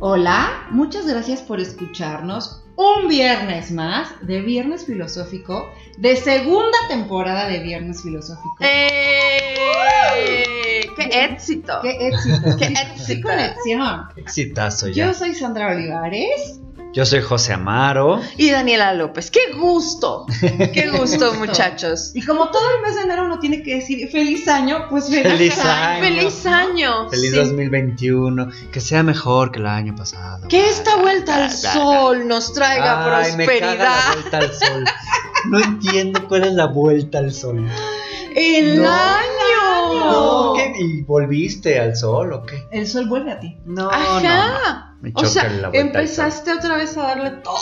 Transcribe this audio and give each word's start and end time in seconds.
Hola, 0.00 0.68
muchas 0.70 1.08
gracias 1.08 1.42
por 1.42 1.58
escucharnos 1.58 2.62
un 2.76 3.08
viernes 3.08 3.72
más 3.72 4.08
de 4.24 4.40
Viernes 4.42 4.86
Filosófico, 4.86 5.68
de 5.96 6.14
segunda 6.14 6.78
temporada 6.88 7.48
de 7.48 7.58
Viernes 7.58 8.00
Filosófico. 8.04 8.54
¡Eh! 8.60 9.56
¡Qué 10.94 11.24
éxito! 11.24 11.80
¡Qué 11.82 12.06
éxito! 12.06 12.56
¡Qué 12.56 12.66
éxito! 12.66 13.28
conexión! 13.28 14.04
Exitazo 14.14 14.86
ya. 14.86 15.06
Yo 15.06 15.14
soy 15.14 15.34
Sandra 15.34 15.72
Olivares. 15.72 16.60
Yo 16.94 17.04
soy 17.04 17.20
José 17.20 17.52
Amaro. 17.52 18.20
Y 18.38 18.50
Daniela 18.50 18.94
López. 18.94 19.30
¡Qué 19.30 19.52
gusto! 19.56 20.24
¡Qué 20.72 20.88
gusto, 20.98 21.34
muchachos! 21.34 22.10
Y 22.14 22.22
como 22.24 22.50
todo 22.50 22.62
el 22.76 22.82
mes 22.82 22.96
de 22.96 23.02
enero 23.02 23.24
uno 23.26 23.38
tiene 23.38 23.62
que 23.62 23.76
decir 23.76 24.08
feliz 24.10 24.48
año, 24.48 24.86
pues 24.88 25.08
feliz, 25.08 25.22
Feliz 25.32 25.58
año. 25.60 25.70
año. 25.70 26.00
¡Feliz 26.00 26.46
año! 26.46 27.10
Feliz 27.10 27.30
Sí. 27.30 27.36
2021. 27.36 28.48
Que 28.72 28.80
sea 28.80 29.02
mejor 29.02 29.52
que 29.52 29.58
el 29.58 29.66
año 29.66 29.94
pasado. 29.94 30.48
Que 30.48 30.68
esta 30.68 30.96
vuelta 30.96 31.36
al 31.36 31.50
da. 31.50 31.72
sol 31.74 32.26
nos 32.26 32.52
traiga 32.54 33.18
Ay, 33.18 33.36
me 33.36 33.46
caga 33.46 33.60
la 33.60 33.74
prosperidad. 33.76 34.14
vuelta 34.14 34.38
al 34.38 34.54
sol. 34.54 34.84
No 35.50 35.58
entiendo 35.60 36.26
cuál 36.26 36.44
es 36.44 36.52
la 36.54 36.66
vuelta 36.66 37.18
al 37.18 37.32
sol. 37.32 37.64
¡El 38.34 38.82
No. 38.82 38.88
año! 38.90 39.37
No, 39.88 40.52
¿qué? 40.54 40.72
¿Y 40.78 41.02
volviste 41.02 41.78
al 41.78 41.96
sol 41.96 42.32
o 42.32 42.42
qué? 42.44 42.66
El 42.70 42.86
sol 42.86 43.08
vuelve 43.08 43.32
a 43.32 43.40
ti. 43.40 43.56
No, 43.64 43.84
no. 43.84 43.90
Ajá. 43.90 44.84
Me 45.00 45.10
O 45.10 45.20
choca 45.20 45.28
sea, 45.28 45.44
la 45.44 45.68
vuelta 45.68 45.78
empezaste 45.78 46.52
otra 46.52 46.76
vez 46.76 46.96
a 46.96 47.02
darle 47.02 47.30
toda 47.30 47.58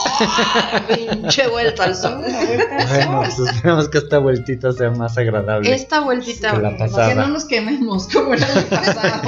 la 0.72 0.86
pinche 0.96 1.46
vuelta 1.48 1.84
al 1.84 1.94
sol. 1.94 2.22
Bueno, 2.22 3.20
pues 3.20 3.38
esperamos 3.38 3.88
que 3.90 3.98
esta 3.98 4.18
vueltita 4.18 4.72
sea 4.72 4.90
más 4.90 5.18
agradable. 5.18 5.74
Esta 5.74 6.00
vueltita. 6.00 6.52
Que 6.52 6.58
la 6.62 6.76
Que 7.08 7.14
no 7.14 7.28
nos 7.28 7.44
quememos 7.44 8.08
como 8.08 8.32
el 8.32 8.42
año 8.42 8.62
pasado. 8.70 9.22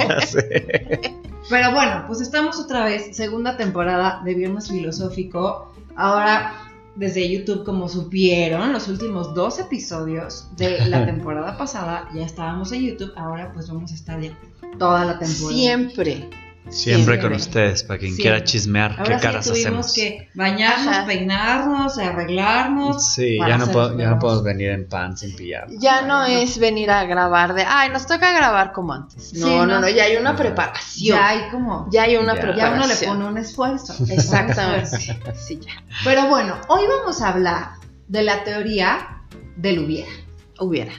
Pero 1.49 1.71
bueno, 1.71 2.03
pues 2.07 2.21
estamos 2.21 2.59
otra 2.59 2.83
vez, 2.85 3.15
segunda 3.15 3.57
temporada 3.57 4.21
de 4.25 4.33
Viernes 4.33 4.69
Filosófico. 4.69 5.71
Ahora, 5.95 6.53
desde 6.99 7.29
YouTube, 7.29 7.63
como 7.63 7.87
supieron, 7.87 8.73
los 8.73 8.89
últimos 8.89 9.33
dos 9.33 9.57
episodios 9.57 10.47
de 10.57 10.85
la 10.87 11.05
temporada 11.07 11.57
pasada 11.57 12.09
ya 12.13 12.25
estábamos 12.25 12.71
en 12.73 12.85
YouTube. 12.85 13.13
Ahora, 13.15 13.53
pues 13.53 13.69
vamos 13.69 13.91
a 13.91 13.95
estar 13.95 14.19
ya 14.19 14.37
toda 14.77 15.05
la 15.05 15.17
temporada. 15.17 15.53
Siempre. 15.53 16.29
Siempre 16.69 17.19
con 17.19 17.33
ustedes, 17.33 17.83
para 17.83 17.99
quien 17.99 18.15
quiera 18.15 18.43
chismear 18.43 18.91
Ahora 18.99 19.17
qué 19.17 19.21
caras 19.23 19.45
sí 19.45 19.51
tuvimos 19.51 19.87
hacemos. 19.87 19.93
que 19.93 20.29
bañarnos, 20.35 20.87
Ajá. 20.87 21.05
peinarnos, 21.07 21.97
arreglarnos. 21.97 23.13
Sí, 23.13 23.37
ya 23.39 23.57
no, 23.57 23.67
puedo- 23.67 23.97
ya 23.97 24.09
no 24.11 24.19
podemos 24.19 24.43
venir 24.43 24.69
en 24.69 24.87
pan 24.87 25.17
sin 25.17 25.35
pijama. 25.35 25.65
Ya 25.79 26.01
no 26.03 26.25
es 26.25 26.59
venir 26.59 26.91
a 26.91 27.05
grabar 27.05 27.53
de, 27.53 27.63
ay, 27.67 27.89
nos 27.89 28.05
toca 28.05 28.31
grabar 28.31 28.71
como 28.71 28.93
antes. 28.93 29.33
No, 29.33 29.47
Sí, 29.47 29.53
no, 29.55 29.65
no. 29.65 29.79
no, 29.81 29.89
ya 29.89 30.03
hay 30.03 30.17
una 30.17 30.35
preparación. 30.35 31.17
Ya 31.17 31.27
hay 31.27 31.49
como. 31.49 31.87
Ya 31.91 32.03
hay 32.03 32.17
una 32.17 32.35
Ya. 32.35 32.41
Ya 32.41 32.47
preparación. 32.47 32.77
uno 32.77 32.87
le 32.87 32.95
pone 33.07 33.25
un 33.25 33.37
esfuerzo. 33.37 33.95
Exactamente. 34.09 35.19
Sí, 35.35 35.59
ya. 35.59 35.71
Pero 36.03 36.27
bueno, 36.27 36.55
hoy 36.67 36.83
vamos 36.87 37.21
a 37.21 37.29
hablar 37.29 37.69
de 38.07 38.21
la 38.23 38.43
teoría 38.43 39.21
del 39.55 39.79
hubiera. 39.79 40.11
Hubiera. 40.59 40.93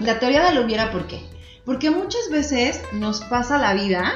La 0.00 0.18
teoría 0.18 0.42
del 0.44 0.58
hubiera, 0.58 0.90
¿por 0.90 1.06
qué? 1.06 1.20
Porque 1.64 1.90
muchas 1.90 2.28
veces 2.30 2.80
nos 2.92 3.20
pasa 3.22 3.58
la 3.58 3.74
vida, 3.74 4.12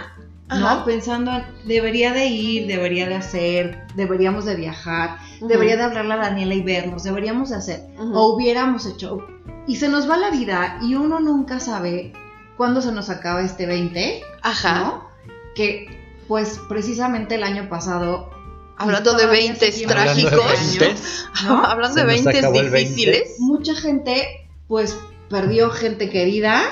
¿no? 0.50 0.68
Ajá. 0.68 0.84
Pensando 0.84 1.30
en, 1.32 1.44
debería 1.64 2.12
de 2.12 2.26
ir, 2.26 2.66
debería 2.66 3.08
de 3.08 3.14
hacer, 3.14 3.86
deberíamos 3.94 4.44
de 4.44 4.56
viajar, 4.56 5.18
debería 5.40 5.76
de 5.76 5.82
hablarle 5.84 6.14
a 6.14 6.18
Daniela 6.18 6.54
y 6.54 6.62
vernos, 6.62 7.04
deberíamos 7.04 7.50
de 7.50 7.56
hacer, 7.56 7.82
o 7.98 8.34
hubiéramos 8.34 8.86
hecho. 8.86 9.18
Y 9.66 9.76
se 9.76 9.88
nos 9.88 10.08
va 10.08 10.16
la 10.16 10.30
vida 10.30 10.78
y 10.82 10.94
uno 10.94 11.20
nunca 11.20 11.60
sabe 11.60 12.12
cuándo 12.56 12.82
se 12.82 12.92
nos 12.92 13.10
acaba 13.10 13.42
este 13.42 13.66
20, 13.66 14.22
Ajá. 14.42 14.80
¿no? 14.80 15.10
Que, 15.54 15.86
pues, 16.28 16.60
precisamente 16.68 17.36
el 17.36 17.42
año 17.42 17.68
pasado... 17.68 18.30
Hablando 18.76 19.12
de 19.12 19.24
todavía 19.24 19.50
20 19.50 19.72
seguimos 19.72 19.94
Hablando 19.94 20.30
de 20.30 20.36
trágicos. 20.36 21.28
Hablando 21.46 21.94
de 21.96 22.04
nos 22.04 22.24
20 22.24 22.38
acabó 22.38 22.60
el 22.60 22.70
20. 22.70 22.88
difíciles. 22.88 23.36
Mucha 23.38 23.74
gente, 23.74 24.48
pues, 24.66 24.96
perdió 25.28 25.70
gente 25.70 26.10
querida, 26.10 26.62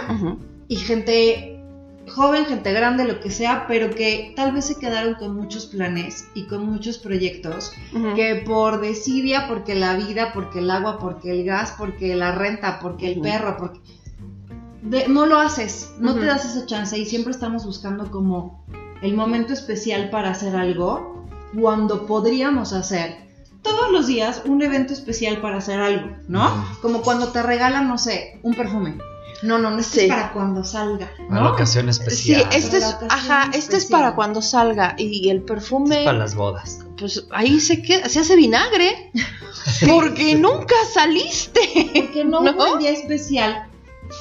y 0.69 0.77
gente 0.77 1.58
joven, 2.09 2.45
gente 2.47 2.73
grande, 2.73 3.05
lo 3.05 3.21
que 3.21 3.31
sea, 3.31 3.67
pero 3.69 3.91
que 3.91 4.33
tal 4.37 4.53
vez 4.53 4.67
se 4.67 4.79
quedaron 4.79 5.15
con 5.15 5.35
muchos 5.37 5.67
planes 5.67 6.29
y 6.35 6.45
con 6.47 6.65
muchos 6.67 6.99
proyectos 6.99 7.73
que 8.15 8.43
por 8.47 8.81
desidia, 8.81 9.47
porque 9.49 9.75
la 9.75 9.97
vida, 9.97 10.33
porque 10.33 10.59
el 10.61 10.71
agua, 10.71 10.99
porque 10.99 11.31
el 11.31 11.45
gas, 11.45 11.75
porque 11.79 12.15
la 12.17 12.33
renta, 12.33 12.79
porque 12.81 13.09
el 13.13 13.21
perro, 13.21 13.57
porque 13.59 13.81
de- 14.83 15.09
no 15.09 15.27
lo 15.27 15.39
haces, 15.39 15.93
no 15.99 16.15
te 16.15 16.27
das 16.27 16.45
esa 16.45 16.67
chance 16.67 16.99
y 16.99 17.05
siempre 17.07 17.33
estamos 17.33 17.65
buscando 17.67 18.11
como 18.11 18.65
el 19.03 19.15
momento 19.15 19.53
especial 19.53 20.11
para 20.11 20.31
hacer 20.31 20.57
algo 20.57 21.25
cuando 21.59 22.07
podríamos 22.07 22.73
hacer 22.73 23.27
todos 23.63 23.91
los 23.91 24.07
días 24.07 24.43
un 24.47 24.63
evento 24.63 24.93
especial 24.93 25.41
para 25.41 25.59
hacer 25.59 25.81
algo, 25.81 26.17
¿no? 26.29 26.65
Como 26.81 27.03
cuando 27.03 27.29
te 27.33 27.43
regalan, 27.43 27.89
no 27.89 27.99
sé, 27.99 28.39
un 28.43 28.55
perfume. 28.55 28.97
No, 29.43 29.57
no, 29.59 29.71
no, 29.71 29.79
esto 29.79 29.95
Sí. 29.95 30.01
es 30.07 30.09
para 30.09 30.33
cuando 30.33 30.65
salga, 30.65 31.11
Una 31.29 31.41
¿no? 31.43 31.51
ocasión 31.53 31.85
Sí, 31.85 31.91
especial. 32.01 32.49
este 32.53 32.79
es, 32.79 32.85
ocasión 32.85 33.11
ajá, 33.11 33.51
este 33.55 33.77
es 33.77 33.85
para 33.87 34.15
cuando 34.15 34.43
salga 34.43 34.95
y 34.99 35.31
el 35.31 35.39
Este 35.39 35.49
perfume, 35.55 36.01
es 36.01 36.05
para 36.07 36.19
las 36.19 36.35
bodas. 36.35 36.81
pues 36.99 37.25
ahí 37.31 37.61
se 37.61 37.81
queda, 37.81 38.09
se 38.09 38.19
hace 38.21 38.35
vinagre, 38.35 39.13
porque 39.89 40.35
nunca 40.35 40.75
saliste. 40.93 41.61
Porque 41.95 42.25
no, 42.25 42.41
¿No? 42.41 42.51
hubo 42.53 42.75
el 42.75 42.79
día 42.81 42.91
especial 42.91 43.65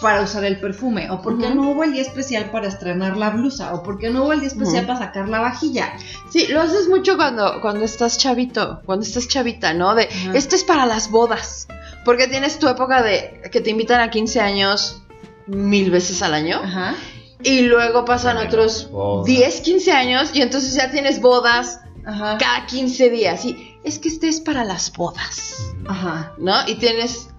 para 0.02 0.22
usar 0.22 0.44
el 0.44 0.60
perfume, 0.60 1.10
o 1.10 1.22
porque 1.22 1.46
Ujú. 1.48 1.56
no 1.56 1.72
hubo 1.72 1.84
el 1.84 1.94
día 1.94 2.02
especial 2.02 2.52
para 2.52 2.68
estrenar 2.68 3.16
la 3.18 3.30
blusa, 3.30 3.74
o 3.74 3.84
porque 3.84 4.10
no 4.10 4.24
hubo 4.26 4.34
el 4.34 4.42
día 4.42 4.50
especial 4.50 4.86
para 4.86 5.00
sacar 5.00 5.30
la 5.30 5.40
vajilla. 5.40 5.94
Sí, 6.30 6.48
lo 6.48 6.62
haces 6.62 6.90
mucho 6.90 7.16
cuando, 7.16 7.62
cuando 7.62 7.86
estás 7.86 8.18
chavito, 8.18 8.82
cuando 8.86 9.06
estás 9.06 9.28
chavita, 9.30 9.74
¿no? 9.74 9.96
De, 9.96 10.10
esto 10.34 10.56
es 10.56 10.64
para 10.66 10.86
las 10.86 11.10
bodas, 11.10 11.68
porque 12.04 12.28
tienes 12.28 12.60
tu 12.60 12.68
época 12.68 13.02
de 13.02 13.42
que 13.52 13.62
te 13.62 13.70
invitan 13.70 14.02
a 14.02 14.10
15 14.12 14.42
años 14.42 15.02
mil 15.48 15.92
veces 15.92 16.22
al 16.22 16.34
año, 16.34 16.60
Ajá. 16.64 16.96
y 17.44 17.62
luego 17.62 18.06
pasan 18.06 18.36
Bueno, 18.36 18.50
otros 18.50 18.90
bodas. 18.92 19.26
10, 19.26 19.62
15 19.62 19.92
años, 19.92 20.30
y 20.34 20.42
entonces 20.42 20.74
ya 20.76 20.92
tienes 20.92 21.22
bodas 21.22 21.80
Ajá. 22.06 22.38
cada 22.38 22.66
15 22.66 23.10
días, 23.10 23.44
y 23.46 23.76
es 23.84 24.00
que 24.00 24.10
este 24.10 24.28
es 24.28 24.42
para 24.42 24.64
las 24.64 24.92
bodas, 24.94 25.56
Ajá. 25.88 26.34
¿no? 26.38 26.54
Y 26.68 26.76
tienes 26.76 27.30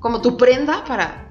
como 0.00 0.20
tu 0.20 0.36
prenda 0.36 0.84
para 0.84 1.30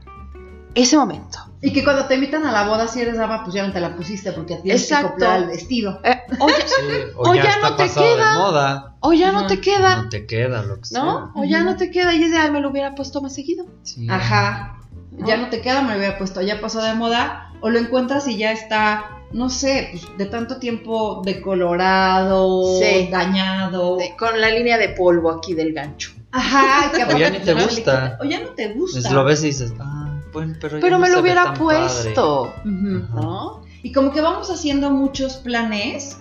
ese 0.75 0.97
momento. 0.97 1.39
Y 1.63 1.73
que 1.73 1.83
cuando 1.83 2.05
te 2.05 2.15
invitan 2.15 2.43
a 2.47 2.51
la 2.51 2.67
boda, 2.67 2.87
si 2.87 3.01
eres 3.01 3.17
dama, 3.17 3.43
pues 3.43 3.53
ya 3.53 3.67
no 3.67 3.71
te 3.71 3.79
la 3.79 3.95
pusiste 3.95 4.31
porque 4.31 4.55
tienes 4.55 4.81
que 4.81 4.87
Exacto. 4.93 5.07
acoplar 5.09 5.31
al 5.33 5.45
vestido. 5.47 5.99
Eh, 6.03 6.19
o, 6.39 6.47
ya, 6.49 6.55
Sí, 6.55 6.73
o, 7.15 7.29
O 7.29 7.35
ya, 7.35 7.43
ya 7.43 7.49
está 7.51 7.69
no 7.69 7.75
te 7.75 7.89
queda. 7.89 8.31
de 8.33 8.39
moda. 8.39 8.95
o 9.01 9.13
ya 9.13 9.31
no 9.31 9.45
te 9.47 9.61
queda, 9.61 9.95
No 10.03 10.09
te 10.09 10.25
queda 10.25 10.63
lo 10.63 10.79
que 10.79 10.85
sea. 10.85 11.03
¿no? 11.03 11.31
O 11.35 11.43
ya 11.43 11.61
no 11.63 11.75
te 11.75 11.91
queda, 11.91 12.15
y 12.15 12.23
es 12.23 12.31
de, 12.31 12.37
ay, 12.37 12.49
me 12.49 12.61
lo 12.61 12.69
hubiera 12.71 12.95
puesto 12.95 13.21
más 13.21 13.35
seguido. 13.35 13.65
Sí. 13.83 14.07
Ajá. 14.09 14.79
¿No? 15.11 15.27
Ya 15.27 15.37
no 15.37 15.49
te 15.49 15.61
queda, 15.61 15.81
me 15.81 15.93
lo 15.93 15.97
hubiera 15.99 16.17
puesto, 16.17 16.41
ya 16.41 16.59
pasó 16.61 16.81
de 16.81 16.93
moda, 16.93 17.51
o 17.61 17.69
lo 17.69 17.77
encuentras 17.79 18.27
y 18.27 18.37
ya 18.37 18.51
está, 18.51 19.19
no 19.33 19.49
sé, 19.49 19.89
pues, 19.91 20.07
de 20.17 20.25
tanto 20.25 20.57
tiempo 20.57 21.21
decolorado, 21.25 22.79
Sí. 22.79 23.07
dañado. 23.11 23.97
De- 23.97 24.15
con 24.17 24.39
la 24.39 24.49
línea 24.49 24.77
de 24.77 24.89
polvo 24.89 25.31
aquí 25.31 25.53
del 25.53 25.73
gancho. 25.73 26.11
Ajá, 26.31 26.91
que 26.95 27.03
O 27.03 27.17
ya 27.17 27.29
ni 27.29 27.39
te 27.39 27.53
gusta. 27.53 28.17
O 28.21 28.23
ya 28.25 28.39
no 28.39 28.49
te 28.49 28.73
gusta. 28.73 28.99
Pues 29.01 29.11
lo 29.13 29.23
ves 29.25 29.43
y 29.43 29.47
dices, 29.47 29.73
ah, 29.79 30.13
bueno, 30.31 30.55
pero, 30.61 30.77
ya 30.77 30.81
Pero 30.81 30.97
me 30.99 31.09
lo 31.09 31.19
hubiera 31.19 31.53
puesto. 31.53 32.53
¿no? 32.63 33.61
Y 33.83 33.91
como 33.91 34.11
que 34.11 34.21
vamos 34.21 34.49
haciendo 34.49 34.91
muchos 34.91 35.37
planes 35.37 36.17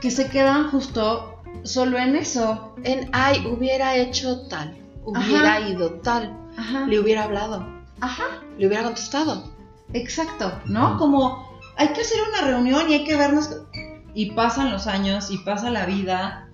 que 0.00 0.10
se 0.10 0.28
quedan 0.28 0.70
justo 0.70 1.42
solo 1.64 1.98
en 1.98 2.14
eso. 2.14 2.74
En, 2.84 3.08
ay, 3.12 3.44
hubiera 3.46 3.96
hecho 3.96 4.42
tal, 4.48 4.76
hubiera 5.04 5.56
Ajá. 5.56 5.68
ido 5.68 5.90
tal, 5.94 6.36
Ajá. 6.56 6.86
le 6.86 7.00
hubiera 7.00 7.24
hablado, 7.24 7.66
Ajá, 8.00 8.24
le 8.58 8.66
hubiera 8.66 8.84
contestado. 8.84 9.50
exacto, 9.92 10.60
¿no? 10.66 10.90
Ujú. 10.90 10.98
Como 10.98 11.50
hay 11.76 11.88
que 11.88 12.00
hacer 12.00 12.18
una 12.28 12.46
reunión 12.46 12.90
y 12.90 12.94
hay 12.94 13.04
que 13.04 13.16
vernos. 13.16 13.50
Y 14.12 14.32
pasan 14.32 14.72
los 14.72 14.86
años 14.88 15.30
y 15.30 15.38
pasa 15.38 15.70
la 15.70 15.86
vida. 15.86 16.48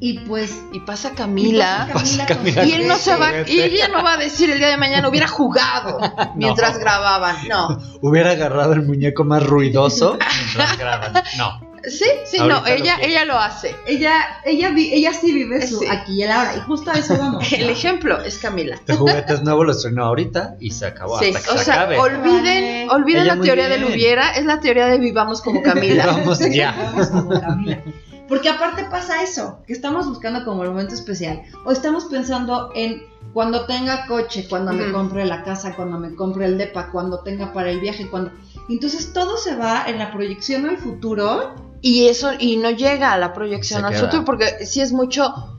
Y 0.00 0.20
pues. 0.20 0.62
Y 0.72 0.80
pasa 0.80 1.10
y 1.12 1.16
Camila. 1.16 1.88
pasa 1.92 2.24
Pasa 2.24 2.26
Camila 2.26 2.64
Y 2.64 2.72
él 2.72 2.86
no 2.86 2.96
se 2.96 3.16
va, 3.16 3.32
y 3.46 3.60
ella 3.60 3.88
no 3.88 4.02
va 4.02 4.14
a 4.14 4.16
decir 4.16 4.50
el 4.50 4.58
día 4.58 4.68
de 4.68 4.76
mañana 4.76 5.08
hubiera 5.08 5.26
jugado 5.26 5.98
mientras 6.36 6.78
grababan. 6.78 7.36
No. 7.48 7.78
Hubiera 8.02 8.32
agarrado 8.32 8.74
el 8.74 8.82
muñeco 8.82 9.24
más 9.24 9.42
ruidoso 9.44 10.18
mientras 10.44 10.78
graban. 10.78 11.14
No. 11.38 11.69
Sí, 11.88 12.04
sí, 12.26 12.38
Ahorita 12.38 12.60
no, 12.60 12.66
ella, 12.66 12.96
que- 12.98 13.06
ella 13.06 13.24
lo 13.24 13.38
hace. 13.38 13.74
Ella, 13.86 14.12
ella, 14.44 14.70
vi- 14.70 14.92
ella 14.92 15.12
sí 15.14 15.32
vive 15.32 15.66
su 15.66 15.78
Sí. 15.80 15.86
aquí 15.88 16.14
y 16.14 16.22
el 16.24 16.30
ahora. 16.30 16.56
Y 16.56 16.60
justo 16.60 16.90
a 16.90 16.94
eso 16.94 17.16
vamos. 17.18 17.44
El 17.52 17.66
¿no? 17.66 17.72
ejemplo 17.72 18.20
es 18.22 18.38
Camila. 18.38 18.74
Este 18.76 18.94
juguete 18.94 19.34
es 19.34 19.42
nuevo, 19.42 19.64
lo 19.64 19.72
estrenó 19.72 20.04
ahorita 20.04 20.56
y 20.60 20.70
se 20.70 20.86
acabó. 20.86 21.18
Sí, 21.18 21.26
hasta 21.34 21.40
que 21.42 21.50
o 21.54 21.58
se 21.58 21.64
sea, 21.64 21.74
acabe. 21.74 21.98
olviden, 21.98 22.86
Vale. 22.86 22.88
olviden 22.90 23.22
Ella 23.22 23.34
la 23.36 23.42
teoría 23.42 23.68
del 23.68 23.80
bien. 23.84 23.92
hubiera, 23.92 24.30
es 24.32 24.44
la 24.44 24.60
teoría 24.60 24.86
de 24.86 24.98
vivamos 24.98 25.40
como 25.42 25.62
Camila. 25.62 26.06
Vamos 26.06 26.38
ya. 26.50 26.74
Como 27.10 27.30
Camila. 27.40 27.82
Porque 28.28 28.48
aparte 28.48 28.84
pasa 28.84 29.22
eso, 29.24 29.60
que 29.66 29.72
estamos 29.72 30.06
buscando 30.06 30.44
como 30.44 30.62
el 30.62 30.70
momento 30.70 30.94
especial. 30.94 31.42
O 31.64 31.72
estamos 31.72 32.04
pensando 32.04 32.70
en 32.76 33.02
cuando 33.32 33.66
tenga 33.66 34.06
coche, 34.06 34.46
cuando 34.48 34.72
me 34.72 34.84
Ujú. 34.84 34.92
compre 34.92 35.24
la 35.24 35.42
casa, 35.42 35.74
cuando 35.74 35.98
me 35.98 36.14
compre 36.14 36.44
el 36.46 36.56
depa, 36.56 36.90
cuando 36.92 37.20
tenga 37.20 37.52
para 37.52 37.70
el 37.70 37.80
viaje, 37.80 38.08
cuando... 38.08 38.30
Entonces 38.68 39.12
todo 39.12 39.36
se 39.36 39.56
va 39.56 39.84
en 39.88 39.98
la 39.98 40.12
proyección 40.12 40.68
al 40.68 40.78
futuro 40.78 41.54
Y 41.82 42.08
eso, 42.08 42.30
y 42.38 42.56
no 42.56 42.70
llega 42.70 43.12
a 43.12 43.18
la 43.18 43.32
proyección 43.32 43.84
al 43.84 43.94
futuro, 43.94 44.24
porque 44.24 44.66
sí 44.66 44.80
es 44.80 44.92
mucho 44.92 45.56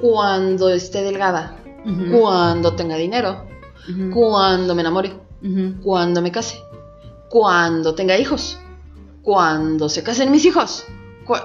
cuando 0.00 0.68
esté 0.68 1.02
delgada, 1.02 1.56
cuando 2.12 2.74
tenga 2.74 2.96
dinero, 2.96 3.46
cuando 4.12 4.74
me 4.74 4.82
enamore, 4.82 5.14
cuando 5.82 6.20
me 6.22 6.30
case, 6.30 6.58
cuando 7.30 7.94
tenga 7.94 8.16
hijos, 8.18 8.58
cuando 9.22 9.88
se 9.88 10.02
casen 10.02 10.30
mis 10.30 10.44
hijos. 10.44 10.84
cu- 11.24 11.36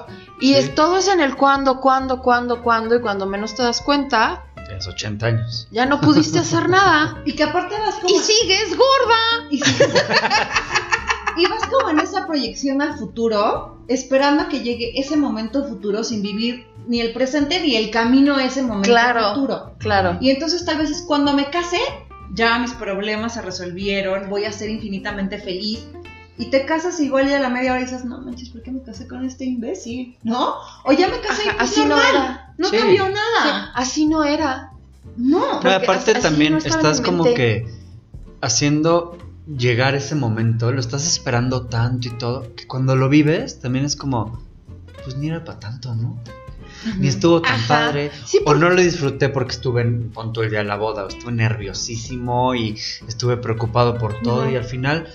y 0.41 0.53
Sí. 0.53 0.55
es, 0.55 0.75
todo 0.75 0.97
es 0.97 1.07
en 1.07 1.19
el 1.21 1.35
cuando, 1.35 1.79
cuando, 1.79 2.21
cuando, 2.21 2.61
cuando, 2.63 2.95
y 2.95 3.01
cuando 3.01 3.25
menos 3.25 3.55
te 3.55 3.63
das 3.63 3.81
cuenta, 3.81 4.43
Tienes 4.65 4.87
80 4.87 5.25
años. 5.27 5.67
ya 5.71 5.85
no 5.85 6.01
pudiste 6.01 6.39
hacer 6.39 6.67
nada. 6.67 7.21
Y 7.25 7.33
que 7.33 7.43
aparte 7.43 7.75
vas 7.79 7.95
como... 7.95 8.09
Y 8.09 8.19
sigues 8.19 8.75
gorda. 8.75 9.47
Y, 9.49 9.59
si- 9.59 9.83
y 11.37 11.45
vas 11.45 11.65
como 11.67 11.89
en 11.89 11.99
esa 11.99 12.25
proyección 12.27 12.81
al 12.81 12.97
futuro, 12.97 13.77
esperando 13.87 14.43
a 14.43 14.49
que 14.49 14.61
llegue 14.61 14.99
ese 14.99 15.15
momento 15.17 15.63
futuro 15.67 16.03
sin 16.03 16.21
vivir 16.21 16.65
ni 16.87 17.01
el 17.01 17.13
presente 17.13 17.61
ni 17.61 17.75
el 17.75 17.91
camino 17.91 18.35
a 18.35 18.43
ese 18.45 18.61
momento 18.61 18.89
Claro. 18.89 19.33
futuro. 19.35 19.71
Claro. 19.79 20.17
Y 20.21 20.29
entonces 20.29 20.65
tal 20.65 20.77
vez 20.77 20.89
es 20.89 21.01
cuando 21.01 21.33
me 21.33 21.49
case, 21.49 21.77
ya 22.33 22.57
mis 22.59 22.71
problemas 22.73 23.33
se 23.33 23.41
resolvieron, 23.41 24.29
voy 24.29 24.45
a 24.45 24.51
ser 24.51 24.69
infinitamente 24.69 25.37
feliz. 25.39 25.85
Y 26.39 26.45
te 26.51 26.65
casas 26.65 26.99
igual 26.99 27.27
y 27.29 27.33
a 27.33 27.39
la 27.39 27.49
media 27.49 27.71
hora 27.73 27.81
dices, 27.81 28.05
no 28.05 28.19
manches, 28.21 28.49
¿por 28.49 28.61
qué 28.61 28.71
me 28.71 28.83
casé 28.83 29.07
con 29.07 29.25
este 29.25 29.43
imbécil? 29.45 30.15
¿No? 30.23 30.53
O 30.83 30.91
ya 30.91 31.07
me 31.07 31.19
casé 31.19 31.45
y 31.45 31.47
Ajá, 31.47 31.57
pues, 31.57 31.71
así 31.71 31.79
no 31.81 31.87
normal, 31.95 32.05
era. 32.13 32.53
No 32.59 32.67
Sí. 32.69 32.77
cambió 32.77 33.05
Sí, 33.07 33.11
nada. 33.13 33.71
así 33.73 34.05
no 34.05 34.23
era. 34.23 34.71
No. 35.15 35.39
Pero 35.39 35.53
Porque 35.61 35.69
aparte 35.85 36.11
así 36.11 36.21
también 36.21 36.53
no 36.53 36.59
estás 36.59 37.01
como 37.01 37.23
que 37.23 37.65
haciendo 38.41 39.17
llegar 39.55 39.95
ese 39.95 40.15
momento, 40.15 40.71
lo 40.71 40.79
estás 40.79 41.05
esperando 41.07 41.67
tanto 41.67 42.07
y 42.07 42.11
todo, 42.11 42.53
que 42.55 42.67
cuando 42.67 42.95
lo 42.95 43.07
vives 43.09 43.59
también 43.59 43.85
es 43.85 43.95
como, 43.95 44.41
pues 45.03 45.15
ni 45.17 45.27
era 45.27 45.43
para 45.45 45.59
tanto, 45.59 45.95
¿no? 45.95 46.17
Ni 46.99 47.07
estuvo 47.07 47.41
tan 47.41 47.53
Ajá. 47.55 47.67
padre. 47.67 48.11
Sí, 48.25 48.39
O 48.41 48.45
por- 48.45 48.57
no 48.57 48.69
lo 48.69 48.81
disfruté 48.81 49.29
porque 49.29 49.53
estuve 49.53 49.81
en 49.81 50.09
punto 50.11 50.43
el 50.43 50.49
día 50.49 50.59
de 50.59 50.65
la 50.65 50.75
boda, 50.75 51.05
o 51.05 51.07
estuve 51.07 51.31
nerviosísimo 51.31 52.55
y 52.55 52.77
estuve 53.07 53.37
preocupado 53.37 53.97
por 53.97 54.21
todo 54.21 54.49
y 54.49 54.55
al 54.55 54.63
final 54.65 55.07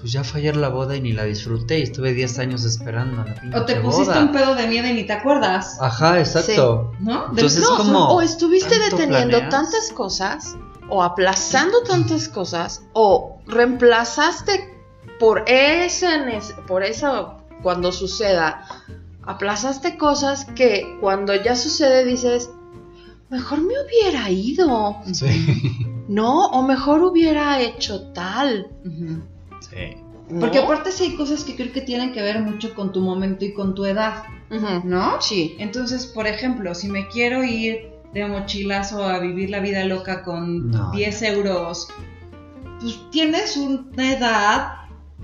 pues 0.00 0.12
ya 0.12 0.22
fue 0.22 0.40
ayer 0.40 0.54
la 0.56 0.68
boda 0.68 0.96
y 0.96 1.00
ni 1.00 1.12
la 1.14 1.24
disfruté 1.24 1.78
y 1.78 1.82
estuve 1.82 2.12
10 2.12 2.38
años 2.38 2.64
esperando 2.64 3.24
la 3.24 3.34
pinche 3.40 3.58
O 3.58 3.64
te 3.64 3.76
pusiste 3.76 4.10
boda. 4.12 4.20
un 4.24 4.32
pedo 4.32 4.54
de 4.54 4.66
miedo 4.66 4.86
y 4.88 4.92
ni 4.92 5.04
te 5.06 5.14
acuerdas. 5.14 5.78
Ajá, 5.80 6.18
exacto. 6.18 6.92
¿No? 7.00 7.20
De- 7.28 7.40
Entonces 7.40 7.62
No, 7.62 7.76
como 7.78 8.08
o 8.10 8.20
estuviste 8.20 8.74
deteniendo 8.78 9.38
planeas. 9.38 9.48
tantas 9.48 9.90
cosas, 9.94 10.56
o 10.88 11.02
aplazando 11.02 11.82
tantas 11.82 12.28
cosas, 12.28 12.84
o 12.92 13.38
reemplazaste 13.46 14.72
por 15.18 15.44
ese, 15.48 16.06
nece- 16.26 16.54
por 16.66 16.82
eso 16.82 17.34
cuando 17.62 17.92
suceda, 17.92 18.66
aplazaste 19.22 19.96
cosas 19.96 20.44
que 20.56 20.96
cuando 21.00 21.34
ya 21.34 21.56
sucede 21.56 22.04
dices, 22.04 22.50
mejor 23.30 23.62
me 23.62 23.74
hubiera 23.82 24.30
ido, 24.30 24.96
Sí. 25.12 25.26
¿no? 26.08 26.46
O 26.48 26.62
mejor 26.62 27.02
hubiera 27.02 27.60
hecho 27.60 28.08
tal. 28.12 28.68
Sí. 29.60 29.96
¿no? 30.28 30.40
Porque 30.40 30.58
aparte 30.58 30.92
sí 30.92 31.04
hay 31.04 31.16
cosas 31.16 31.44
que 31.44 31.56
creo 31.56 31.72
que 31.72 31.80
tienen 31.80 32.12
que 32.12 32.20
ver 32.22 32.40
mucho 32.40 32.74
con 32.74 32.92
tu 32.92 33.00
momento 33.00 33.44
y 33.44 33.54
con 33.54 33.74
tu 33.74 33.84
edad. 33.86 34.24
¿no? 34.84 35.20
Sí. 35.20 35.56
Entonces, 35.58 36.06
por 36.06 36.26
ejemplo, 36.26 36.74
si 36.74 36.88
me 36.88 37.08
quiero 37.08 37.42
ir 37.42 37.93
de 38.14 38.26
mochilazo 38.26 39.04
a 39.04 39.18
vivir 39.18 39.50
la 39.50 39.60
vida 39.60 39.84
loca 39.84 40.22
con 40.22 40.70
No. 40.70 40.90
10 40.92 41.22
euros, 41.22 41.88
pues 42.80 42.98
tienes 43.10 43.56
una 43.56 44.12
edad, 44.12 44.68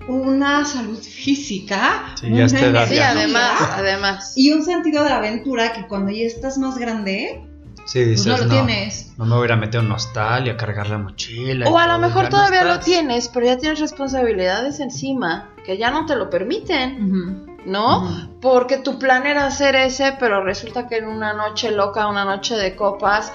una 0.09 0.65
salud 0.65 0.99
física, 1.01 2.15
Sí, 2.21 2.29
ya 2.31 2.43
a 2.43 2.47
esta 2.47 2.67
edad 2.67 2.89
Sí, 2.89 2.95
ya 2.97 3.15
no. 3.15 3.21
además, 3.21 3.53
además. 3.73 4.33
y 4.37 4.53
un 4.53 4.65
sentido 4.65 5.05
de 5.05 5.11
aventura 5.11 5.73
que 5.73 5.87
cuando 5.87 6.11
ya 6.13 6.27
estás 6.27 6.59
más 6.59 6.77
grande, 6.79 7.45
Sí, 7.87 8.05
pues 8.07 8.25
no 8.27 8.37
lo 8.37 8.45
no, 8.45 8.51
tienes. 8.51 9.13
no 9.19 9.25
me 9.25 9.35
voy 9.35 9.43
a 9.43 9.47
ir 9.47 9.53
a 9.53 9.57
meter 9.57 9.81
un 9.81 9.91
hostal 9.91 10.47
y 10.47 10.51
a 10.51 10.57
cargar 10.57 10.89
la 10.91 10.99
mochila. 10.99 11.69
O 11.69 11.77
a 11.79 11.87
lo 11.89 11.99
mejor 11.99 12.29
todavía 12.29 12.63
lo 12.65 12.79
tienes, 12.79 13.29
pero 13.29 13.47
ya 13.47 13.59
tienes 13.59 13.81
responsabilidades 13.81 14.79
encima 14.81 15.49
que 15.65 15.77
ya 15.77 15.91
no 15.91 16.07
te 16.07 16.15
lo 16.15 16.31
permiten. 16.31 17.50
¿No? 17.67 18.29
Porque 18.41 18.79
tu 18.79 18.99
plan 18.99 19.27
era 19.27 19.47
hacer 19.47 19.75
ese, 19.77 20.15
pero 20.19 20.43
resulta 20.43 20.89
que 20.89 20.97
en 20.99 21.07
una 21.09 21.33
noche 21.35 21.71
loca, 21.71 22.07
una 22.09 22.25
noche 22.25 22.55
de 22.57 22.75
copas, 22.77 23.33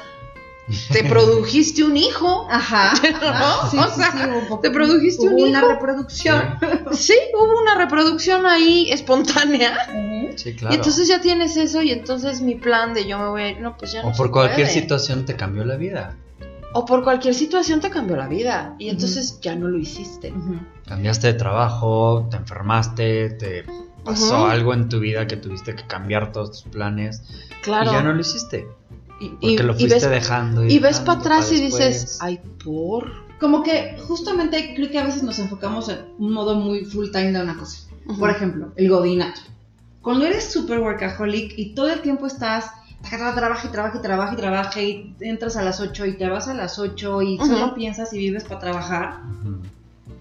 te 0.92 1.04
produjiste 1.10 1.84
un 1.84 1.96
hijo. 1.98 2.48
Ajá. 2.50 2.94
¿No? 3.22 3.70
Sí, 3.70 3.78
O 3.78 3.84
sí, 3.90 3.96
sea, 4.02 4.12
sí, 4.12 4.18
poco- 4.50 4.62
te 4.62 4.72
produjiste 4.72 5.28
un 5.28 5.34
hubo 5.34 5.44
una 5.44 5.60
hijo. 5.60 5.68
reproducción. 5.70 6.58
Sí, 6.94 7.16
hubo 7.34 7.62
una 7.62 7.76
reproducción 7.76 8.46
ahí 8.46 8.90
espontánea. 8.92 9.78
Sí, 10.36 10.54
claro. 10.56 10.74
Y 10.74 10.78
entonces 10.78 11.08
ya 11.08 11.22
tienes 11.22 11.56
eso, 11.56 11.82
y 11.82 11.92
entonces 11.92 12.42
mi 12.42 12.56
plan 12.56 12.94
de 12.94 13.06
yo 13.08 13.18
me 13.20 13.28
voy 13.30 13.42
a 13.44 13.50
ir, 13.52 13.62
no, 13.62 13.78
pues 13.78 13.94
ya 13.94 14.02
no 14.04 14.10
o 14.10 14.12
por 14.14 14.28
se 14.28 14.32
cualquier 14.34 14.68
puede. 14.68 14.82
situación 14.82 15.24
te 15.26 15.36
cambió 15.36 15.64
la 15.66 15.76
vida. 15.78 16.18
O 16.74 16.84
por 16.84 17.06
cualquier 17.06 17.34
situación 17.34 17.80
te 17.80 17.90
cambió 17.90 18.18
la 18.18 18.28
vida. 18.28 18.76
Y 18.80 18.90
entonces 18.90 19.40
ya 19.40 19.56
no 19.56 19.70
lo 19.70 19.78
hiciste. 19.78 20.34
Cambiaste 20.86 21.28
de 21.28 21.34
trabajo, 21.36 22.28
te 22.30 22.36
enfermaste, 22.36 23.30
te 23.30 23.66
pasó 24.06 24.46
algo 24.48 24.74
en 24.74 24.88
tu 24.88 25.00
vida 25.00 25.28
que 25.28 25.36
tuviste 25.38 25.76
que 25.76 25.86
cambiar 25.88 26.32
todos 26.32 26.52
tus 26.64 26.72
planes 26.72 27.22
Claro. 27.64 27.90
y 27.92 27.94
ya 27.94 28.04
no 28.04 28.14
lo 28.14 28.22
hiciste. 28.22 28.68
Y, 29.20 29.30
Porque 29.30 29.48
y- 29.48 29.58
lo 29.58 29.74
y 29.74 29.80
fuiste 29.80 29.96
ves, 29.96 30.10
dejando. 30.10 30.64
y 30.64 30.80
ves 30.80 31.00
dejando 31.00 31.06
para 31.06 31.20
atrás 31.20 31.52
y 31.52 31.62
dices, 31.62 32.18
ay, 32.22 32.40
por. 32.64 33.26
Como 33.40 33.64
que 33.64 33.98
justamente 34.08 34.74
creo 34.76 34.90
que 34.90 35.00
a 35.00 35.04
veces 35.04 35.24
nos 35.24 35.38
enfocamos 35.40 35.90
en 35.90 36.00
un 36.20 36.32
modo 36.32 36.56
muy 36.56 36.86
full 36.86 37.10
time 37.12 37.32
de 37.34 37.42
una 37.42 37.58
cosa. 37.58 37.80
Por 38.20 38.30
ejemplo, 38.30 38.72
el 38.78 38.90
godinato. 38.90 39.42
Cuando 40.02 40.26
eres 40.26 40.52
super 40.52 40.80
workaholic 40.80 41.54
y 41.58 41.74
todo 41.74 41.90
el 41.92 42.02
tiempo 42.02 42.28
estás 42.28 42.72
trabaja 43.10 43.68
y 43.68 43.72
trabaja 43.72 43.98
y 43.98 44.02
trabaja 44.02 44.34
y 44.34 44.36
trabaja 44.38 44.82
y 44.82 45.16
entras 45.20 45.56
a 45.58 45.62
las 45.64 45.80
8 45.80 46.06
y 46.08 46.18
te 46.18 46.28
vas 46.28 46.48
a 46.48 46.54
las 46.56 46.80
8 46.80 47.22
y 47.22 47.36
Ujú. 47.36 47.46
solo 47.46 47.76
piensas 47.76 48.12
y 48.14 48.18
vives 48.18 48.44
para 48.46 48.60
trabajar 48.60 49.20
Ujú. 49.44 49.58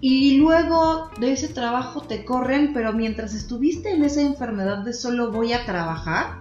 Y 0.01 0.37
luego 0.37 1.09
de 1.19 1.31
ese 1.33 1.47
trabajo 1.47 2.01
te 2.01 2.25
corren, 2.25 2.73
pero 2.73 2.91
mientras 2.93 3.33
estuviste 3.33 3.91
en 3.91 4.03
esa 4.03 4.21
enfermedad 4.21 4.79
de 4.79 4.93
solo 4.93 5.31
voy 5.31 5.53
a 5.53 5.65
trabajar, 5.65 6.39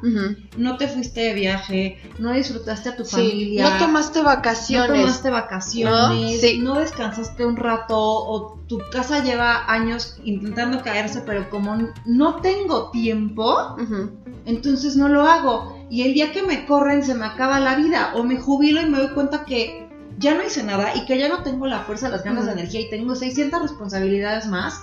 no 0.59 0.77
te 0.77 0.89
fuiste 0.89 1.21
de 1.21 1.35
viaje, 1.35 1.99
no 2.19 2.33
disfrutaste 2.33 2.91
a 2.91 2.97
tu 2.97 3.05
Sí, 3.05 3.11
familia, 3.17 3.71
no 3.79 3.79
tomaste 3.87 4.19
no 4.21 4.25
vacaciones. 4.27 5.01
tomaste 5.01 5.31
vacaciones, 5.31 6.35
¿No? 6.35 6.41
Sí. 6.41 6.59
no 6.63 6.75
descansaste 6.79 7.47
un 7.47 7.57
rato, 7.57 7.97
o 7.99 8.61
tu 8.67 8.81
casa 8.91 9.23
lleva 9.23 9.71
años 9.71 10.17
intentando 10.25 10.83
caerse, 10.83 11.23
pero 11.25 11.49
como 11.51 11.77
no 12.07 12.37
tengo 12.37 12.91
tiempo, 12.91 13.77
entonces 14.47 14.97
no 14.97 15.09
lo 15.09 15.23
hago. 15.23 15.87
Y 15.91 16.03
el 16.03 16.15
día 16.15 16.33
que 16.33 16.43
me 16.43 16.67
corren 16.67 17.03
se 17.05 17.15
me 17.15 17.27
acaba 17.27 17.61
la 17.61 17.77
vida, 17.77 18.13
o 18.15 18.25
me 18.25 18.37
jubilo 18.39 18.81
y 18.81 18.87
me 18.87 18.99
doy 18.99 19.09
cuenta 19.09 19.45
que 19.45 19.84
ya 20.19 20.35
no 20.35 20.45
hice 20.45 20.63
nada 20.63 20.95
y 20.95 21.07
que 21.07 21.19
ya 21.19 21.29
no 21.29 21.43
tengo 21.43 21.67
la 21.67 21.81
fuerza, 21.81 22.09
las 22.09 22.25
ganas 22.25 22.47
de 22.47 22.53
energía 22.53 22.81
y 22.81 22.91
tengo 22.91 23.15
600 23.15 23.63
responsabilidades 23.63 24.47
más 24.47 24.81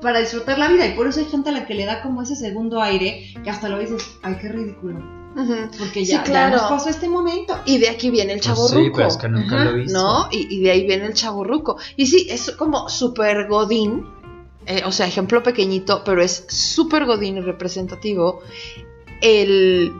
para 0.00 0.20
disfrutar 0.20 0.58
la 0.58 0.68
vida. 0.68 0.86
Y 0.86 0.94
por 0.94 1.06
eso 1.06 1.20
hay 1.20 1.26
gente 1.26 1.50
a 1.50 1.52
la 1.52 1.66
que 1.66 1.74
le 1.74 1.84
da 1.84 2.02
como 2.02 2.22
ese 2.22 2.36
segundo 2.36 2.82
aire 2.82 3.34
que 3.42 3.50
hasta 3.50 3.68
lo 3.68 3.78
dices, 3.78 4.02
ay, 4.22 4.36
qué 4.40 4.48
ridículo. 4.48 5.00
Porque 5.78 6.04
Sí, 6.04 6.12
ya, 6.12 6.18
ya 6.18 6.22
claro. 6.22 6.56
nos 6.56 6.70
pasó 6.70 6.88
este 6.90 7.08
momento. 7.08 7.58
Y 7.64 7.78
de 7.78 7.88
aquí 7.88 8.10
viene 8.10 8.34
el 8.34 8.38
Pues 8.38 8.46
chavo 8.46 8.68
sí, 8.68 8.90
pero 8.94 9.08
es 9.08 9.16
que 9.16 9.28
nunca 9.28 9.64
lo 9.64 9.70
he 9.70 9.74
visto. 9.80 9.98
¿no? 9.98 10.28
Y, 10.30 10.46
y 10.54 10.62
de 10.62 10.70
ahí 10.70 10.86
viene 10.86 11.06
el 11.06 11.14
chavo 11.14 11.44
Y 11.96 12.06
sí, 12.06 12.26
es 12.30 12.50
como 12.52 12.88
súper 12.88 13.48
godín, 13.48 14.06
eh, 14.66 14.82
o 14.84 14.92
sea, 14.92 15.06
ejemplo 15.06 15.42
pequeñito, 15.42 16.02
pero 16.04 16.22
es 16.22 16.46
súper 16.48 17.04
godín 17.04 17.38
y 17.38 17.40
representativo. 17.40 18.42
El, 19.20 19.92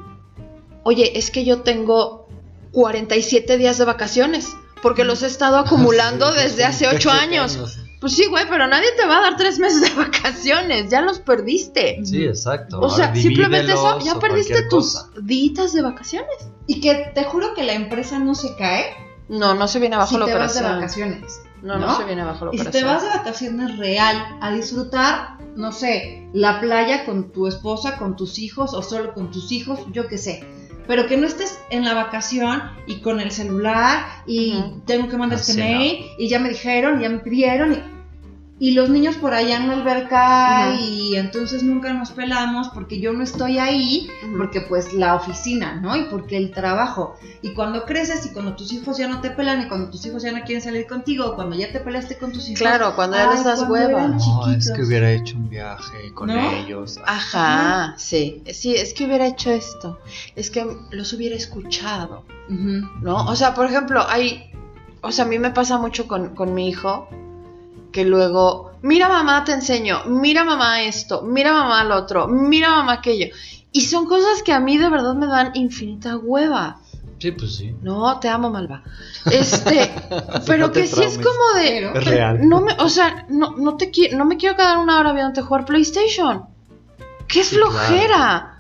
oye, 0.85 1.19
es 1.19 1.31
que 1.31 1.45
yo 1.45 1.63
tengo 1.63 2.29
47 2.73 3.57
días 3.57 3.79
de 3.79 3.85
vacaciones, 3.85 4.57
porque 4.85 5.03
los 5.03 5.23
he 5.25 5.27
estado 5.27 5.57
acumulando 5.59 6.31
Sí, 6.33 6.39
desde 6.43 6.65
hace 6.65 6.87
8 6.87 7.11
años. 7.25 7.59
Pues 8.01 8.13
sí, 8.15 8.27
güey, 8.27 8.45
pero 8.51 8.67
nadie 8.69 8.89
te 9.01 9.07
va 9.07 9.17
a 9.19 9.21
dar 9.23 9.37
3 9.39 9.59
meses 9.59 9.81
de 9.81 9.91
vacaciones, 10.03 10.91
ya 10.91 11.01
los 11.01 11.19
perdiste. 11.19 12.05
Sí, 12.05 12.25
exacto. 12.25 12.79
O 12.81 12.91
sea, 12.91 13.15
simplemente 13.17 13.73
eso, 13.73 13.99
ya 14.01 14.19
perdiste 14.21 14.63
tus 14.69 15.07
días 15.23 15.73
de 15.73 15.83
vacaciones. 15.83 16.29
Y 16.67 16.81
que 16.81 17.11
te 17.15 17.25
juro 17.25 17.55
que 17.55 17.65
la 17.65 17.73
empresa 17.73 18.19
no 18.19 18.35
se 18.35 18.55
cae 18.57 18.85
No, 19.29 19.55
no 19.55 19.67
se 19.67 19.79
viene 19.81 19.97
abajo 19.97 20.13
si 20.15 20.19
la 20.21 20.27
te 20.27 20.35
vas 20.35 20.55
de 20.55 20.61
operación. 20.61 21.11
vacaciones. 21.11 21.41
No, 21.63 21.79
no, 21.79 21.87
¿no? 21.87 21.97
se 21.97 22.05
viene 22.05 22.21
abajo 22.21 22.45
la 22.45 22.51
Y 22.55 22.59
si 22.59 22.61
operación. 22.67 22.85
te 22.85 22.95
vas 22.95 23.03
de 23.03 23.09
vacaciones 23.19 23.79
real 23.79 24.37
a 24.43 24.53
disfrutar, 24.53 25.39
no 25.57 25.73
sé, 25.73 26.29
la 26.35 26.61
playa 26.61 27.07
con 27.07 27.33
tu 27.33 27.47
esposa, 27.47 27.97
con 27.97 28.17
tus 28.17 28.39
hijos 28.39 28.75
o 28.75 28.83
solo 28.83 29.15
con 29.15 29.31
tus 29.31 29.51
hijos, 29.51 29.79
yo 29.93 30.07
qué 30.09 30.19
sé. 30.19 30.45
Pero 30.87 31.07
que 31.07 31.17
no 31.17 31.27
estés 31.27 31.59
en 31.71 31.85
la 31.85 31.95
vacación 31.95 32.63
y 32.87 33.01
con 33.01 33.21
el 33.21 33.31
celular 33.31 34.05
y 34.27 34.55
tengo 34.87 35.09
que 35.09 35.17
mandar 35.17 35.39
este 35.39 35.55
mail 35.55 36.07
y 36.19 36.29
ya 36.29 36.39
me 36.39 36.51
dijeron, 36.51 37.01
ya 37.01 37.09
me 37.09 37.19
pidieron. 37.19 37.73
Y... 37.73 37.94
y 38.61 38.71
los 38.71 38.89
niños 38.89 39.17
por 39.17 39.35
allá 39.35 39.57
en 39.57 39.67
la 39.67 39.75
alberca 39.75 40.69
Ajá. 40.69 40.81
y 40.81 41.17
entonces 41.17 41.65
nunca 41.65 41.93
nos 41.93 42.13
pelamos 42.13 42.69
porque 42.69 43.01
yo 43.01 43.13
no 43.13 43.25
estoy 43.25 43.59
ahí, 43.59 44.09
porque 44.37 44.61
pues 44.61 44.93
la 44.93 45.17
oficina, 45.17 45.81
¿no? 45.81 45.97
Y 45.97 46.05
porque 46.05 46.37
el 46.37 46.53
trabajo. 46.53 47.17
Y 47.43 47.53
cuando 47.53 47.85
creces 47.85 48.27
y 48.27 48.29
cuando 48.33 48.55
tus 48.55 48.73
hijos 48.73 48.97
ya 48.97 49.09
no 49.09 49.21
te 49.21 49.31
pelan 49.31 49.63
y 49.63 49.69
cuando 49.69 49.91
tus 49.91 50.07
hijos 50.07 50.23
ya 50.23 50.31
no 50.31 50.45
quieren 50.45 50.63
salir 50.63 50.87
contigo, 50.87 51.27
o 51.27 51.35
cuando 51.35 51.57
ya 51.57 51.73
te 51.73 51.81
peleaste 51.81 52.17
con 52.17 52.33
tus 52.33 52.49
hijos. 52.49 52.61
Claro, 52.61 52.95
cuando 52.95 53.17
ya 53.17 53.29
ay, 53.29 53.35
les 53.35 53.45
das 53.45 53.59
cuando 53.59 53.75
hueva. 53.75 53.91
eran 54.05 54.17
No, 54.19 54.51
es 54.53 54.71
que 54.71 54.83
hubiera 54.83 55.11
hecho 55.11 55.37
un 55.37 55.49
viaje 55.49 56.13
con 56.15 56.29
¿No? 56.29 56.51
ellos. 56.53 57.01
Ajá, 57.05 57.95
sí, 57.99 58.43
sí, 58.53 58.77
es 58.77 58.95
que 58.95 59.05
hubiera 59.05 59.27
hecho 59.27 59.51
esto, 59.51 59.99
es 60.37 60.51
que 60.51 60.65
los 60.91 61.13
hubiera 61.13 61.35
escuchado. 61.35 62.25
¿no? 62.49 63.27
O 63.27 63.35
sea, 63.37 63.55
por 63.55 63.67
ejemplo, 63.67 64.05
hay, 64.09 64.51
o 65.01 65.11
sea, 65.11 65.25
a 65.25 65.29
mí 65.29 65.39
me 65.39 65.51
pasa 65.51 65.79
mucho 65.79 66.07
con, 66.07 66.35
con 66.35 66.55
mi 66.55 66.69
hijo, 66.69 67.09
que 67.95 68.05
luego, 68.05 68.73
mira 68.83 69.09
mamá, 69.09 69.45
te 69.45 69.53
enseño, 69.53 70.03
mira 70.07 70.43
mamá 70.43 70.83
esto, 70.83 71.23
mira 71.23 71.53
mamá 71.53 71.85
lo 71.85 71.95
otro, 71.95 72.27
mira 72.27 72.71
mamá 72.71 72.95
aquello. 72.95 73.27
Y 73.71 73.83
son 73.83 74.07
cosas 74.07 74.43
que 74.43 74.53
a 74.53 74.59
mí 74.59 74.77
de 74.79 74.91
verdad 74.91 75.15
me 75.15 75.29
dan 75.29 75.53
infinita 75.55 76.17
hueva. 76.17 76.81
Sí, 77.21 77.31
pues 77.31 77.55
sí. 77.55 77.73
No, 77.83 78.19
te 78.19 78.29
amo, 78.29 78.51
Malva. 78.51 78.83
Este, 79.31 79.95
pero 80.47 80.67
no 80.67 80.73
que 80.73 80.89
sí 80.89 81.05
es 81.05 81.19
como 81.19 81.61
de, 81.63 81.87
Es 81.97 82.05
real. 82.05 82.49
no 82.49 82.63
me, 82.63 82.73
o 82.81 82.89
sea, 82.89 83.27
no, 83.29 83.53
no 83.57 83.77
te 83.77 83.93
no 84.13 84.25
me 84.25 84.37
quiero 84.37 84.57
quedar 84.57 84.79
una 84.79 84.99
hora 84.99 85.13
viéndote 85.13 85.43
jugar 85.43 85.65
PlayStation. 85.65 86.43
¡Qué 87.29 87.45
Sí, 87.45 87.55
flojera! 87.55 88.54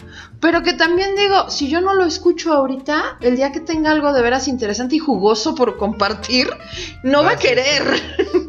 Pero 0.44 0.62
que 0.62 0.74
también 0.74 1.16
digo, 1.16 1.48
si 1.48 1.70
yo 1.70 1.80
no 1.80 1.94
lo 1.94 2.04
escucho 2.04 2.52
ahorita, 2.52 3.16
el 3.22 3.34
día 3.34 3.50
que 3.50 3.60
tenga 3.60 3.90
algo 3.90 4.12
de 4.12 4.20
veras 4.20 4.46
interesante 4.46 4.96
y 4.96 4.98
jugoso 4.98 5.54
por 5.54 5.78
compartir, 5.78 6.50
no 7.02 7.24
va 7.24 7.30
a 7.30 7.36
querer. 7.38 7.82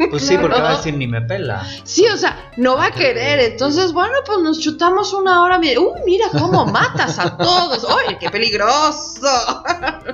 Pues 0.09 0.27
sí, 0.27 0.37
porque 0.41 0.59
va 0.59 0.71
a 0.71 0.75
decir 0.75 0.93
ni 0.97 1.07
me 1.07 1.21
pela. 1.21 1.65
Sí, 1.85 2.05
o 2.07 2.17
sea, 2.17 2.51
no 2.57 2.75
va 2.75 2.87
a 2.87 2.91
querer. 2.91 3.39
Entonces, 3.39 3.93
bueno, 3.93 4.13
pues 4.25 4.39
nos 4.39 4.59
chutamos 4.59 5.13
una 5.13 5.41
hora. 5.41 5.57
¡Uy, 5.57 6.01
mira 6.05 6.25
cómo 6.33 6.65
matas 6.65 7.17
a 7.17 7.37
todos! 7.37 7.85
¡Oye, 7.85 8.17
qué 8.19 8.29
peligroso! 8.29 9.63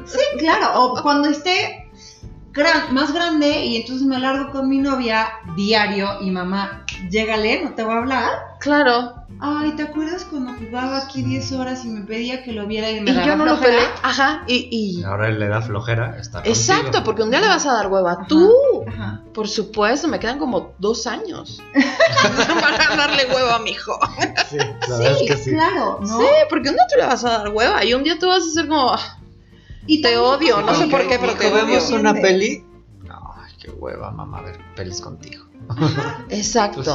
Sí, 0.06 0.38
claro. 0.38 0.84
O 0.84 1.02
cuando 1.02 1.30
esté 1.30 1.81
gran- 2.52 2.94
más 2.94 3.14
grande 3.14 3.66
y 3.66 3.78
entonces 3.78 4.06
me 4.06 4.20
largo 4.20 4.52
con 4.52 4.68
mi 4.70 4.78
novia 4.78 5.28
diario 5.56 6.22
y 6.22 6.32
mamá, 6.32 6.86
llégale, 7.10 7.64
no 7.64 7.72
te 7.74 7.84
voy 7.84 7.94
a 7.94 7.98
hablar. 7.98 8.30
Claro. 8.60 9.16
Ay, 9.44 9.72
¿te 9.72 9.82
acuerdas 9.84 10.24
cuando 10.26 10.54
jugaba 10.54 10.98
aquí 11.00 11.24
10 11.24 11.52
horas 11.54 11.84
y 11.84 11.88
me 11.88 12.02
pedía 12.02 12.44
que 12.44 12.52
lo 12.52 12.68
viera 12.68 12.92
y 12.92 13.02
me 13.02 13.10
Y 13.10 13.14
daba 13.16 13.26
yo 13.28 13.36
no 13.38 13.46
lo. 13.46 13.60
Ajá. 14.04 14.44
Y, 14.46 14.68
y- 15.00 15.04
Ahora 15.04 15.30
le 15.32 15.48
da 15.48 15.62
flojera 15.62 16.16
estar 16.20 16.48
Exacto, 16.48 16.84
contigo. 16.84 17.04
porque 17.06 17.24
un 17.24 17.32
día 17.32 17.42
le 17.42 17.48
vas 17.48 17.66
a 17.66 17.74
dar 17.74 17.88
hueva. 17.88 18.12
Ajá, 18.12 18.26
Tú. 18.28 18.52
Ajá. 18.88 19.22
Por 19.34 19.48
supuesto, 19.48 20.08
me 20.08 20.20
quedan 20.20 20.38
como 20.38 20.74
dos 20.78 21.08
años 21.08 21.60
para 22.62 22.96
darle 22.96 23.26
hueva 23.34 23.56
a 23.56 23.60
mi 23.60 23.72
hijo. 23.72 23.98
Sí, 24.50 24.58
la 24.58 24.98
verdad 24.98 25.18
Sí, 25.18 25.26
es 25.26 25.32
que 25.32 25.38
sí. 25.38 25.52
claro, 25.52 26.00
¿no? 26.02 26.20
Sí, 26.20 26.26
porque 26.50 26.70
un 26.70 26.76
día 26.76 26.86
tú 26.92 27.00
le 27.00 27.06
vas 27.08 27.24
a 27.26 27.30
dar 27.40 27.50
hueva 27.50 27.84
y 27.84 27.94
un 27.96 28.04
día 28.04 28.20
tú 28.20 28.28
vas 28.28 28.44
a 28.44 28.52
ser 28.52 28.68
como, 28.68 28.92
"Ah, 28.94 29.18
Y 29.88 30.02
Te 30.02 30.18
odio, 30.18 30.62
no 30.62 30.74
sé 30.76 30.88
por 30.88 31.08
qué, 31.08 31.18
pero 31.20 31.34
te 31.34 31.52
odio. 31.52 31.66
vemos 31.66 31.90
una 31.92 32.14
peli. 32.14 32.64
Ay, 33.10 33.54
qué 33.60 33.72
hueva, 33.72 34.12
mamá, 34.12 34.42
ver 34.42 34.60
pelis 34.76 35.02
contigo. 35.02 35.46
exacto, 36.30 36.82
Pues 36.84 36.90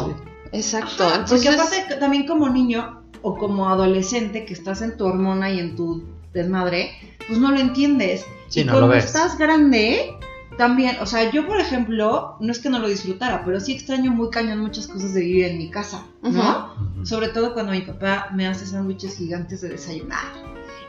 exacto. 0.52 1.04
Ajá, 1.06 1.24
porque 1.28 1.48
aparte 1.48 1.96
también 1.98 2.26
como 2.26 2.48
niño 2.48 3.02
o 3.22 3.36
como 3.36 3.68
adolescente 3.68 4.44
que 4.44 4.54
estás 4.54 4.82
en 4.82 4.96
tu 4.96 5.04
hormona 5.06 5.50
y 5.50 5.58
en 5.58 5.74
tu 5.76 6.04
desmadre, 6.32 6.92
pues 7.26 7.38
no 7.38 7.50
lo 7.50 7.58
entiendes. 7.58 8.24
Sí, 8.48 8.60
y 8.60 8.64
no 8.64 8.72
lo 8.74 8.78
cuando 8.78 8.94
ves. 8.94 9.06
estás 9.06 9.36
grande, 9.36 10.16
también, 10.56 10.96
o 11.00 11.06
sea, 11.06 11.30
yo 11.30 11.46
por 11.46 11.58
ejemplo, 11.60 12.36
no 12.40 12.52
es 12.52 12.58
que 12.60 12.70
no 12.70 12.78
lo 12.78 12.88
disfrutara, 12.88 13.44
pero 13.44 13.58
sí 13.60 13.72
extraño 13.72 14.10
muy 14.12 14.30
cañón 14.30 14.60
muchas 14.60 14.86
cosas 14.86 15.12
de 15.14 15.20
vivir 15.20 15.46
en 15.46 15.58
mi 15.58 15.70
casa, 15.70 16.04
¿no? 16.22 16.74
Sobre 17.04 17.28
todo 17.28 17.52
cuando 17.54 17.72
mi 17.72 17.82
papá 17.82 18.28
me 18.34 18.46
hace 18.46 18.66
sándwiches 18.66 19.16
gigantes 19.16 19.60
de 19.60 19.70
desayunar. 19.70 20.24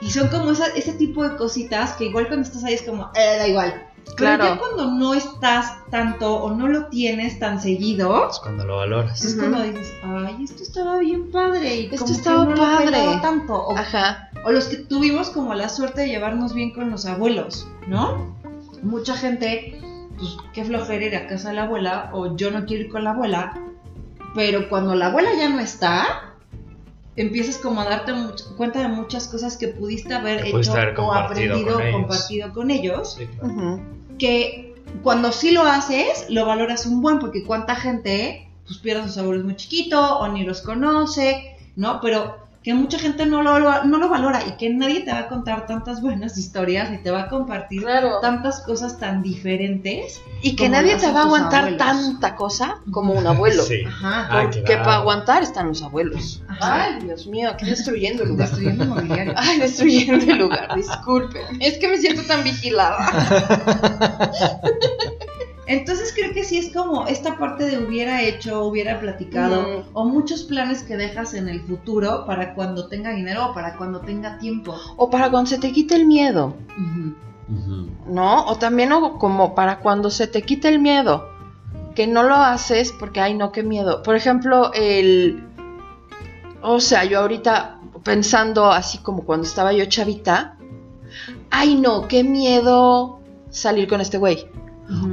Y 0.01 0.12
son 0.12 0.27
como 0.30 0.51
esa- 0.51 0.68
ese 0.75 0.94
tipo 0.94 1.24
de 1.27 1.36
cositas 1.38 1.94
que 1.94 2.06
igual 2.06 2.27
cuando 2.27 2.46
estás 2.48 2.63
ahí 2.63 2.74
es 2.75 2.84
como, 2.84 3.10
eh, 3.16 3.38
da 3.39 3.48
igual. 3.48 3.84
Pero 4.06 4.16
Claro. 4.16 4.46
ya 4.46 4.58
cuando 4.58 4.92
no 4.92 5.13
estás 5.13 5.74
tanto 5.92 6.34
o 6.36 6.51
no 6.54 6.68
lo 6.70 6.86
tienes 6.86 7.39
tan 7.39 7.60
seguido, 7.62 8.30
Es 8.30 8.39
cuando 8.39 8.63
lo 8.66 8.77
valoras. 8.77 9.24
es 9.24 9.34
Ujú. 9.36 9.39
cuando 9.50 9.63
dices, 9.63 9.94
ay, 10.04 10.44
esto 10.44 10.63
estaba 10.63 11.00
bien 11.00 11.30
padre. 11.32 11.75
Y 11.75 11.86
Esto 11.86 11.98
como 11.98 12.06
que 12.12 12.18
estaba 12.18 12.44
no 12.46 12.51
lo 12.51 12.56
padre. 12.58 12.86
pelaba 12.86 13.22
tanto. 13.22 13.54
O, 13.54 13.77
ajá, 13.77 14.30
o 14.46 14.51
los 14.51 14.66
que 14.70 14.77
tuvimos 14.77 15.30
como 15.30 15.54
la 15.56 15.68
suerte 15.68 16.01
de 16.01 16.08
llevarnos 16.08 16.54
bien 16.54 16.74
con 16.74 16.89
los 16.89 17.06
abuelos, 17.06 17.68
¿no? 17.88 18.34
Mucha 18.82 19.18
gente, 19.18 19.77
pues 20.18 20.38
qué 20.54 20.63
flojera 20.63 21.04
ir 21.06 21.16
a 21.16 21.27
casa 21.27 21.50
de 21.50 21.56
la 21.56 21.63
abuela, 21.63 22.10
o 22.13 22.36
yo 22.38 22.50
no 22.51 22.66
quiero 22.66 22.84
ir 22.86 22.89
con 22.89 23.04
la 23.04 23.10
abuela, 23.12 23.60
pero 24.36 24.70
cuando 24.70 24.96
la 24.96 25.08
abuela 25.08 25.32
ya 25.38 25.50
no 25.50 25.60
está, 25.60 26.06
empiezas 27.18 27.58
como 27.58 27.82
a 27.82 27.86
darte 27.86 28.14
much- 28.14 28.44
cuenta 28.56 28.80
de 28.82 28.88
muchas 28.88 29.28
cosas 29.28 29.58
que 29.58 29.68
pudiste 29.68 30.14
haber 30.14 30.44
Que 30.44 30.50
hecho 30.52 30.72
haber 30.72 30.90
o 30.92 30.96
compartido 30.96 31.54
aprendido 31.56 31.74
con 31.74 31.82
o 31.82 31.86
ellos. 31.86 32.02
compartido 32.02 32.54
con 32.54 32.72
ellos 32.72 33.16
Sí, 33.18 33.26
claro. 33.28 33.54
ujú, 33.54 33.82
que 34.18 34.76
cuando 35.04 35.32
sí 35.32 35.52
lo 35.52 35.64
haces, 35.64 36.28
lo 36.30 36.46
valoras 36.46 36.86
un 36.86 37.02
buen, 37.02 37.20
porque 37.20 37.44
cuánta 37.44 37.76
gente 37.76 38.50
pues 38.66 38.80
pierde 38.80 39.04
sus 39.08 39.18
abuelos 39.18 39.44
muy 39.46 39.56
chiquito 39.56 40.20
o 40.20 40.28
ni 40.30 40.44
los 40.44 40.62
conoce, 40.62 41.56
¿no? 41.76 42.00
Pero 42.02 42.47
que 42.64 42.74
mucha 42.74 43.00
gente 43.00 43.26
no 43.26 43.42
lo, 43.42 43.86
no 43.86 43.98
lo 43.98 44.10
valora 44.10 44.46
y 44.46 44.58
que 44.58 44.70
nadie 44.70 45.02
te 45.02 45.12
va 45.12 45.20
a 45.20 45.28
contar 45.28 45.68
tantas 45.68 46.02
buenas 46.02 46.38
historias 46.38 46.92
ni 46.92 46.98
te 46.98 47.12
va 47.12 47.24
a 47.24 47.30
compartir 47.30 47.84
claro. 47.84 48.20
tantas 48.20 48.62
cosas 48.62 49.00
tan 49.00 49.24
diferentes. 49.24 50.20
Y 50.42 50.56
que 50.56 50.68
nadie 50.68 50.98
te 50.98 51.10
va 51.12 51.22
a 51.22 51.24
aguantar 51.24 51.66
abuelos. 51.66 51.78
tanta 51.80 52.36
cosa 52.36 52.78
como 52.92 53.14
un 53.14 53.26
abuelo. 53.26 53.64
Sí. 53.64 53.84
Ajá. 53.86 54.28
Ay, 54.30 54.46
Porque 54.48 54.64
claro. 54.64 54.84
para 54.84 54.96
aguantar 54.98 55.44
están 55.44 55.70
los 55.70 55.82
abuelos. 55.82 56.44
Ajá. 56.48 56.84
Ay, 56.84 57.04
Dios 57.04 57.26
mío, 57.28 57.50
aquí 57.50 57.66
destruyendo 57.66 58.24
el 58.24 58.30
lugar. 58.30 58.50
Destruyendo 58.50 58.84
inmobiliario. 58.84 59.34
Ay, 59.36 59.60
destruyendo 59.60 60.32
el 60.32 60.38
lugar, 60.38 60.76
disculpen. 60.76 61.62
Es 61.62 61.78
que 61.78 61.88
me 61.88 61.98
siento 61.98 62.24
tan 62.24 62.44
vigilada. 62.44 62.98
Entonces 65.68 66.14
creo 66.16 66.34
que 66.34 66.44
sí 66.46 66.58
es 66.58 66.74
como 66.74 67.08
esta 67.08 67.38
parte 67.38 67.66
de 67.66 67.78
hubiera 67.78 68.22
hecho, 68.24 68.64
hubiera 68.66 69.00
platicado, 69.00 69.62
Mm. 69.62 69.84
o 69.94 70.06
muchos 70.06 70.44
planes 70.44 70.82
que 70.84 70.96
dejas 70.96 71.34
en 71.34 71.50
el 71.50 71.62
futuro 71.62 72.26
para 72.26 72.54
cuando 72.56 72.88
tenga 72.88 73.12
dinero 73.12 73.48
o 73.52 73.54
para 73.54 73.76
cuando 73.76 74.00
tenga 74.00 74.40
tiempo. 74.40 74.74
O 74.96 75.10
para 75.10 75.30
cuando 75.30 75.50
se 75.50 75.58
te 75.58 75.72
quite 75.74 75.96
el 75.96 76.06
miedo. 76.08 76.56
¿no? 78.08 78.46
O 78.46 78.56
también 78.58 78.92
o 78.92 79.18
como 79.18 79.56
para 79.56 79.80
cuando 79.80 80.10
se 80.10 80.28
te 80.28 80.42
quite 80.42 80.68
el 80.70 80.80
miedo, 80.80 81.30
que 81.96 82.08
no 82.08 82.24
lo 82.24 82.36
haces 82.36 82.92
porque, 82.92 83.20
ay, 83.22 83.34
no, 83.34 83.52
qué 83.52 83.64
miedo. 83.64 84.04
Por 84.04 84.16
ejemplo, 84.16 84.72
el... 84.74 85.44
O 86.62 86.80
sea, 86.80 87.06
yo 87.06 87.20
ahorita 87.20 87.80
pensando 88.04 88.72
así 88.72 88.98
como 89.00 89.24
cuando 89.24 89.46
estaba 89.46 89.74
yo 89.74 89.86
chavita, 89.86 90.58
ay, 91.50 91.76
no, 91.76 92.08
qué 92.08 92.24
miedo 92.24 93.20
salir 93.50 93.88
con 93.88 94.02
este 94.02 94.18
güey. 94.18 94.50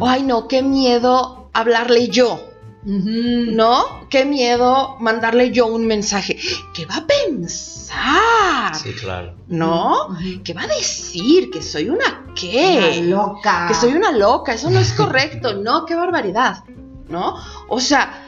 Ay, 0.02 0.22
no, 0.22 0.48
qué 0.48 0.62
miedo 0.62 1.50
hablarle 1.52 2.08
yo. 2.08 2.50
¿No? 2.86 4.06
Qué 4.10 4.26
miedo 4.26 4.96
mandarle 5.00 5.50
yo 5.50 5.66
un 5.66 5.86
mensaje. 5.86 6.38
¿Qué 6.74 6.84
va 6.84 6.96
a 6.96 7.06
pensar? 7.06 8.74
Sí, 8.74 8.92
claro. 8.92 9.34
¿No? 9.48 10.16
¿Qué 10.44 10.52
va 10.52 10.62
a 10.62 10.66
decir? 10.66 11.50
¿Que 11.50 11.62
soy 11.62 11.88
una 11.88 12.24
qué? 12.34 13.00
Una 13.00 13.16
loca. 13.16 13.66
que 13.68 13.74
soy 13.74 13.92
una 13.94 14.12
loca, 14.12 14.54
eso 14.54 14.70
no 14.70 14.80
es 14.80 14.92
correcto, 14.96 15.54
no, 15.54 15.86
qué 15.86 15.94
barbaridad, 15.94 16.64
¿no? 17.08 17.36
O 17.68 17.80
sea, 17.80 18.23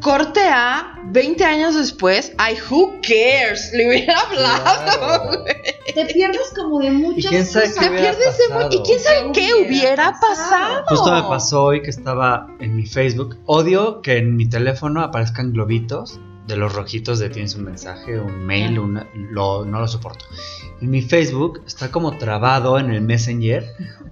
corte 0.00 0.40
a 0.40 0.94
20 1.06 1.44
años 1.44 1.74
después, 1.74 2.32
ay, 2.38 2.56
who 2.70 2.94
cares, 3.02 3.70
le 3.72 3.88
hubiera 3.88 4.18
hablado, 4.20 4.64
Claro. 5.44 5.44
Te 5.94 6.04
pierdes 6.06 6.52
como 6.56 6.78
de 6.80 6.90
muchas 6.90 7.30
quién 7.30 7.44
sabe 7.46 7.66
cosas. 7.70 7.78
qué 7.78 7.84
Te 7.88 7.90
hubiera 7.90 8.16
pierdes 8.16 8.38
de 8.70 8.76
y 8.76 8.82
quién 8.82 9.00
sabe 9.00 9.32
¿Qué 9.32 9.32
qué 9.32 9.54
hubiera 9.54 9.68
hubiera 9.68 10.12
pasado? 10.20 10.26
pasado. 10.50 10.84
Justo 10.88 11.12
me 11.12 11.22
pasó 11.22 11.64
hoy 11.64 11.82
que 11.82 11.90
estaba 11.90 12.46
en 12.60 12.76
mi 12.76 12.86
Facebook. 12.86 13.36
Odio 13.46 14.00
que 14.02 14.18
en 14.18 14.36
mi 14.36 14.48
teléfono 14.48 15.02
aparezcan 15.02 15.52
globitos 15.52 16.20
de 16.48 16.56
los 16.56 16.72
rojitos 16.74 17.18
de 17.18 17.28
tienes 17.30 17.54
un 17.54 17.64
mensaje, 17.64 18.18
un 18.18 18.44
mail, 18.46 18.78
una- 18.78 19.06
lo- 19.14 19.64
no 19.64 19.80
lo 19.80 19.86
soporto. 19.86 20.24
En 20.80 20.90
mi 20.90 21.02
Facebook 21.02 21.60
está 21.66 21.90
como 21.90 22.16
trabado 22.16 22.78
en 22.78 22.90
el 22.90 23.02
Messenger 23.02 23.64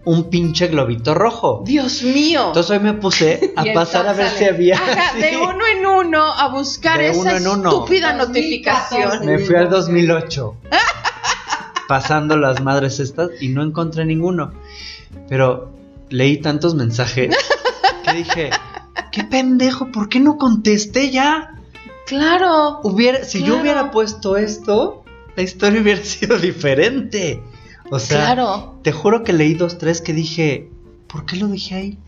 un 0.05 0.29
pinche 0.31 0.69
globito 0.69 1.15
rojo. 1.15 1.63
Dios 1.65 2.03
mío. 2.03 2.49
Entonces 2.49 2.71
hoy 2.71 2.81
me 2.81 2.93
puse 2.93 3.53
a 3.57 3.65
pasar 3.73 4.07
a 4.07 4.13
ver 4.13 4.27
sale. 4.29 4.39
si 4.39 4.45
había. 4.45 4.75
Ajá, 4.77 5.13
sí. 5.15 5.21
de 5.23 5.37
uno 5.39 5.67
en 5.67 5.87
uno 5.87 6.25
a 6.33 6.49
buscar 6.49 6.99
De 6.99 7.09
esa 7.09 7.21
uno 7.21 7.31
en 7.37 7.49
uno. 7.49 7.69
estúpida 7.71 8.15
2014. 8.17 8.99
notificación. 8.99 9.27
Me 9.27 9.39
fui 9.39 9.57
al 9.57 9.71
2008 9.71 10.57
pasando 11.89 12.37
las 12.37 12.61
madres 12.63 13.01
estas 13.01 13.31
y 13.41 13.49
no 13.49 13.63
encontré 13.63 14.05
ninguno. 14.05 14.53
Pero 15.29 15.73
leí 16.11 16.39
tantos 16.41 16.75
mensajes 16.75 17.35
que 18.05 18.13
dije, 18.13 18.51
qué 19.13 19.25
pendejo, 19.25 19.91
¿por 19.91 20.09
qué 20.09 20.21
no 20.21 20.37
contesté 20.37 21.11
ya? 21.11 21.53
Claro. 22.07 22.81
Hubiera, 22.83 23.25
si 23.25 23.43
yo 23.43 23.61
hubiera 23.61 23.91
puesto 23.91 24.37
esto, 24.37 25.05
la 25.37 25.43
historia 25.43 25.81
hubiera 25.83 26.03
sido 26.03 26.39
diferente. 26.39 27.43
O 27.91 27.99
sea, 27.99 28.19
claro. 28.35 28.79
te 28.83 28.93
juro 28.93 29.23
que 29.23 29.33
leí 29.33 29.55
dos, 29.55 29.79
tres 29.79 30.01
que 30.01 30.13
dije, 30.13 30.71
¿por 31.09 31.25
qué 31.27 31.37
lo 31.37 31.49
dejé 31.49 31.75
ahí? 31.75 31.99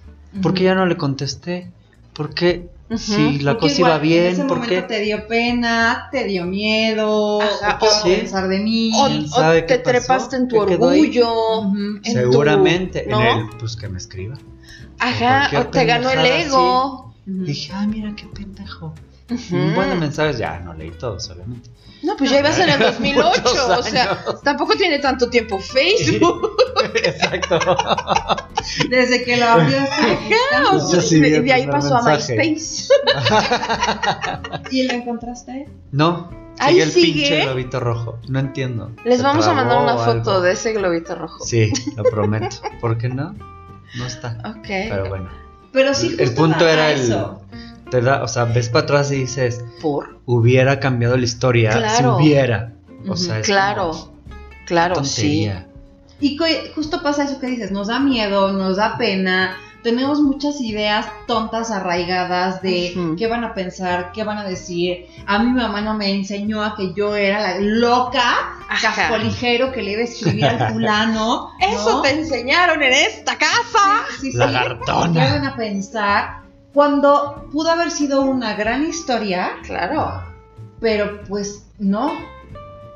¿Por 0.42 0.54
qué 0.54 0.64
ya 0.64 0.74
no 0.74 0.86
le 0.86 0.96
contesté? 0.96 1.70
¿Por 2.12 2.34
qué? 2.34 2.68
Si 2.96 3.38
la 3.40 3.52
Porque 3.52 3.68
cosa 3.68 3.80
iba 3.80 3.88
igual, 4.02 4.12
En 4.12 4.26
ese 4.26 4.34
bien, 4.34 4.46
¿por 4.48 4.58
momento 4.60 4.74
qué? 4.74 4.94
te 4.94 5.00
dio 5.00 5.28
pena, 5.28 6.08
te 6.10 6.24
dio 6.24 6.46
miedo, 6.46 7.40
Ajá, 7.42 7.78
¿qué 7.78 7.86
van 7.86 7.96
a 7.98 8.02
sí. 8.02 8.10
pensar 8.16 8.48
de 8.48 8.58
mí? 8.60 8.90
O, 8.96 9.06
¿Quién 9.06 9.24
o 9.24 9.28
sabe 9.28 9.62
te 9.62 9.78
trepaste 9.78 10.36
en 10.36 10.48
tu 10.48 10.58
orgullo. 10.58 11.28
Tu- 12.02 12.10
Seguramente, 12.10 13.06
¿no? 13.08 13.20
en 13.20 13.38
el, 13.40 13.48
pues 13.58 13.76
que 13.76 13.88
me 13.88 13.98
escriba. 13.98 14.36
Ajá, 14.98 15.50
o 15.60 15.66
te 15.66 15.84
ganó 15.84 16.10
el 16.10 16.24
ego. 16.24 17.14
Dije, 17.26 17.72
ah, 17.74 17.86
mira 17.86 18.14
qué 18.16 18.26
pendejo. 18.26 18.94
Ujú. 19.30 19.56
Un 19.56 19.74
buen 19.74 19.90
de 19.90 19.96
mensajes, 19.96 20.38
ya 20.38 20.58
no 20.60 20.72
leí 20.74 20.90
todos, 20.92 21.28
obviamente. 21.30 21.70
No, 22.02 22.16
pues 22.16 22.30
ya 22.30 22.38
ibas 22.38 22.58
en 22.60 22.68
el 22.70 22.78
2008, 22.92 23.42
Muchos 23.42 23.58
o 23.58 23.82
sea, 23.82 24.24
tampoco 24.44 24.74
tiene 24.76 24.98
tanto 25.00 25.28
tiempo 25.28 25.58
Facebook. 25.58 26.56
Exacto. 26.94 27.58
Desde 28.88 29.24
que 29.24 29.36
lo 29.36 29.46
abrió 29.46 29.76
Yo 30.92 31.00
sí 31.00 31.20
de, 31.20 31.36
el 31.38 31.44
de 31.44 31.52
ahí 31.52 31.66
pasó 31.66 31.96
a. 31.96 32.02
MySpace. 32.02 32.88
¿Y 34.70 34.84
lo 34.86 34.94
encontraste? 34.94 35.68
No, 35.92 36.30
Ahí 36.60 36.74
sigue 36.74 36.82
el 36.84 36.90
sigue. 36.90 37.12
pinche 37.12 37.40
globito 37.42 37.80
rojo. 37.80 38.18
No 38.28 38.38
entiendo. 38.38 38.92
Les 39.04 39.18
¿Se 39.18 39.22
vamos 39.22 39.46
a 39.46 39.52
mandar 39.54 39.82
una 39.82 39.96
foto 39.96 40.30
algo? 40.32 40.40
de 40.42 40.52
ese 40.52 40.72
globito 40.72 41.14
rojo. 41.14 41.44
Sí, 41.44 41.72
lo 41.96 42.02
prometo. 42.04 42.56
¿Por 42.80 42.98
qué 42.98 43.08
no? 43.08 43.34
No 43.96 44.06
está. 44.06 44.38
Ok. 44.44 44.66
Pero 44.66 45.08
bueno. 45.08 45.28
Pero 45.72 45.94
sí, 45.94 46.16
el 46.18 46.26
justo 46.28 46.42
punto 46.42 46.64
da 46.64 46.72
era 46.72 46.92
el. 46.92 47.14
Te 47.90 48.00
da, 48.00 48.22
o 48.22 48.28
sea, 48.28 48.44
ves 48.44 48.68
para 48.68 48.84
atrás 48.84 49.10
y 49.12 49.16
dices, 49.16 49.64
Por. 49.80 50.20
hubiera 50.26 50.78
cambiado 50.80 51.16
la 51.16 51.24
historia 51.24 51.70
Claro. 51.72 52.18
si 52.18 52.22
hubiera. 52.24 52.72
O 53.08 53.16
sea, 53.16 53.38
es 53.40 53.46
Claro. 53.46 54.12
Claro, 54.66 55.02
sí. 55.04 55.50
Y 56.20 56.36
justo 56.74 57.02
pasa 57.02 57.24
eso 57.24 57.40
que 57.40 57.46
dices, 57.46 57.70
nos 57.70 57.86
da 57.88 57.98
miedo, 58.00 58.52
nos 58.52 58.76
da 58.76 58.98
pena, 58.98 59.56
tenemos 59.82 60.20
muchas 60.20 60.60
ideas 60.60 61.06
tontas 61.28 61.70
arraigadas 61.70 62.60
de 62.60 63.14
qué 63.16 63.28
van 63.28 63.44
a 63.44 63.54
pensar, 63.54 64.10
qué 64.12 64.24
van 64.24 64.36
a 64.36 64.44
decir. 64.44 65.06
A 65.26 65.38
mi 65.38 65.52
mamá 65.52 65.80
no 65.80 65.94
me 65.94 66.10
enseñó 66.10 66.62
a 66.64 66.74
que 66.76 66.92
yo 66.94 67.14
era 67.14 67.40
la 67.40 67.60
loca, 67.60 68.34
Ajá. 68.68 68.94
cascolijero 69.08 69.70
que 69.72 69.82
le 69.82 69.92
iba 69.92 70.00
a 70.00 70.04
escribir 70.04 70.44
al 70.44 70.72
fulano. 70.72 71.14
¿no? 71.14 71.66
Eso 71.66 72.02
te 72.02 72.10
enseñaron 72.10 72.82
en 72.82 72.92
esta 72.92 73.38
casa. 73.38 74.02
Sí, 74.10 74.26
sí, 74.26 74.32
sí. 74.32 74.36
Lagartona. 74.38 75.12
¿Qué 75.26 75.32
van 75.32 75.46
a 75.46 75.56
pensar? 75.56 76.47
Cuando 76.78 77.48
pudo 77.50 77.72
haber 77.72 77.90
sido 77.90 78.20
una 78.22 78.54
gran 78.54 78.86
historia, 78.86 79.50
Claro. 79.64 80.22
pero 80.78 81.24
pues 81.24 81.66
no. 81.80 82.12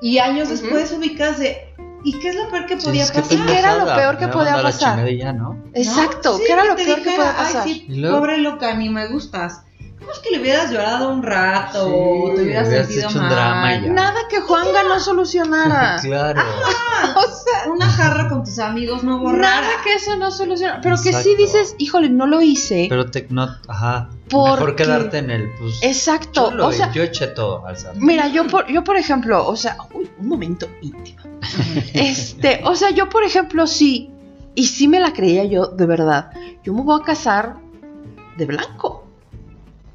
Y 0.00 0.18
años 0.18 0.46
Ujú. 0.52 0.60
después 0.60 0.92
ubicas 0.92 1.40
de, 1.40 1.74
¿y 2.04 2.16
qué 2.20 2.28
es 2.28 2.36
lo 2.36 2.48
peor 2.48 2.66
que 2.66 2.78
Sí, 2.78 2.86
podía 2.86 3.02
es 3.02 3.10
que 3.10 3.22
pasar? 3.22 3.38
¿Y 3.40 3.42
qué 3.42 3.58
era 3.58 3.74
lo 3.74 3.86
peor 3.92 4.18
que 4.18 4.28
podía 4.28 4.62
pasar? 4.62 5.08
ya, 5.08 5.32
¿no? 5.32 5.60
Exacto. 5.74 6.36
Sí, 6.38 6.44
¿Qué 6.46 6.52
era 6.52 6.64
lo 6.64 6.76
peor 6.76 7.02
que 7.02 7.10
podía 7.10 7.34
pasar? 7.36 7.62
Ay, 7.66 7.84
sí, 7.88 8.02
pobre 8.08 8.38
loca, 8.38 8.72
ni 8.74 8.88
me 8.88 9.08
gustas. 9.08 9.64
¿Cómo 10.02 10.12
es 10.12 10.18
que 10.18 10.30
le 10.30 10.40
hubieras 10.40 10.70
llorado 10.70 11.08
un 11.10 11.22
rato? 11.22 11.86
Sí, 11.86 11.92
o 11.94 12.34
te 12.34 12.42
hubieras 12.42 12.68
hubieras 12.68 12.86
sentido 12.88 13.08
hecho 13.08 13.18
un 13.18 13.24
mal? 13.24 13.34
drama. 13.34 13.78
Nada 13.94 14.20
que 14.28 14.40
Juanga 14.40 14.82
no 14.82 15.00
solucionara. 15.00 15.98
claro. 16.02 16.42
Ah, 16.66 17.14
O 17.16 17.20
sea, 17.22 17.72
una 17.72 17.86
jarra 17.88 18.28
con 18.28 18.44
tus 18.44 18.58
amigos 18.58 19.02
no 19.04 19.18
borrara. 19.18 19.60
nada 19.62 19.68
que 19.84 19.94
eso 19.94 20.16
no 20.16 20.30
soluciona. 20.30 20.80
Pero 20.82 20.96
que 21.02 21.12
sí 21.12 21.34
dices, 21.36 21.74
híjole, 21.78 22.10
no 22.10 22.26
lo 22.26 22.42
hice. 22.42 22.86
Pero 22.88 23.10
te, 23.10 23.26
no, 23.30 23.48
ajá. 23.68 24.08
Porque- 24.28 24.50
Mejor 24.60 24.76
quedarte 24.76 25.18
en 25.18 25.30
el, 25.30 25.50
pues. 25.58 25.78
Exacto. 25.82 26.50
yo, 26.50 26.56
lo- 26.56 26.66
o 26.68 26.72
sea, 26.72 26.90
yo 26.92 27.02
eché 27.02 27.28
todo 27.28 27.66
al 27.66 27.76
sartén. 27.76 28.04
Mira, 28.04 28.28
yo 28.28 28.46
por, 28.46 28.66
yo 28.68 28.82
por 28.84 28.96
ejemplo, 28.96 29.46
o 29.46 29.56
sea, 29.56 29.76
uy, 29.94 30.10
un 30.18 30.28
momento 30.28 30.68
íntimo. 30.80 31.20
Este, 31.94 32.60
o 32.64 32.74
sea, 32.74 32.90
yo 32.90 33.08
por 33.08 33.24
ejemplo 33.24 33.66
sí, 33.66 34.10
y 34.54 34.66
sí 34.66 34.88
me 34.88 35.00
la 35.00 35.12
creía 35.12 35.44
yo, 35.44 35.66
de 35.66 35.86
verdad. 35.86 36.30
Yo 36.62 36.72
me 36.72 36.82
voy 36.82 37.00
a 37.00 37.04
casar 37.04 37.56
de 38.36 38.46
blanco. 38.46 38.91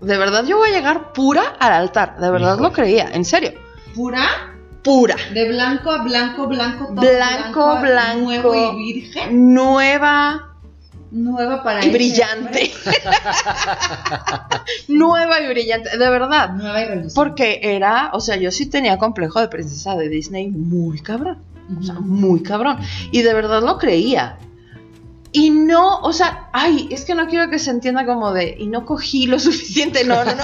De 0.01 0.17
verdad, 0.17 0.45
yo 0.45 0.57
voy 0.57 0.69
a 0.69 0.73
llegar 0.73 1.13
pura 1.13 1.55
al 1.59 1.73
altar. 1.73 2.17
De 2.19 2.29
verdad 2.29 2.53
Híjole. 2.53 2.69
lo 2.69 2.73
creía, 2.73 3.09
en 3.11 3.25
serio. 3.25 3.53
¿Pura? 3.95 4.27
Pura. 4.83 5.15
De 5.33 5.49
blanco 5.49 5.91
a 5.91 6.03
blanco, 6.03 6.47
blanco, 6.47 6.85
todo 6.93 7.01
Blanco, 7.01 7.63
a 7.63 7.81
blanco. 7.81 8.21
Nuevo 8.21 8.55
y 8.55 8.93
virgen. 8.93 9.53
Nueva 9.53 10.43
Nueva 11.11 11.63
para 11.63 11.85
y 11.85 11.89
brillante. 11.89 12.69
Nueva 14.89 15.39
y 15.39 15.47
brillante, 15.47 15.97
de 15.97 16.09
verdad. 16.09 16.49
Nueva 16.53 16.81
y 16.81 16.85
reluciente. 16.85 17.15
Porque 17.15 17.59
era, 17.63 18.09
o 18.13 18.19
sea, 18.19 18.35
yo 18.35 18.51
sí 18.51 18.65
tenía 18.65 18.97
complejo 18.97 19.39
de 19.39 19.47
princesa 19.47 19.95
de 19.95 20.09
Disney 20.09 20.49
muy 20.49 20.99
cabrón. 20.99 21.37
O 21.79 21.83
sea, 21.83 21.95
muy 21.95 22.43
cabrón. 22.43 22.77
Y 23.11 23.21
de 23.21 23.33
verdad 23.33 23.61
lo 23.61 23.77
creía. 23.77 24.37
Y 25.31 25.49
no, 25.49 25.99
o 25.99 26.13
sea, 26.13 26.49
ay, 26.53 26.87
es 26.91 27.03
que 27.05 27.13
no 27.15 27.27
quiero 27.27 27.49
que 27.49 27.59
se 27.59 27.69
entienda 27.71 28.05
como 28.05 28.31
de, 28.33 28.55
y 28.57 28.67
no 28.67 28.85
cogí 28.85 29.27
lo 29.27 29.39
suficiente, 29.39 30.03
no, 30.03 30.23
no, 30.23 30.31
no. 30.35 30.43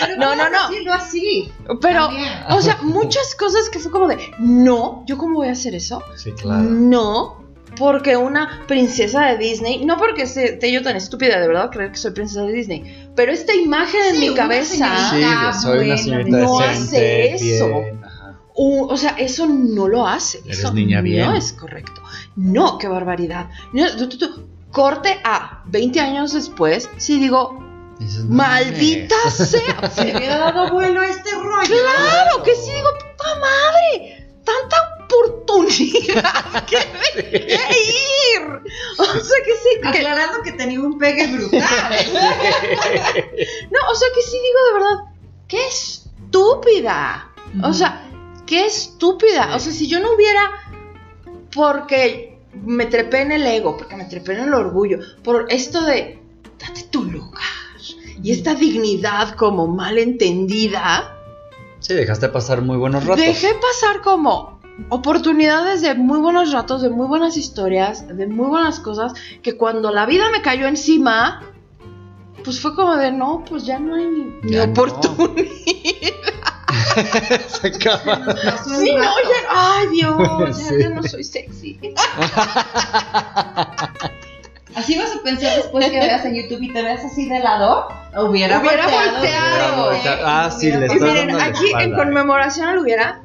Pero 0.00 0.16
no, 0.16 0.34
no, 0.34 0.50
no. 0.50 0.68
decirlo 0.68 0.92
así. 0.92 1.52
Pero, 1.80 2.06
También. 2.06 2.32
o 2.50 2.60
sea, 2.60 2.78
muchas 2.82 3.34
cosas 3.36 3.68
que 3.70 3.78
fue 3.78 3.90
como 3.92 4.08
de, 4.08 4.18
no, 4.38 5.04
¿yo 5.06 5.16
cómo 5.18 5.36
voy 5.36 5.48
a 5.48 5.52
hacer 5.52 5.74
eso? 5.74 6.02
Sí, 6.16 6.32
claro. 6.32 6.62
No, 6.62 7.44
porque 7.78 8.16
una 8.16 8.62
princesa 8.66 9.26
de 9.26 9.38
Disney, 9.38 9.84
no 9.84 9.96
porque 9.96 10.22
esté 10.22 10.72
yo 10.72 10.82
tan 10.82 10.96
estúpida, 10.96 11.40
de 11.40 11.46
verdad 11.48 11.70
creo 11.72 11.90
que 11.90 11.96
soy 11.96 12.10
princesa 12.12 12.42
de 12.42 12.52
Disney, 12.52 13.08
pero 13.14 13.32
esta 13.32 13.54
imagen 13.54 14.00
en 14.08 14.14
Sí, 14.14 14.18
mi 14.20 14.28
una 14.30 14.36
cabeza, 14.36 15.10
Sí, 15.10 15.22
soy 15.62 15.90
una 15.90 16.02
buena, 16.02 16.38
no 16.38 16.58
decente, 16.58 17.34
hace 17.34 17.34
eso. 17.56 17.68
bien, 17.68 18.00
o 18.56 18.96
sea, 18.96 19.10
eso 19.18 19.46
no 19.46 19.88
lo 19.88 20.06
hace. 20.06 20.38
Eres 20.44 20.60
eso 20.60 20.72
niña 20.72 21.00
bien. 21.00 21.26
No 21.26 21.34
es 21.34 21.52
correcto. 21.52 22.02
No, 22.36 22.78
qué 22.78 22.88
barbaridad. 22.88 23.50
No, 23.72 23.96
tú, 23.96 24.08
tú, 24.08 24.18
tú, 24.18 24.48
corte 24.70 25.20
a 25.24 25.62
20 25.66 26.00
años 26.00 26.32
después, 26.32 26.88
sí 26.96 27.18
digo, 27.18 27.58
no 28.00 28.24
maldita 28.28 29.30
sea. 29.30 29.90
Se 29.90 30.04
le 30.04 30.16
hubiera 30.16 30.38
dado 30.38 30.70
vuelo 30.72 31.00
a 31.00 31.08
este 31.08 31.30
rollo. 31.32 31.66
Claro 31.66 32.42
que 32.42 32.54
sí, 32.54 32.72
digo, 32.72 32.88
puta 32.92 33.34
madre, 33.40 34.28
tanta 34.44 34.76
oportunidad 35.04 36.64
que 36.66 36.76
dejé 37.22 37.80
ir. 38.36 38.62
O 38.98 39.04
sea 39.04 39.38
que 39.44 39.52
sí, 39.54 39.80
que, 39.80 39.88
Aclarando 39.88 40.42
que 40.42 40.52
tenía 40.52 40.80
un 40.80 40.98
pegue 40.98 41.26
brutal. 41.28 41.60
no, 43.70 43.78
o 43.90 43.94
sea 43.94 44.08
que 44.14 44.22
sí 44.22 44.38
digo 44.38 44.58
de 44.66 44.72
verdad, 44.72 45.04
qué 45.48 45.66
estúpida. 45.66 47.30
O 47.62 47.72
sea, 47.72 48.04
qué 48.46 48.66
estúpida. 48.66 49.54
O 49.56 49.60
sea, 49.60 49.72
si 49.72 49.88
yo 49.88 50.00
no 50.00 50.14
hubiera, 50.14 50.50
porque 51.54 52.38
me 52.64 52.86
trepé 52.86 53.22
en 53.22 53.32
el 53.32 53.46
ego, 53.46 53.76
porque 53.76 53.96
me 53.96 54.04
trepé 54.04 54.34
en 54.34 54.44
el 54.44 54.54
orgullo, 54.54 54.98
por 55.22 55.46
esto 55.50 55.84
de, 55.84 56.20
date 56.58 56.84
tu 56.90 57.04
lugar. 57.04 57.42
Y 58.22 58.32
esta 58.32 58.54
dignidad 58.54 59.34
como 59.34 59.66
mal 59.66 59.98
entendida, 59.98 61.14
Sí, 61.84 61.92
dejaste 61.92 62.30
pasar 62.30 62.62
muy 62.62 62.78
buenos 62.78 63.04
ratos. 63.04 63.22
Dejé 63.22 63.48
pasar 63.56 64.00
como 64.00 64.58
oportunidades 64.88 65.82
de 65.82 65.94
muy 65.94 66.18
buenos 66.18 66.50
ratos, 66.50 66.80
de 66.80 66.88
muy 66.88 67.06
buenas 67.06 67.36
historias, 67.36 68.08
de 68.08 68.26
muy 68.26 68.46
buenas 68.46 68.80
cosas, 68.80 69.12
que 69.42 69.58
cuando 69.58 69.92
la 69.92 70.06
vida 70.06 70.30
me 70.30 70.40
cayó 70.40 70.66
encima, 70.66 71.42
pues 72.42 72.58
fue 72.58 72.74
como 72.74 72.96
de, 72.96 73.12
no, 73.12 73.44
pues 73.46 73.66
ya 73.66 73.78
no 73.78 73.96
hay 73.96 74.06
ni, 74.06 74.50
Ya 74.50 74.66
no. 74.66 74.72
Se 77.48 77.66
acaba. 77.68 78.16
Sí, 78.64 78.92
no, 78.94 79.02
ya, 79.02 79.38
ay 79.50 79.86
Dios, 79.88 80.16
ya, 80.58 80.64
Sí. 80.68 80.74
ya 80.80 80.88
no 80.90 81.02
soy 81.02 81.24
sexy. 81.24 81.78
Así 84.74 84.98
vas 84.98 85.14
a 85.14 85.22
pensar 85.22 85.54
después 85.56 85.88
que 85.88 86.00
veas 86.00 86.24
en 86.24 86.34
YouTube 86.34 86.62
y 86.62 86.72
te 86.72 86.82
veas 86.82 87.04
así 87.04 87.28
de 87.28 87.38
lado. 87.38 87.86
Hubiera, 88.18 88.58
Hubiera 88.58 88.88
volteado. 88.88 89.20
Hubiera 89.20 89.76
volteado. 89.76 90.26
Ah, 90.26 90.50
sí, 90.50 90.66
hubiera 90.66 90.80
le 90.80 90.86
Y 90.86 90.88
Estoy 90.96 91.08
miren, 91.10 91.26
dando 91.28 91.38
la 91.38 91.44
aquí 91.44 91.72
en 91.78 91.94
conmemoración 91.94 92.68
al 92.68 92.78
hubiera, 92.80 93.22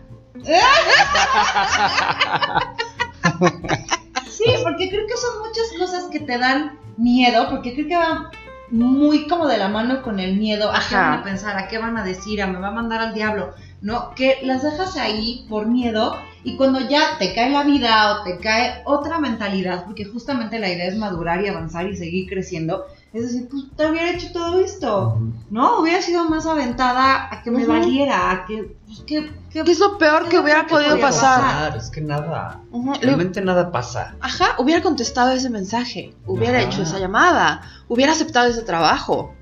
Sí, 4.30 4.45
porque 4.63 4.89
creo 4.89 5.08
que 5.08 5.17
son 5.17 5.39
muchas 5.39 5.65
cosas 5.78 6.10
que 6.12 6.19
te 6.19 6.38
dan 6.38 6.78
miedo, 6.98 7.48
porque 7.50 7.74
creo 7.74 7.88
que 7.88 7.98
van 7.98 8.28
muy 8.71 9.27
como 9.27 9.47
de 9.47 9.58
la 9.58 9.67
mano 9.67 10.01
con 10.01 10.19
el 10.19 10.38
miedo. 10.38 10.69
¿A 10.71 10.79
qué 10.79 10.95
Ajá. 10.95 11.10
van 11.10 11.19
a 11.19 11.23
pensar? 11.23 11.58
¿A 11.58 11.67
qué 11.67 11.77
van 11.77 11.97
a 11.97 12.03
decir? 12.03 12.41
¿A 12.41 12.47
me 12.47 12.60
va 12.60 12.69
a 12.69 12.71
mandar 12.71 13.01
al 13.01 13.13
diablo? 13.13 13.53
No, 13.82 14.13
que 14.15 14.39
las 14.43 14.63
dejas 14.63 14.97
ahí 14.97 15.45
por 15.49 15.67
miedo 15.67 16.17
y 16.43 16.55
cuando 16.55 16.79
ya 16.79 17.17
te 17.17 17.34
cae 17.34 17.49
la 17.49 17.63
vida 17.63 18.13
o 18.13 18.23
te 18.23 18.38
cae 18.38 18.82
otra 18.86 19.19
mentalidad, 19.19 19.86
porque 19.86 20.05
justamente 20.05 20.60
la 20.60 20.69
idea 20.69 20.88
es 20.88 20.97
madurar 20.97 21.41
y 21.41 21.47
avanzar 21.47 21.88
y 21.88 21.95
seguir 21.95 22.29
creciendo, 22.29 22.86
es 23.12 23.24
decir, 23.24 23.48
pues 23.50 23.63
te 23.76 23.89
hubiera 23.89 24.12
hecho 24.12 24.32
todo 24.32 24.60
esto, 24.60 25.19
¿no? 25.50 25.80
Hubiera 25.80 26.02
sido 26.02 26.26
más 26.30 26.45
aventada 26.45 27.28
a 27.32 27.41
que 27.41 27.50
me 27.52 27.65
valiera, 27.65 28.30
a 28.32 28.45
que, 28.45 28.76
pues, 28.86 29.00
que, 29.02 29.32
que- 29.50 29.63
¿qué 29.63 29.72
es 29.72 29.80
lo 29.80 29.98
peor 29.98 30.30
que 30.30 30.38
hubiera 30.39 30.65
¿Qué 30.67 30.76
podido 30.76 31.00
pasar? 31.00 31.41
pasar? 31.41 31.78
Es 31.78 31.89
que 31.89 32.02
nada. 32.02 32.62
Realmente 33.02 33.41
nada 33.41 33.72
pasa. 33.72 34.15
Ajá, 34.22 34.56
hubiera 34.60 34.82
contestado 34.84 35.32
ese 35.32 35.50
mensaje, 35.50 36.13
hubiera 36.28 36.60
Ajá. 36.60 36.67
hecho 36.67 36.84
esa 36.84 37.00
llamada, 37.00 37.62
hubiera 37.88 38.12
aceptado 38.12 38.48
ese 38.48 38.62
trabajo. 38.62 39.34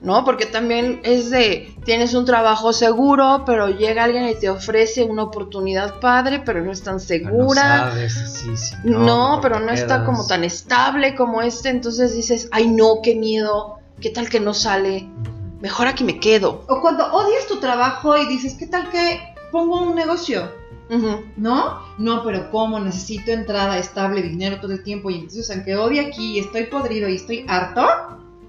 ¿No? 0.00 0.24
Porque 0.24 0.46
también 0.46 1.00
es 1.04 1.30
de, 1.30 1.72
tienes 1.84 2.12
un 2.14 2.24
trabajo 2.24 2.72
seguro, 2.72 3.44
pero 3.46 3.68
llega 3.68 4.04
alguien 4.04 4.28
y 4.28 4.34
te 4.34 4.50
ofrece 4.50 5.04
una 5.04 5.22
oportunidad 5.22 6.00
padre, 6.00 6.42
pero 6.44 6.62
no 6.64 6.72
es 6.72 6.82
tan 6.82 6.94
No 6.94 7.00
segura. 7.00 7.62
sabes, 7.90 8.12
sí, 8.32 8.56
sí, 8.56 8.74
No, 8.82 9.38
pero 9.40 9.60
no 9.60 9.70
está 9.70 10.04
como 10.04 10.26
tan 10.26 10.42
estable 10.44 11.14
como 11.14 11.40
este, 11.40 11.68
entonces 11.68 12.14
dices, 12.14 12.48
ay 12.50 12.68
no, 12.68 12.96
qué 13.02 13.14
miedo, 13.14 13.78
qué 14.00 14.10
tal 14.10 14.28
que 14.28 14.40
no 14.40 14.54
sale, 14.54 15.08
mejor 15.60 15.86
aquí 15.86 16.02
me 16.02 16.18
quedo. 16.18 16.64
O 16.68 16.80
cuando 16.80 17.06
odias 17.12 17.46
tu 17.46 17.60
trabajo 17.60 18.16
y 18.16 18.26
dices, 18.26 18.54
¿qué 18.58 18.66
tal 18.66 18.90
que 18.90 19.20
pongo 19.52 19.82
un 19.82 19.94
negocio? 19.94 20.50
¿No? 21.36 21.80
No, 21.98 22.22
pero 22.24 22.50
¿cómo? 22.50 22.78
Necesito 22.80 23.30
entrada 23.32 23.78
estable, 23.78 24.20
dinero 24.22 24.60
todo 24.60 24.72
el 24.72 24.82
tiempo. 24.82 25.10
Y 25.10 25.14
entonces, 25.14 25.50
aunque 25.50 25.76
odie 25.76 26.00
aquí 26.00 26.36
y 26.36 26.38
estoy 26.40 26.64
podrido 26.64 27.08
y 27.08 27.16
estoy 27.16 27.44
harto, 27.48 27.86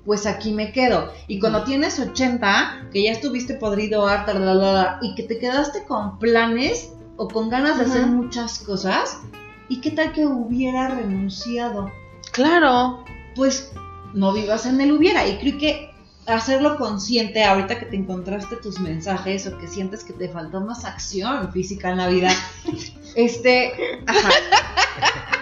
pues 0.05 0.25
aquí 0.25 0.53
me 0.53 0.71
quedo. 0.71 1.11
Y 1.27 1.39
cuando 1.39 1.63
tienes 1.63 1.99
80, 1.99 2.89
que 2.91 3.03
ya 3.03 3.11
estuviste 3.11 3.55
podrido, 3.55 4.07
harta, 4.07 4.33
la, 4.33 4.53
la, 4.53 4.71
la, 4.73 4.99
y 5.01 5.15
que 5.15 5.23
te 5.23 5.39
quedaste 5.39 5.83
con 5.85 6.19
planes 6.19 6.93
o 7.17 7.27
con 7.27 7.49
ganas 7.49 7.77
de 7.77 7.85
hacer 7.85 8.05
muchas 8.07 8.59
cosas, 8.59 9.19
¿y 9.67 9.81
qué 9.81 9.91
tal 9.91 10.13
que 10.13 10.25
hubiera 10.25 10.89
renunciado? 10.89 11.91
Claro, 12.31 13.03
Pues 13.35 13.71
no 14.13 14.31
vivas 14.31 14.65
en 14.65 14.79
el 14.79 14.91
hubiera. 14.91 15.27
Y 15.27 15.37
creo 15.39 15.57
que 15.57 15.95
hacerlo 16.25 16.77
consciente 16.77 17.43
ahorita 17.43 17.79
que 17.79 17.85
te 17.85 17.95
encontraste 17.95 18.55
tus 18.57 18.79
mensajes 18.79 19.45
o 19.47 19.57
que 19.57 19.67
sientes 19.67 20.03
que 20.03 20.13
te 20.13 20.29
faltó 20.29 20.61
más 20.61 20.85
acción 20.85 21.51
física 21.51 21.91
en 21.91 21.97
la 21.97 22.07
vida, 22.07 22.31
este, 23.15 24.01
ajá, 24.07 24.29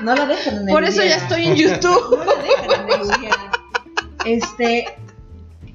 no 0.01 0.15
lo 0.15 0.27
dejen 0.27 0.55
en 0.55 0.67
el 0.67 0.73
por 0.73 0.83
eso 0.83 1.03
ya 1.03 1.15
estoy 1.15 1.47
en 1.47 1.55
YouTube. 1.55 2.17
No 2.17 2.25
lo 2.25 2.35
dejen 2.35 2.71
en 2.71 2.91
el 2.91 3.01
hubiera. 3.01 3.22
Este, 4.25 4.85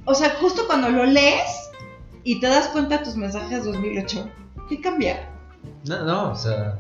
o 0.05 0.15
sea, 0.15 0.31
justo 0.41 0.67
cuando 0.67 0.89
lo 0.91 1.05
lees 1.07 1.71
y 2.25 2.41
te 2.41 2.47
das 2.47 2.69
cuenta 2.69 2.99
de 2.99 3.05
tus 3.05 3.17
mensajes 3.17 3.65
2008, 3.65 4.29
¿qué 4.69 4.81
cambia? 4.81 5.29
No, 5.87 6.03
no, 6.05 6.31
o 6.33 6.37
sea. 6.37 6.79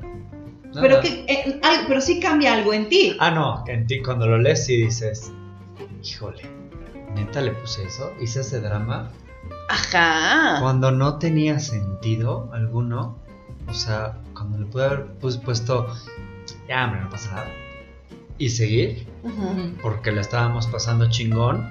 nada. 0.65 0.81
Pero, 0.81 1.01
que, 1.01 1.25
eh, 1.29 1.61
al- 1.63 1.87
pero 1.87 2.01
sí 2.01 2.21
cambia 2.21 2.55
algo 2.55 2.73
en 2.73 2.89
ti. 2.89 3.17
Ah, 3.21 3.31
no, 3.31 3.65
en 3.67 3.87
ti 3.87 4.03
cuando 4.03 4.27
lo 4.27 4.39
lees 4.39 4.69
y 4.69 4.77
dices, 4.83 5.33
híjole, 6.03 6.43
neta 7.15 7.41
le 7.41 7.53
puse 7.53 7.85
eso, 7.85 8.13
hice 8.21 8.41
ese 8.41 8.61
drama, 8.61 9.11
Ajá. 9.71 10.61
cuando 10.61 10.91
no 10.91 11.19
tenía 11.19 11.59
sentido 11.61 12.51
alguno, 12.53 13.17
o 13.69 13.75
sea, 13.75 14.19
cuando 14.35 14.59
le 14.59 14.67
pude 14.67 14.85
haber 14.85 15.07
pues, 15.21 15.37
puesto, 15.37 15.87
ya, 16.69 16.85
hombre, 16.85 17.01
no 17.03 17.11
pasa 17.11 17.31
nada, 17.33 17.49
y 18.38 18.51
seguir, 18.51 19.07
porque 19.83 20.12
la 20.12 20.20
estábamos 20.20 20.66
pasando 20.68 21.11
chingón, 21.11 21.70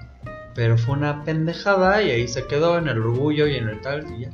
pero 0.54 0.78
fue 0.78 0.96
una 0.96 1.24
pendejada 1.24 2.02
y 2.04 2.12
ahí 2.12 2.28
se 2.28 2.46
quedó 2.46 2.78
en 2.78 2.88
el 2.88 3.00
orgullo 3.00 3.48
y 3.48 3.56
en 3.56 3.70
el 3.70 3.80
tal, 3.82 4.06
y 4.18 4.24
ya. 4.24 4.30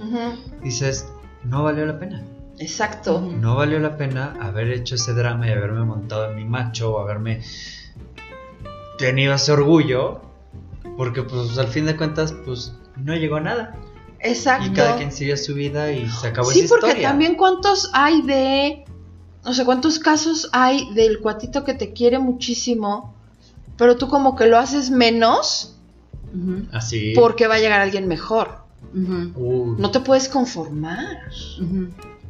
Ujú. 0.00 0.18
Dices, 0.62 1.08
no 1.44 1.62
valió 1.62 1.86
la 1.86 1.98
pena. 1.98 2.22
Exacto. 2.58 3.20
No 3.20 3.54
valió 3.56 3.78
la 3.80 3.96
pena 3.96 4.34
haber 4.40 4.68
hecho 4.70 4.94
ese 4.94 5.12
drama 5.14 5.46
y 5.46 5.50
haberme 5.52 5.84
montado 5.84 6.30
en 6.30 6.36
mi 6.36 6.44
macho 6.44 6.94
o 6.94 7.00
haberme 7.00 7.42
tenido 8.98 9.34
ese 9.34 9.52
orgullo, 9.52 10.20
porque 10.96 11.22
pues 11.22 11.56
al 11.58 11.68
fin 11.68 11.86
de 11.86 11.96
cuentas 11.96 12.32
pues 12.44 12.74
no 12.96 13.14
llegó 13.14 13.36
a 13.36 13.40
nada. 13.40 13.74
Exacto. 14.20 14.66
Y 14.66 14.70
cada 14.72 14.96
quien 14.96 15.12
sigue 15.12 15.36
su 15.36 15.54
vida 15.54 15.92
y 15.92 16.08
se 16.08 16.28
acabó 16.28 16.50
Sí, 16.50 16.60
esa 16.60 16.68
porque 16.70 16.86
historia. 16.88 17.08
también 17.10 17.34
cuántos 17.36 17.90
hay 17.92 18.22
de, 18.22 18.84
no 19.46 19.54
sé 19.54 19.64
cuántos 19.64 20.00
casos 20.00 20.48
hay 20.52 20.92
del 20.94 21.20
cuatito 21.20 21.62
que 21.62 21.72
te 21.72 21.92
quiere 21.92 22.18
muchísimo, 22.18 23.14
pero 23.78 23.96
tú 23.96 24.08
como 24.08 24.34
que 24.34 24.46
lo 24.46 24.58
haces 24.58 24.90
menos 24.90 25.76
Así. 26.72 27.12
porque 27.14 27.46
va 27.46 27.54
a 27.54 27.58
llegar 27.60 27.80
alguien 27.80 28.08
mejor. 28.08 28.66
No 28.92 29.90
te 29.92 30.00
puedes 30.00 30.28
conformar. 30.28 31.20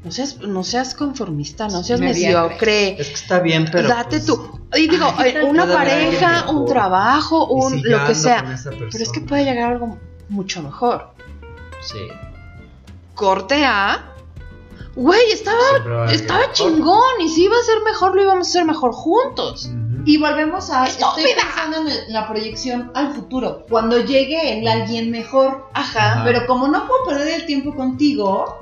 No 0.05 0.11
seas, 0.13 0.39
no 0.41 0.63
seas 0.63 0.95
conformista, 0.95 1.69
no 1.69 1.83
seas 1.83 2.01
Mediocre. 2.01 3.01
es 3.01 3.09
que 3.09 3.15
está 3.15 3.41
bien, 3.41 3.67
pero. 3.73 3.89
Date 3.89 4.21
pues, 4.21 4.27
tú. 4.27 4.61
Y 4.77 4.87
digo, 4.87 5.13
Ay, 5.17 5.33
eh, 5.37 5.45
una 5.45 5.67
pareja, 5.67 6.51
un 6.51 6.67
trabajo, 6.67 7.47
un 7.47 7.81
si 7.81 7.83
lo 7.83 8.05
que 8.07 8.15
sea. 8.15 8.45
Pero 8.65 9.03
es 9.03 9.11
que 9.11 9.21
puede 9.21 9.45
llegar 9.45 9.73
algo 9.73 9.99
mucho 10.29 10.63
mejor. 10.63 11.09
Sí. 11.81 11.99
Corte 13.15 13.65
A. 13.65 14.16
Güey, 14.97 15.31
estaba, 15.31 15.61
estaba 16.11 16.53
chingón. 16.53 17.21
Y 17.21 17.29
si 17.29 17.45
iba 17.45 17.55
a 17.57 17.63
ser 17.63 17.83
mejor, 17.85 18.15
lo 18.17 18.23
íbamos 18.23 18.47
a 18.47 18.51
hacer 18.51 18.65
mejor 18.65 18.93
juntos. 18.93 19.71
Y 20.07 20.19
volvemos 20.19 20.71
a. 20.71 20.87
Estoy 20.87 21.25
¡Estúpida! 21.25 21.43
pensando 21.45 21.77
en 21.79 21.89
el- 21.89 22.13
la 22.13 22.27
proyección 22.29 22.91
al 22.95 23.13
futuro. 23.15 23.67
Cuando 23.69 23.99
llegue 24.01 24.59
el 24.59 24.67
alguien 24.67 25.11
mejor. 25.11 25.67
Ajá. 25.75 26.13
Ajá. 26.13 26.25
Pero 26.25 26.47
como 26.47 26.69
no 26.69 26.87
puedo 26.87 27.05
perder 27.05 27.41
el 27.41 27.47
tiempo 27.47 27.75
contigo, 27.75 28.59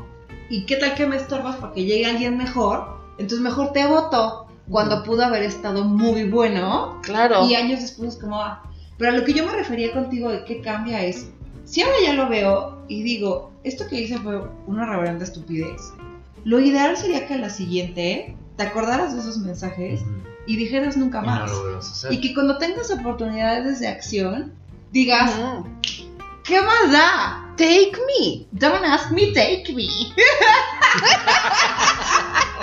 ¿y 0.51 0.64
qué 0.66 0.77
tal 0.77 0.94
que 0.94 1.07
me 1.07 1.16
estorbas 1.16 1.57
para 1.57 1.73
que 1.73 1.85
llegue 1.85 2.07
alguien 2.07 2.37
mejor? 2.37 2.99
Entonces 3.18 3.40
mejor 3.40 3.73
te 3.73 3.87
voto. 3.87 4.47
Cuando 4.70 5.03
pudo 5.05 5.23
haber 5.25 5.42
estado 5.42 5.85
muy 5.85 6.25
bueno. 6.25 6.99
Claro. 7.03 7.44
Y 7.47 7.55
años 7.55 7.81
después, 7.81 8.16
como. 8.16 8.40
ah. 8.40 8.62
Pero 8.97 9.12
a 9.12 9.14
lo 9.14 9.25
que 9.25 9.35
yo 9.35 9.44
me 9.44 9.53
refería 9.53 9.92
contigo 9.92 10.31
de 10.31 10.44
qué 10.44 10.61
cambia 10.62 11.03
es. 11.05 11.29
Si 11.64 11.83
ahora 11.83 11.97
ya 12.03 12.14
lo 12.14 12.29
veo 12.29 12.79
y 12.88 13.03
digo, 13.03 13.53
esto 13.64 13.85
que 13.88 14.01
hice 14.01 14.18
fue 14.18 14.40
una 14.66 14.87
reverenda 14.87 15.25
estupidez. 15.25 15.92
Lo 16.45 16.61
ideal 16.61 16.97
sería 16.97 17.27
que 17.27 17.35
a 17.35 17.39
la 17.39 17.51
siguiente 17.51 18.37
te 18.57 18.63
acordaras 18.63 19.15
de 19.15 19.21
esos 19.21 19.39
mensajes 19.39 20.01
y 20.47 20.57
dijeras 20.57 20.97
nunca 20.97 21.21
Y 21.23 21.27
más. 21.27 21.51
no 21.51 21.57
lo 21.57 21.63
vuelvas 21.63 21.89
a 21.89 21.93
hacer. 21.93 22.13
Y 22.13 22.21
que 22.21 22.35
cuando 22.35 22.59
tengas 22.59 22.91
oportunidades 22.91 23.81
de 23.81 23.89
acción, 23.89 24.53
digas. 24.93 25.33
¿qué 26.45 26.61
más 26.61 26.93
da? 26.93 27.41
Take 27.57 27.93
me. 28.07 28.47
Don't 28.53 28.85
ask 28.85 29.11
me, 29.11 29.33
take 29.33 29.73
me. 29.75 29.85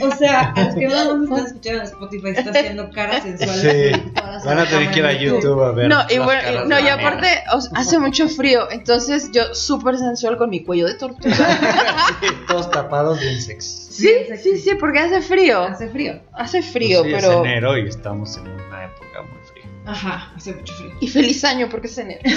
o 0.00 0.10
sea, 0.16 0.52
al 0.56 0.74
que 0.74 0.88
no 0.88 1.16
nos 1.16 1.22
están 1.24 1.46
escuchando 1.46 1.80
en 1.80 1.86
Spotify 1.86 2.28
está 2.36 2.50
haciendo 2.50 2.90
caras 2.90 3.22
sensuales. 3.22 3.96
Sí. 3.96 4.12
Van 4.44 4.58
a 4.58 4.66
tener 4.66 4.90
que 4.90 4.98
ir 4.98 5.04
a 5.04 5.08
de 5.08 5.18
YouTube 5.20 5.62
a 5.62 5.72
ver. 5.72 5.88
No, 5.88 5.98
y 6.08 6.18
bueno, 6.18 6.64
no, 6.64 6.76
de 6.76 6.82
y 6.82 6.88
aparte 6.88 7.26
o 7.52 7.60
sea, 7.60 7.72
hace 7.74 7.98
mucho 7.98 8.28
frío, 8.28 8.70
entonces 8.70 9.30
yo 9.32 9.54
súper 9.54 9.98
sensual 9.98 10.36
con 10.36 10.50
mi 10.50 10.62
cuello 10.64 10.86
de 10.86 10.94
tortuga. 10.94 11.36
Sí, 12.20 12.26
todos 12.48 12.70
tapados 12.70 13.20
bien 13.20 13.40
sexy. 13.40 13.92
Sí, 13.92 14.10
sí, 14.42 14.58
sí, 14.58 14.74
porque 14.78 14.98
hace 15.00 15.20
frío. 15.20 15.64
Hace 15.64 15.88
frío. 15.88 16.20
Hace 16.32 16.62
frío, 16.62 17.02
Pues 17.02 17.14
sí, 17.14 17.20
pero. 17.20 17.32
Es 17.32 17.38
enero 17.46 17.78
y 17.78 17.88
estamos 17.88 18.36
en 18.36 18.48
una 18.48 18.84
época 18.84 19.22
muy 19.22 19.40
fría. 19.52 19.64
Ajá, 19.86 20.32
hace 20.36 20.54
mucho 20.54 20.72
frío. 20.74 20.92
Y 21.00 21.08
feliz 21.08 21.44
año 21.44 21.68
porque 21.70 21.86
es 21.86 21.98
enero. 21.98 22.20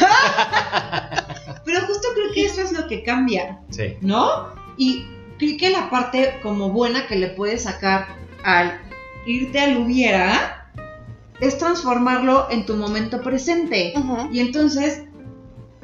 Pero 1.66 1.82
justo 1.86 2.08
creo 2.16 2.34
que 2.34 2.46
eso 2.46 2.62
es 2.62 2.72
lo 2.72 2.88
que 2.88 3.04
cambia. 3.04 3.60
Sí. 3.70 3.98
¿no? 4.02 4.50
Y 4.78 5.06
creo 5.42 5.58
que 5.58 5.70
la 5.72 5.90
parte 5.90 6.40
como 6.44 6.70
buena 6.70 7.08
que 7.08 7.16
le 7.16 7.30
puedes 7.30 7.64
sacar 7.64 8.08
al 8.44 8.80
irte 9.26 9.60
al 9.60 9.78
hubiera 9.78 10.72
es 11.40 11.58
transformarlo 11.58 12.48
en 12.52 12.68
tu 12.68 12.76
momento 12.76 13.22
presente. 13.22 13.94
Y 14.32 14.40
entonces 14.40 15.04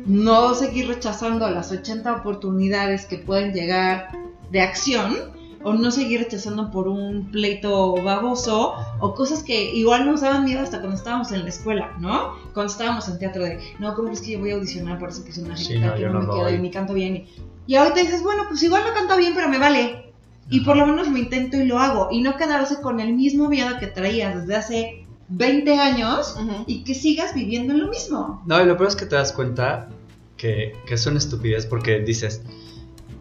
no 0.06 0.54
seguir 0.54 0.88
rechazando 0.88 1.50
las 1.50 1.72
80 1.72 2.18
oportunidades 2.18 3.06
que 3.08 3.18
pueden 3.18 3.52
llegar 3.52 4.12
de 4.52 4.62
acción 4.62 5.16
o 5.64 5.74
no 5.74 5.90
seguir 5.90 6.20
rechazando 6.20 6.70
por 6.70 6.88
un 6.88 7.32
pleito 7.32 7.96
baboso 8.04 8.76
o 9.00 9.16
cosas 9.16 9.42
que 9.42 9.74
igual 9.74 10.06
nos 10.06 10.22
daban 10.22 10.46
miedo 10.46 10.62
hasta 10.62 10.78
cuando 10.80 10.98
estábamos 10.98 11.32
en 11.32 11.42
la 11.42 11.50
escuela, 11.50 11.98
¿no? 12.00 12.36
Cuando 12.54 12.72
estábamos 12.72 13.10
en 13.10 13.18
teatro 13.18 13.44
de, 13.44 13.60
no, 13.80 13.96
¿cómo 13.96 14.10
es 14.10 14.22
que 14.22 14.34
yo 14.34 14.40
voy 14.40 14.52
a 14.52 14.54
audicionar 14.54 15.00
por 15.00 15.10
ese 15.10 15.24
personaje? 15.24 15.64
Sí, 15.64 15.74
¿Qué 15.74 15.80
no, 15.80 15.96
que 15.96 16.02
yo 16.02 16.10
no, 16.10 16.22
no 16.22 16.28
me 16.28 16.40
quedo 16.40 16.50
y 16.52 16.60
ni 16.60 16.70
canto 16.70 16.94
bien? 16.94 17.16
Y, 17.16 17.28
y 17.68 17.76
ahorita 17.76 18.00
dices, 18.02 18.24
bueno, 18.24 18.44
pues 18.48 18.64
igual 18.64 18.84
no 18.88 18.94
canto 18.94 19.18
bien, 19.18 19.34
pero 19.36 19.50
me 19.50 19.60
vale. 19.60 20.14
Y 20.50 20.62
por 20.62 20.78
lo 20.78 20.88
menos 20.88 21.10
lo 21.10 21.18
intento 21.18 21.58
y 21.58 21.66
lo 21.66 21.78
hago. 21.80 22.08
Y 22.10 22.22
no 22.22 22.38
quedarse 22.38 22.82
con 22.82 23.02
el 23.02 23.14
mismo 23.14 23.50
miedo 23.50 23.78
que 23.80 23.88
traías 23.88 24.40
desde 24.40 24.56
hace 24.56 25.06
20 25.28 25.78
años 25.78 26.38
Ujú. 26.42 26.64
y 26.68 26.86
que 26.86 26.96
sigas 26.96 27.36
viviendo 27.36 27.74
en 27.74 27.82
lo 27.82 27.88
mismo. 27.90 28.42
No, 28.46 28.62
y 28.62 28.66
lo 28.66 28.78
peor 28.78 28.88
es 28.90 28.96
que 28.96 29.06
te 29.06 29.18
das 29.18 29.34
cuenta 29.34 29.90
que, 30.38 30.74
que 30.88 30.94
es 30.94 31.06
una 31.06 31.18
estupidez 31.18 31.66
porque 31.66 32.00
dices, 32.00 32.42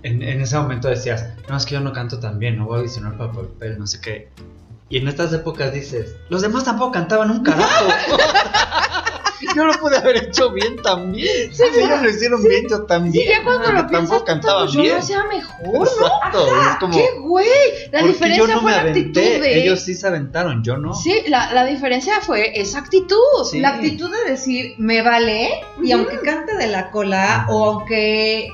en, 0.05 0.23
en 0.23 0.41
ese 0.41 0.57
momento 0.57 0.87
decías, 0.87 1.27
no, 1.49 1.57
es 1.57 1.67
que 1.67 1.75
yo 1.75 1.81
no 1.81 1.93
canto 1.93 2.21
tan 2.21 2.39
bien, 2.39 2.57
no 2.59 2.67
voy 2.67 2.77
a 2.77 2.79
audicionar 2.79 3.17
para 3.19 3.33
papel, 3.33 3.77
no 3.79 3.89
sé 3.89 4.01
qué. 4.01 4.29
Y 4.89 4.99
en 4.99 5.09
estas 5.09 5.33
épocas 5.33 5.73
dices, 5.73 6.15
los 6.29 6.43
demás 6.43 6.63
tampoco 6.63 6.93
cantaban 6.93 7.33
un 7.33 7.43
carajo. 7.43 7.87
yo 9.57 9.64
lo 9.64 9.72
pude 9.75 9.96
haber 9.96 10.16
hecho 10.25 10.51
bien 10.51 10.77
también. 10.77 11.55
si 11.55 11.62
ellos 11.62 12.03
lo 12.03 12.11
hicieron 12.11 12.42
bien, 12.42 12.66
yo 12.68 12.85
también. 12.85 13.12
Sí, 13.12 13.31
ya 13.31 13.42
cuando 13.44 13.72
lo 13.72 14.25
cantaban 14.25 14.68
yo 14.68 14.81
bien. 14.81 14.94
lo 14.94 15.01
hacía 15.01 15.25
mejor, 15.25 15.72
¿no? 15.72 16.70
Es 16.70 16.77
como, 16.81 16.96
¡Qué 16.96 17.18
güey! 17.20 17.46
La 17.92 18.03
diferencia 18.03 18.55
no 18.55 18.61
fue 18.62 18.72
la 18.72 18.81
actitud 18.81 19.20
de. 19.20 19.62
ellos 19.62 19.81
sí 19.81 19.94
se 19.94 20.07
aventaron, 20.07 20.62
yo 20.62 20.77
no. 20.77 20.94
Sí, 20.94 21.22
la, 21.29 21.53
la 21.53 21.64
diferencia 21.64 22.20
fue 22.20 22.59
esa 22.59 22.79
actitud. 22.79 23.16
Sí. 23.51 23.61
La 23.61 23.70
actitud 23.70 24.11
de 24.11 24.31
decir, 24.31 24.75
me 24.79 25.03
vale, 25.03 25.49
y 25.83 25.92
aunque 25.92 26.20
cante 26.20 26.57
de 26.57 26.66
la 26.66 26.90
cola, 26.90 27.46
o 27.49 27.64
aunque 27.64 28.49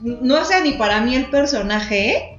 no 0.00 0.44
sea 0.44 0.60
ni 0.60 0.72
para 0.72 1.00
mí 1.00 1.14
el 1.14 1.30
personaje, 1.30 2.38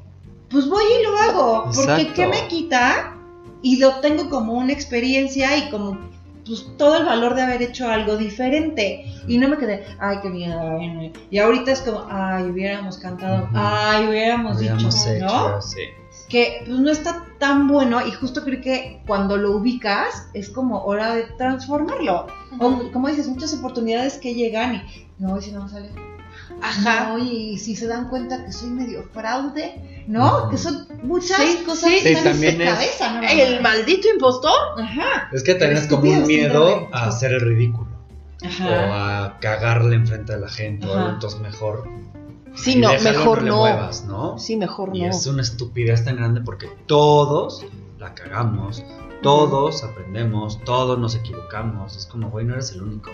pues 0.50 0.68
voy 0.68 0.84
y 1.00 1.04
lo 1.04 1.18
hago. 1.18 1.72
Porque. 1.74 2.12
¿qué 2.14 2.28
me 2.28 2.48
quita? 2.48 3.16
Y 3.62 3.78
lo 3.78 4.00
tengo 4.00 4.30
como 4.30 4.54
una 4.54 4.74
experiencia 4.74 5.58
y 5.58 5.70
como 5.70 5.98
pues 6.46 6.68
todo 6.78 6.98
el 6.98 7.06
valor 7.06 7.36
de 7.36 7.42
haber 7.42 7.62
hecho 7.62 7.90
algo 7.90 8.18
diferente. 8.18 9.06
Y 9.28 9.38
no 9.38 9.50
me 9.50 9.58
quedé, 9.58 9.86
ay, 10.00 10.18
qué 10.22 10.30
no". 10.30 11.12
Y 11.30 11.38
ahorita 11.40 11.72
es 11.72 11.82
como, 11.82 12.06
ay, 12.10 12.44
hubiéramos 12.44 12.98
cantado, 12.98 13.50
ay, 13.54 14.08
hubiéramos, 14.08 14.60
dicho, 14.60 14.90
hecho, 14.90 15.26
¿no? 15.26 15.62
sí. 15.62 15.82
Que 16.30 16.64
pues, 16.66 16.80
no 16.80 16.92
está 16.92 17.26
tan 17.40 17.68
bueno 17.68 18.06
y 18.06 18.12
justo 18.12 18.44
creo 18.44 18.62
que 18.62 19.02
cuando 19.06 19.38
lo 19.38 19.58
ubicas 19.58 20.28
es 20.34 20.50
como 20.50 20.84
hora 20.84 21.14
de 21.14 21.24
transformarlo. 21.38 22.28
O 22.60 22.92
como 22.92 23.10
dices, 23.10 23.28
muchas 23.28 23.54
oportunidades 23.54 24.18
que 24.18 24.34
llegan 24.34 24.76
y 24.76 25.08
no, 25.20 25.40
si 25.42 25.52
no 25.52 25.68
sale. 25.68 25.90
Ajá. 26.62 27.10
No, 27.10 27.18
y 27.20 27.58
si 27.58 27.76
se 27.76 27.88
dan 27.88 28.10
cuenta 28.10 28.46
que 28.46 28.52
soy 28.52 28.70
medio 28.70 29.04
fraude, 29.14 30.04
¿no? 30.08 30.50
Que 30.50 30.58
son 30.58 30.88
muchas 31.04 31.38
Sí, 31.38 31.64
cosas 31.66 31.90
sí. 31.92 32.00
que 32.04 32.12
están 32.14 32.44
en 32.44 32.62
es- 32.62 32.70
cabeza, 32.74 33.22
¿no? 33.22 33.28
El 33.28 33.62
maldito 33.62 34.08
impostor. 34.14 34.52
Ajá. 34.82 35.30
Es 35.32 35.44
que 35.44 35.56
también 35.56 35.82
es 35.82 35.88
como 35.88 36.10
un 36.12 36.26
miedo 36.28 36.88
a 36.92 37.06
hacer 37.08 37.34
el 37.34 37.42
ridículo. 37.42 37.88
Ajá. 38.44 38.66
O 38.68 38.94
a 38.94 39.38
cagarle 39.40 39.96
enfrente 39.96 40.34
de 40.34 40.40
la 40.40 40.50
gente. 40.50 40.88
O 40.88 40.92
Ajá. 40.92 41.00
algo, 41.02 41.14
entonces 41.14 41.40
mejor. 41.42 41.88
Sí, 42.56 42.78
no, 42.78 42.90
déjalo, 42.92 43.20
mejor 43.20 43.42
le 43.44 43.50
no. 43.50 43.58
muevas, 43.58 44.06
¿no? 44.06 44.38
Sí, 44.40 44.56
mejor 44.56 44.92
Y 44.96 45.02
no. 45.02 45.10
es 45.10 45.26
una 45.28 45.42
estupidez 45.42 46.06
tan 46.06 46.16
grande 46.16 46.40
porque 46.42 46.68
todos 46.86 47.66
la 48.00 48.14
cagamos, 48.16 48.82
todos 49.22 49.84
aprendemos, 49.84 50.64
todos 50.64 50.98
nos 50.98 51.16
equivocamos. 51.16 51.98
Es 51.98 52.06
como, 52.06 52.30
güey, 52.30 52.46
no 52.46 52.54
eres 52.54 52.72
el 52.72 52.82
único. 52.82 53.12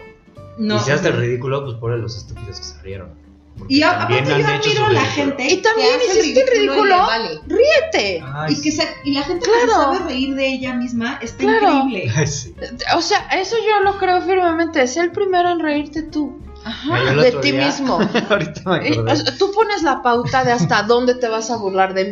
No. 0.58 0.76
y 0.76 0.80
si 0.80 0.92
haces 0.92 1.06
el 1.08 1.14
ridículo, 1.18 1.64
pues 1.64 1.76
por 1.78 1.98
los 1.98 2.16
estúpidos 2.18 2.58
que 2.60 2.66
salieron. 2.66 3.10
Porque 3.10 3.31
Y 3.68 3.84
aparte 3.84 4.24
yo 4.26 4.48
admiro 4.48 4.86
a 4.86 4.90
la 4.92 5.02
gente 5.06 5.44
Y 5.48 5.58
también 5.62 5.90
que 6.00 6.10
hace 6.10 6.20
hiciste 6.20 6.42
el 6.42 6.48
ridículo. 6.68 6.98
vale. 6.98 7.40
Ríete. 7.48 8.24
Ay, 8.36 8.54
Y, 8.54 8.62
que 8.62 8.72
se- 8.72 8.88
y 9.06 9.14
la 9.14 9.24
gente 9.24 9.46
que 9.46 9.52
Claro. 9.52 9.68
se 9.94 9.98
sabe 9.98 10.10
reír 10.12 10.36
de 10.36 10.48
ella 10.48 10.74
misma 10.74 11.20
está 11.22 11.38
Claro. 11.38 11.72
increíble. 11.86 12.12
Ay, 12.16 12.28
sí. 12.28 12.54
O 12.96 13.02
sea, 13.02 13.20
eso 13.34 13.56
yo 13.58 13.84
lo 13.84 13.98
creo 13.98 14.22
firmemente. 14.22 14.86
Sé 14.88 15.02
el 15.02 15.12
primero 15.12 15.50
en 15.52 15.60
reírte 15.60 16.02
tú. 16.04 16.38
Ajá. 16.64 17.14
De 17.16 17.32
ti 17.34 17.52
día- 17.52 17.66
mismo. 17.68 18.00
Ahorita 18.30 18.62
me 18.70 18.88
Eh, 18.88 18.92
acordé. 18.94 19.32
tú 19.40 19.52
pones 19.52 19.84
la 19.84 20.02
pauta 20.02 20.44
de 20.44 20.52
hasta 20.52 20.84
dónde 20.88 21.16
te 21.16 21.28
vas 21.28 21.50
a 21.52 21.58
burlar 21.58 21.94
de 21.94 22.06
mí. 22.06 22.12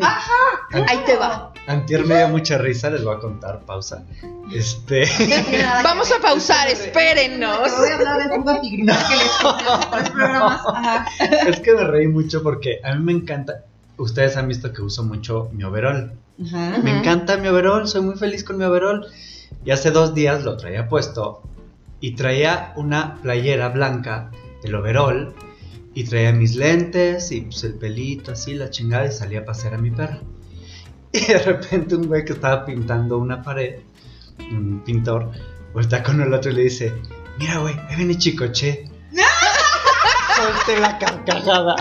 Ahí 0.87 0.99
te 1.05 1.15
va. 1.17 1.53
Antier 1.67 2.05
me 2.05 2.17
dio 2.17 2.29
mucha 2.29 2.57
risa, 2.57 2.89
les 2.89 3.03
voy 3.03 3.15
a 3.15 3.19
contar, 3.19 3.59
pausa. 3.59 4.03
Este, 4.51 5.03
Vamos 5.83 6.11
a 6.11 6.19
pausar, 6.19 6.67
espérennos. 6.67 7.63
Te 7.63 7.69
voy 7.75 7.89
a 7.89 7.95
hablar 7.95 8.29
de 8.29 8.35
fuga 8.35 8.61
tigrital 8.61 8.97
que 9.07 9.15
les 9.15 10.09
programas. 10.09 10.61
Ajá. 10.73 11.05
es 11.47 11.59
que 11.59 11.73
me 11.73 11.83
reí 11.83 12.07
mucho 12.07 12.41
porque 12.41 12.79
a 12.83 12.95
mí 12.95 13.03
me 13.03 13.11
encanta. 13.11 13.65
Ustedes 13.97 14.37
han 14.37 14.47
visto 14.47 14.71
que 14.73 14.81
uso 14.81 15.03
mucho 15.03 15.49
mi 15.51 15.63
overall. 15.63 16.13
Ajá. 16.43 16.77
Me 16.81 16.97
encanta 16.97 17.37
mi 17.37 17.47
overall, 17.49 17.87
soy 17.87 18.01
muy 18.01 18.15
feliz 18.15 18.43
con 18.43 18.57
mi 18.57 18.63
overall. 18.63 19.05
Y 19.65 19.71
hace 19.71 19.91
dos 19.91 20.13
días 20.15 20.43
lo 20.43 20.55
traía 20.57 20.87
puesto 20.87 21.41
y 22.01 22.11
traía 22.11 22.73
una 22.75 23.15
playera 23.21 23.69
blanca, 23.69 24.31
el 24.63 24.75
overall, 24.75 25.33
y 25.93 26.03
traía 26.05 26.31
mis 26.31 26.55
lentes 26.55 27.31
y 27.31 27.41
pues 27.41 27.63
el 27.63 27.73
pelito 27.73 28.31
así, 28.31 28.53
la 28.53 28.69
chingada, 28.69 29.07
y 29.07 29.11
salía 29.11 29.39
a 29.39 29.45
pasear 29.45 29.73
a 29.73 29.77
mi 29.77 29.91
perra. 29.91 30.21
Y 31.11 31.25
de 31.25 31.39
repente 31.39 31.95
un 31.95 32.07
güey 32.07 32.23
que 32.23 32.33
estaba 32.33 32.65
pintando 32.65 33.17
una 33.17 33.41
pared, 33.41 33.79
un 34.51 34.83
pintor, 34.85 35.31
voltea 35.73 36.03
con 36.03 36.21
el 36.21 36.31
otro 36.31 36.51
y 36.51 36.53
le 36.53 36.61
dice, 36.63 36.93
mira 37.39 37.57
güey, 37.57 37.75
ahí 37.89 37.95
viene 37.95 38.15
Chicoche. 38.15 38.85
Solté 40.35 40.79
la 40.79 40.99
carcajada. 40.99 41.75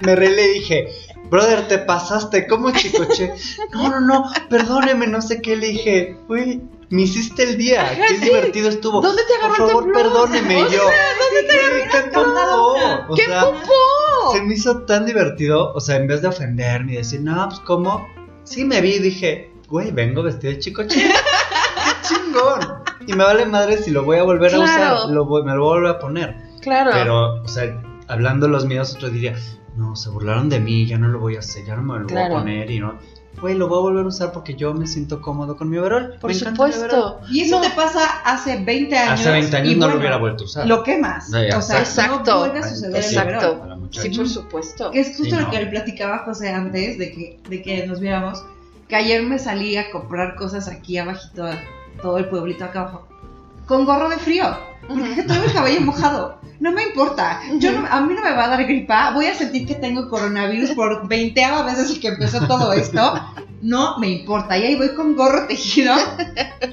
Me 0.00 0.16
reí 0.16 0.32
y 0.32 0.34
le 0.34 0.48
dije, 0.48 0.88
brother, 1.30 1.68
te 1.68 1.78
pasaste, 1.78 2.46
¿cómo 2.46 2.70
Chicoche? 2.70 3.34
No, 3.72 3.90
no, 3.90 4.00
no, 4.00 4.32
perdóneme, 4.48 5.06
no 5.08 5.20
sé 5.20 5.42
qué. 5.42 5.56
Le 5.56 5.68
dije, 5.68 6.16
güey, 6.26 6.62
me 6.94 7.02
hiciste 7.02 7.42
el 7.42 7.56
día, 7.58 7.82
Ajá, 7.82 7.94
qué 8.08 8.16
sí. 8.16 8.24
divertido 8.24 8.68
estuvo. 8.68 9.00
¿Dónde 9.00 9.22
te 9.26 9.34
agarró 9.34 9.56
Por 9.56 9.66
el 9.66 9.70
favor, 9.72 9.92
perdóneme. 9.92 10.62
O 10.62 10.70
yo, 10.70 10.88
sea, 10.88 11.06
"Güey, 11.30 11.88
qué 11.90 12.10
popó". 12.10 13.08
O 13.08 13.14
¡Qué 13.14 13.24
sea, 13.24 13.42
se 14.32 14.42
me 14.42 14.54
hizo 14.54 14.78
tan 14.82 15.04
divertido, 15.06 15.72
o 15.74 15.80
sea, 15.80 15.96
en 15.96 16.06
vez 16.06 16.22
de 16.22 16.28
ofenderme 16.28 16.92
y 16.94 16.96
decir, 16.96 17.20
no, 17.20 17.48
pues 17.48 17.60
cómo, 17.60 18.06
sí 18.44 18.64
me 18.64 18.80
vi 18.80 18.94
y 18.94 18.98
dije, 19.00 19.52
güey, 19.68 19.90
vengo 19.92 20.22
vestido 20.22 20.52
de 20.52 20.58
chico 20.58 20.82
chico, 20.86 21.08
qué 21.84 22.08
chingón. 22.08 22.60
Y 23.06 23.12
me 23.12 23.24
vale 23.24 23.44
madre 23.46 23.76
si 23.78 23.90
lo 23.90 24.02
voy 24.04 24.16
a 24.18 24.22
volver 24.22 24.54
a 24.54 24.60
usar, 24.60 25.08
lo 25.10 25.24
voy- 25.26 25.42
me 25.44 25.52
lo 25.54 25.60
voy 25.64 25.70
a 25.70 25.74
volver 25.80 25.90
a 25.90 25.98
poner. 25.98 26.36
Claro. 26.62 26.90
Pero, 26.92 27.42
o 27.42 27.48
sea, 27.48 27.82
hablando 28.08 28.48
los 28.48 28.64
míos, 28.64 28.94
otro 28.94 29.10
diría, 29.10 29.36
no, 29.76 29.94
se 29.96 30.08
burlaron 30.08 30.48
de 30.48 30.60
mí, 30.60 30.86
ya 30.86 30.96
no 30.98 31.08
lo 31.08 31.18
voy 31.18 31.36
a 31.36 31.40
hacer, 31.40 31.64
ya 31.66 31.76
no 31.76 31.82
me 31.82 31.98
lo 31.98 32.06
Claro. 32.06 32.28
voy 32.30 32.36
a 32.36 32.40
poner 32.40 32.70
y 32.70 32.80
no. 32.80 32.98
Güey, 33.40 33.54
lo 33.56 33.68
voy 33.68 33.78
a 33.78 33.80
volver 33.82 34.04
a 34.04 34.08
usar 34.08 34.32
porque 34.32 34.54
yo 34.54 34.72
me 34.74 34.86
siento 34.86 35.20
cómodo 35.20 35.56
con 35.56 35.68
mi 35.68 35.76
overall. 35.76 36.16
Por 36.20 36.30
me 36.30 36.34
mi 36.34 36.40
supuesto. 36.40 37.20
Y 37.30 37.42
eso 37.42 37.56
No. 37.56 37.62
te 37.62 37.70
pasa 37.70 38.00
hace 38.24 38.62
20 38.64 38.96
años. 38.96 39.20
Hace 39.20 39.30
20 39.30 39.56
años 39.56 39.68
y 39.68 39.74
no 39.74 39.78
bueno, 39.80 39.94
lo 39.94 40.00
hubiera 40.00 40.16
vuelto 40.18 40.44
a 40.44 40.46
usar. 40.46 40.66
Lo 40.66 40.82
quemas. 40.82 41.26
Sí, 41.30 41.36
o 41.56 41.60
sea, 41.62 41.80
exacto. 41.80 42.32
no 42.32 42.38
vuelve 42.40 42.58
a 42.60 42.62
suceder 42.68 42.96
el 42.96 43.04
Exacto. 43.04 43.52
overall. 43.52 43.88
Sí, 43.90 44.08
por 44.10 44.28
supuesto. 44.28 44.90
Que 44.90 45.00
es 45.00 45.08
justo 45.08 45.24
Sí, 45.24 45.30
lo 45.32 45.40
no. 45.42 45.50
que 45.50 45.58
le 45.60 45.66
platicaba 45.66 46.18
José 46.24 46.50
antes 46.50 46.98
de 46.98 47.12
que, 47.12 47.40
de 47.48 47.62
que 47.62 47.86
nos 47.86 48.00
viéramos. 48.00 48.44
Que 48.88 48.96
ayer 48.96 49.22
me 49.22 49.38
salí 49.38 49.76
a 49.76 49.90
comprar 49.90 50.34
cosas 50.36 50.68
aquí 50.68 50.98
abajito, 50.98 51.46
todo 52.02 52.18
el 52.18 52.26
pueblito 52.28 52.64
acá 52.64 52.80
abajo, 52.82 53.08
con 53.66 53.84
gorro 53.84 54.08
de 54.08 54.18
frío. 54.18 54.56
Porque 54.86 55.02
Ujú. 55.02 55.26
traigo 55.26 55.44
el 55.46 55.52
cabello 55.52 55.80
mojado. 55.80 56.38
No 56.60 56.70
me 56.72 56.82
importa. 56.84 57.40
Yo 57.58 57.72
no- 57.72 57.86
a 57.90 58.00
mí 58.02 58.14
no 58.14 58.22
me 58.22 58.32
va 58.32 58.44
a 58.44 58.48
dar 58.48 58.64
gripa. 58.64 59.10
Voy 59.12 59.26
a 59.26 59.34
sentir 59.34 59.66
que 59.66 59.74
tengo 59.74 60.08
coronavirus 60.08 60.70
por 60.72 61.08
20 61.08 61.42
veces 61.66 61.98
que 61.98 62.08
empezó 62.08 62.46
todo 62.46 62.72
esto. 62.72 63.20
No 63.62 63.98
me 63.98 64.08
importa. 64.08 64.56
Y 64.58 64.64
ahí 64.64 64.76
voy 64.76 64.94
con 64.94 65.16
gorro 65.16 65.46
tejido 65.46 65.94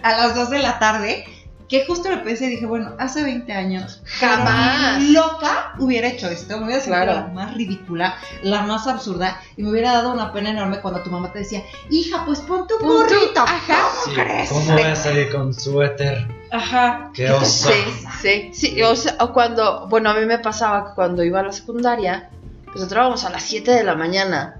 a 0.03 0.11
las 0.11 0.35
2 0.35 0.49
de 0.49 0.59
la 0.59 0.77
tarde. 0.79 1.25
Que 1.69 1.85
justo 1.85 2.09
lo 2.11 2.21
pensé 2.21 2.47
y 2.47 2.49
dije, 2.49 2.65
bueno, 2.65 2.91
hace 2.99 3.23
20 3.23 3.53
años, 3.53 4.01
Jamás. 4.19 5.01
loca 5.03 5.73
hubiera 5.79 6.07
hecho 6.09 6.27
esto. 6.27 6.57
Me 6.57 6.65
hubiera 6.65 6.81
sentido 6.81 7.03
Claro. 7.05 7.19
la 7.21 7.27
más 7.33 7.53
ridícula, 7.55 8.15
la 8.43 8.63
más 8.63 8.87
absurda. 8.87 9.39
Y 9.55 9.63
me 9.63 9.69
hubiera 9.69 9.93
dado 9.93 10.11
una 10.11 10.33
pena 10.33 10.49
enorme 10.49 10.81
cuando 10.81 11.01
tu 11.01 11.09
mamá 11.09 11.31
te 11.31 11.39
decía, 11.39 11.63
hija, 11.89 12.25
pues 12.25 12.39
pon 12.41 12.67
tu 12.67 12.77
gorrito. 12.85 13.41
ajá. 13.41 13.77
Sí, 14.03 14.11
crees? 14.13 14.49
¿Cómo 14.49 14.73
voy 14.73 14.81
a 14.81 14.95
salir 14.97 15.31
con 15.31 15.53
suéter? 15.53 16.27
Ajá. 16.51 17.11
Qué 17.13 17.29
oso. 17.31 17.69
Sí, 17.69 18.05
sí, 18.21 18.51
sí. 18.53 18.81
O 18.83 18.95
sea, 18.95 19.15
o 19.19 19.31
cuando, 19.33 19.87
bueno, 19.87 20.09
a 20.09 20.13
mí 20.15 20.25
me 20.25 20.39
pasaba 20.39 20.89
que 20.89 20.95
cuando 20.95 21.23
iba 21.23 21.39
a 21.39 21.43
la 21.43 21.53
secundaria, 21.53 22.29
pues 22.65 22.81
entrábamos 22.83 23.23
a 23.25 23.29
las 23.29 23.43
7 23.43 23.71
de 23.71 23.83
la 23.83 23.95
mañana. 23.95 24.57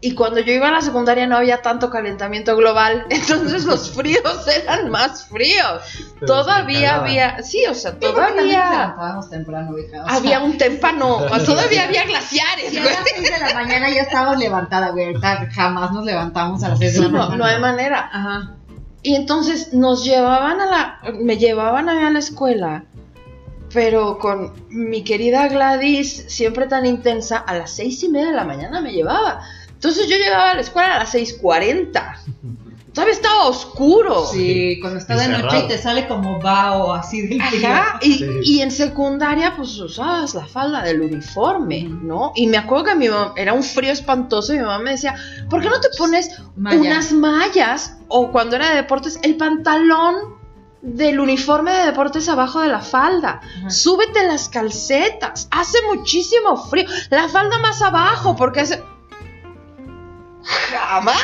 Y 0.00 0.14
cuando 0.14 0.38
yo 0.40 0.52
iba 0.52 0.68
a 0.68 0.70
la 0.70 0.82
secundaria 0.82 1.26
no 1.26 1.38
había 1.38 1.62
tanto 1.62 1.88
calentamiento 1.88 2.54
global, 2.56 3.06
entonces 3.10 3.64
los 3.64 3.90
fríos 3.96 4.46
eran 4.48 4.90
más 4.90 5.26
fríos. 5.28 5.80
Pero 6.20 6.26
Todavía 6.26 6.96
había, 6.96 7.42
sí, 7.42 7.64
o 7.66 7.74
sea, 7.74 7.98
todavía 7.98 8.42
levantábamos 8.42 9.30
temprano, 9.30 9.78
hija. 9.78 10.02
o 10.04 10.08
sea, 10.08 10.16
había 10.18 10.40
un 10.40 10.58
témpano, 10.58 11.20
todavía 11.46 11.84
había 11.84 12.04
glaciares, 12.04 12.70
Si 12.70 12.78
a 12.78 12.84
las 12.84 12.98
6 13.16 13.30
de 13.30 13.38
la 13.46 13.54
mañana 13.54 13.88
ya 13.88 14.02
estábamos 14.02 14.38
levantada, 14.38 14.90
güey. 14.90 15.14
jamás 15.54 15.92
nos 15.92 16.04
levantamos 16.04 16.62
a 16.64 16.68
las 16.70 16.78
6 16.80 16.94
de 16.94 17.00
la 17.00 17.08
No, 17.08 17.18
mañana. 17.18 17.36
no 17.36 17.44
hay 17.46 17.60
manera. 17.60 18.10
Ajá. 18.12 18.50
Y 19.04 19.14
entonces 19.14 19.72
nos 19.74 20.02
llevaban 20.02 20.60
a 20.62 20.66
la, 20.66 21.12
me 21.12 21.36
llevaban 21.36 21.88
a 21.90 21.94
mí 21.94 22.02
a 22.02 22.10
la 22.10 22.18
escuela, 22.18 22.84
pero 23.72 24.18
con 24.18 24.52
mi 24.70 25.04
querida 25.04 25.46
Gladys, 25.48 26.24
siempre 26.28 26.66
tan 26.66 26.86
intensa, 26.86 27.36
a 27.36 27.54
las 27.54 27.70
seis 27.70 28.02
y 28.02 28.08
media 28.08 28.28
de 28.28 28.36
la 28.36 28.44
mañana 28.44 28.80
me 28.80 28.92
llevaba. 28.92 29.42
Entonces 29.68 30.08
yo 30.08 30.16
llegaba 30.16 30.52
a 30.52 30.54
la 30.54 30.62
escuela 30.62 30.96
a 30.96 30.98
las 31.00 31.14
6.40. 31.14 32.16
Todavía 32.94 33.14
estaba 33.14 33.46
oscuro. 33.48 34.24
Sí, 34.24 34.78
cuando 34.80 35.00
está 35.00 35.16
Y 35.16 35.18
de 35.18 35.28
noche 35.28 35.58
y 35.64 35.68
te 35.68 35.78
sale 35.78 36.06
como 36.06 36.40
vaho 36.40 36.94
así 36.94 37.22
del. 37.26 37.40
Ajá, 37.40 37.98
y, 38.00 38.14
Sí. 38.14 38.26
y 38.44 38.60
en 38.60 38.70
secundaria 38.70 39.56
pues 39.56 39.76
usabas 39.78 40.34
la 40.34 40.46
falda 40.46 40.82
del 40.82 41.00
uniforme. 41.00 41.82
¿no? 41.82 42.32
Y 42.36 42.46
me 42.46 42.56
acuerdo 42.56 42.84
que 42.84 42.94
mi 42.94 43.08
mamá, 43.08 43.32
era 43.36 43.52
un 43.52 43.64
frío 43.64 43.92
espantoso 43.92 44.54
y 44.54 44.58
mi 44.58 44.62
mamá 44.62 44.78
me 44.78 44.92
decía, 44.92 45.16
¿por 45.50 45.60
qué 45.60 45.68
no 45.68 45.80
te 45.80 45.88
pones 45.98 46.30
unas 46.56 47.10
mallas 47.12 47.96
o 48.06 48.30
cuando 48.30 48.54
era 48.56 48.70
de 48.70 48.76
deportes 48.76 49.18
el 49.22 49.36
pantalón 49.36 50.14
del 50.80 51.18
uniforme 51.18 51.72
de 51.72 51.86
deportes 51.86 52.28
abajo 52.28 52.60
de 52.60 52.68
la 52.68 52.80
falda. 52.80 53.40
Ajá. 53.58 53.70
Súbete 53.70 54.24
las 54.26 54.50
calcetas. 54.50 55.48
Hace 55.50 55.78
muchísimo 55.92 56.58
frío. 56.68 56.86
La 57.10 57.28
falda 57.28 57.58
más 57.58 57.80
abajo 57.82 58.36
porque 58.36 58.60
hace 58.60 58.82
jamás. 60.44 61.16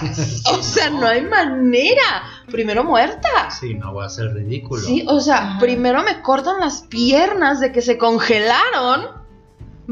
O 0.58 0.62
sea, 0.62 0.90
no 0.90 1.06
hay 1.06 1.22
manera. 1.22 2.22
Primero 2.50 2.84
muerta. 2.84 3.50
Sí, 3.58 3.74
no 3.74 3.92
voy 3.92 4.04
a 4.04 4.08
ser 4.08 4.32
ridículo. 4.34 4.82
Sí, 4.82 5.04
o 5.08 5.20
sea, 5.20 5.36
Ajá. 5.38 5.58
primero 5.58 6.02
me 6.02 6.20
cortan 6.22 6.60
las 6.60 6.82
piernas 6.82 7.60
de 7.60 7.72
que 7.72 7.82
se 7.82 7.96
congelaron. 7.98 9.22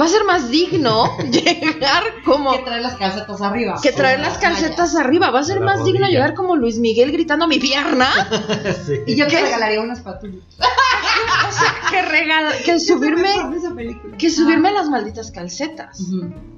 Va 0.00 0.06
a 0.06 0.08
ser 0.08 0.24
más 0.24 0.48
digno 0.48 1.18
llegar 1.30 2.02
como 2.24 2.52
Que 2.52 2.60
trae 2.60 2.80
las 2.80 2.96
calcetas 2.96 3.42
arriba. 3.42 3.78
que 3.82 3.92
traer 3.92 4.20
las 4.20 4.38
calcetas 4.38 4.94
arriba. 4.96 5.30
Va 5.30 5.40
a 5.40 5.44
ser 5.44 5.58
La 5.60 5.66
más 5.66 5.84
digno 5.84 6.06
llegar 6.08 6.32
como 6.34 6.56
Luis 6.56 6.78
Miguel 6.78 7.12
gritando 7.12 7.46
mi 7.46 7.58
pierna 7.58 8.08
Sí. 8.86 9.00
Y 9.06 9.16
yo 9.16 9.26
¿Qué? 9.26 9.40
regalaría 9.42 9.82
unas 9.82 10.00
patrullas. 10.00 10.42
o 10.58 11.52
sea, 11.52 11.74
que 11.90 12.00
regala, 12.02 12.52
que 12.64 12.80
subirme, 12.80 13.34
que 14.18 14.30
subirme 14.30 14.72
las 14.72 14.88
malditas 14.88 15.30
calcetas. 15.30 16.00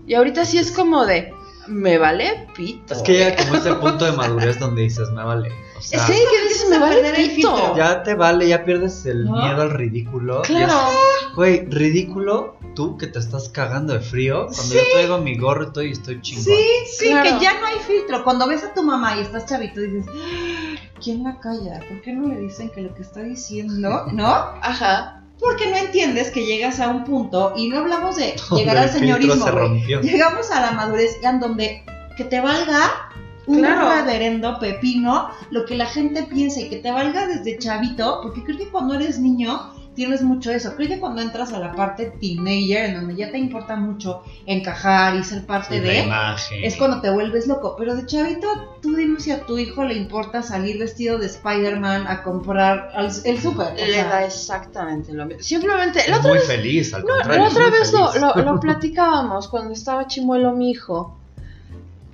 Y 0.07 0.14
ahorita 0.14 0.44
sí 0.44 0.59
es 0.59 0.70
como 0.70 1.04
de, 1.04 1.33
me 1.68 1.98
vale 1.98 2.46
pito. 2.57 2.94
Es 2.94 3.03
que 3.03 3.12
llega 3.12 3.37
como 3.37 3.57
ese 3.57 3.72
punto 3.74 4.05
de 4.05 4.12
madurez 4.12 4.59
donde 4.59 4.83
dices, 4.83 5.11
me 5.11 5.24
vale. 5.24 5.50
O 5.77 5.83
sea, 5.83 6.07
Sí, 6.07 6.12
que 6.12 6.48
dices, 6.48 6.66
me 6.70 6.79
vale 6.79 7.12
pito. 7.27 7.77
ya 7.77 8.03
te 8.03 8.14
vale, 8.14 8.48
ya 8.48 8.64
pierdes 8.64 9.05
el 9.07 9.24
¿No? 9.24 9.33
miedo 9.42 9.62
al 9.62 9.70
ridículo. 9.70 10.42
Claro. 10.42 10.72
Ya- 10.72 11.35
Güey, 11.35 11.66
ridículo 11.66 12.57
tú 12.77 12.96
que 12.96 13.07
te 13.09 13.18
estás 13.18 13.48
cagando 13.48 13.92
de 13.92 14.00
frío 14.00 14.46
cuando 14.55 14.74
yo 14.74 14.81
traigo 14.92 15.18
mi 15.18 15.37
gorro 15.37 15.70
y 15.83 15.90
estoy 15.90 16.20
chingón. 16.20 16.44
Sí, 16.44 16.64
sí, 16.96 17.09
Claro. 17.11 17.38
que 17.38 17.44
ya 17.44 17.59
no 17.61 17.66
hay 17.66 17.77
filtro. 17.87 18.22
Cuando 18.22 18.46
ves 18.46 18.62
a 18.62 18.72
tu 18.72 18.83
mamá 18.85 19.16
y 19.16 19.22
estás 19.22 19.46
chavito, 19.46 19.81
dices, 19.81 20.05
"Ah, 20.09 20.77
¿quién 21.03 21.24
la 21.24 21.40
calla? 21.40 21.81
¿Por 21.88 22.00
qué 22.03 22.12
no 22.12 22.29
le 22.29 22.38
dicen 22.38 22.70
que 22.70 22.83
lo 22.83 22.94
que 22.94 23.03
está 23.03 23.20
diciendo, 23.22 24.07
no? 24.12 24.29
Ajá. 24.62 25.23
Porque 25.40 25.68
no 25.70 25.77
entiendes 25.77 26.31
que 26.31 26.47
llegas 26.47 26.81
a 26.81 26.88
un 26.88 27.05
punto, 27.05 27.53
y 27.57 27.68
no 27.68 27.79
hablamos 27.79 28.16
de 28.16 28.35
llegar 28.57 28.77
al 28.77 28.90
señorismo, 28.90 29.47
se. 29.47 30.01
Llegamos 30.03 30.51
a 30.51 30.61
la 30.61 30.70
madurez 30.73 31.18
en 31.23 31.40
donde 31.40 31.83
que 32.16 32.25
te 32.25 32.40
valga 32.40 33.11
un 33.47 33.59
Claro. 33.59 33.90
reverendo 33.90 34.59
pepino 34.59 35.29
lo 35.51 35.66
que 35.66 35.75
la 35.77 35.87
gente 35.87 36.23
piensa 36.23 36.61
y 36.61 36.70
que 36.70 36.77
te 36.77 36.90
valga 36.90 37.27
desde 37.27 37.59
chavito, 37.59 38.20
porque 38.23 38.42
creo 38.42 38.57
que 38.57 38.68
cuando 38.68 38.94
eres 38.94 39.18
niño 39.18 39.75
tienes 39.94 40.22
mucho 40.22 40.50
eso. 40.50 40.74
Creo 40.76 40.88
que 40.88 41.00
cuando 41.00 41.22
entras 41.22 41.52
a 41.52 41.59
la 41.59 41.72
parte 41.72 42.12
teenager, 42.20 42.87
en 42.90 42.94
donde 42.94 43.16
ya 43.16 43.30
te 43.30 43.38
importa 43.38 43.76
mucho 43.76 44.22
encajar 44.46 45.16
y 45.16 45.24
ser 45.24 45.46
parte 45.46 45.76
Sí, 45.80 45.87
la 45.87 45.92
de, 45.92 45.98
imagen. 46.00 46.64
es 46.64 46.76
cuando 46.76 47.00
te 47.00 47.11
vuelves 47.11 47.46
loco. 47.46 47.74
Pero 47.78 47.94
de 47.96 48.07
chavito, 48.07 48.46
tú 48.83 48.94
dime 48.96 49.20
si 49.20 49.30
a 49.30 49.40
tu 49.46 49.59
hijo 49.59 49.85
le 49.85 49.94
importa 49.94 50.42
salir 50.42 50.78
vestido 50.78 51.18
de 51.18 51.26
Spider-Man 51.26 52.07
a 52.07 52.22
comprar 52.22 52.90
al- 52.94 53.11
el 53.24 53.40
súper. 53.40 53.74
Le 53.74 53.92
sea, 53.92 54.09
da 54.09 54.24
exactamente 54.24 55.12
lo 55.12 55.26
mismo. 55.26 55.42
Simplemente, 55.42 56.00
la 56.09 56.18
otra 56.18 56.28
muy 56.30 56.38
vez, 56.38 56.46
feliz, 56.46 56.94
al 56.94 57.02
no, 57.02 57.09
contrario. 57.09 57.42
la 57.42 57.48
otra 57.48 57.70
vez 57.70 57.92
lo, 57.92 58.35
lo 58.52 58.61
platicábamos 58.64 59.48
cuando 59.48 59.72
estaba 59.72 60.07
chimuelo 60.07 60.52
mi 60.52 60.70
hijo. 60.70 61.18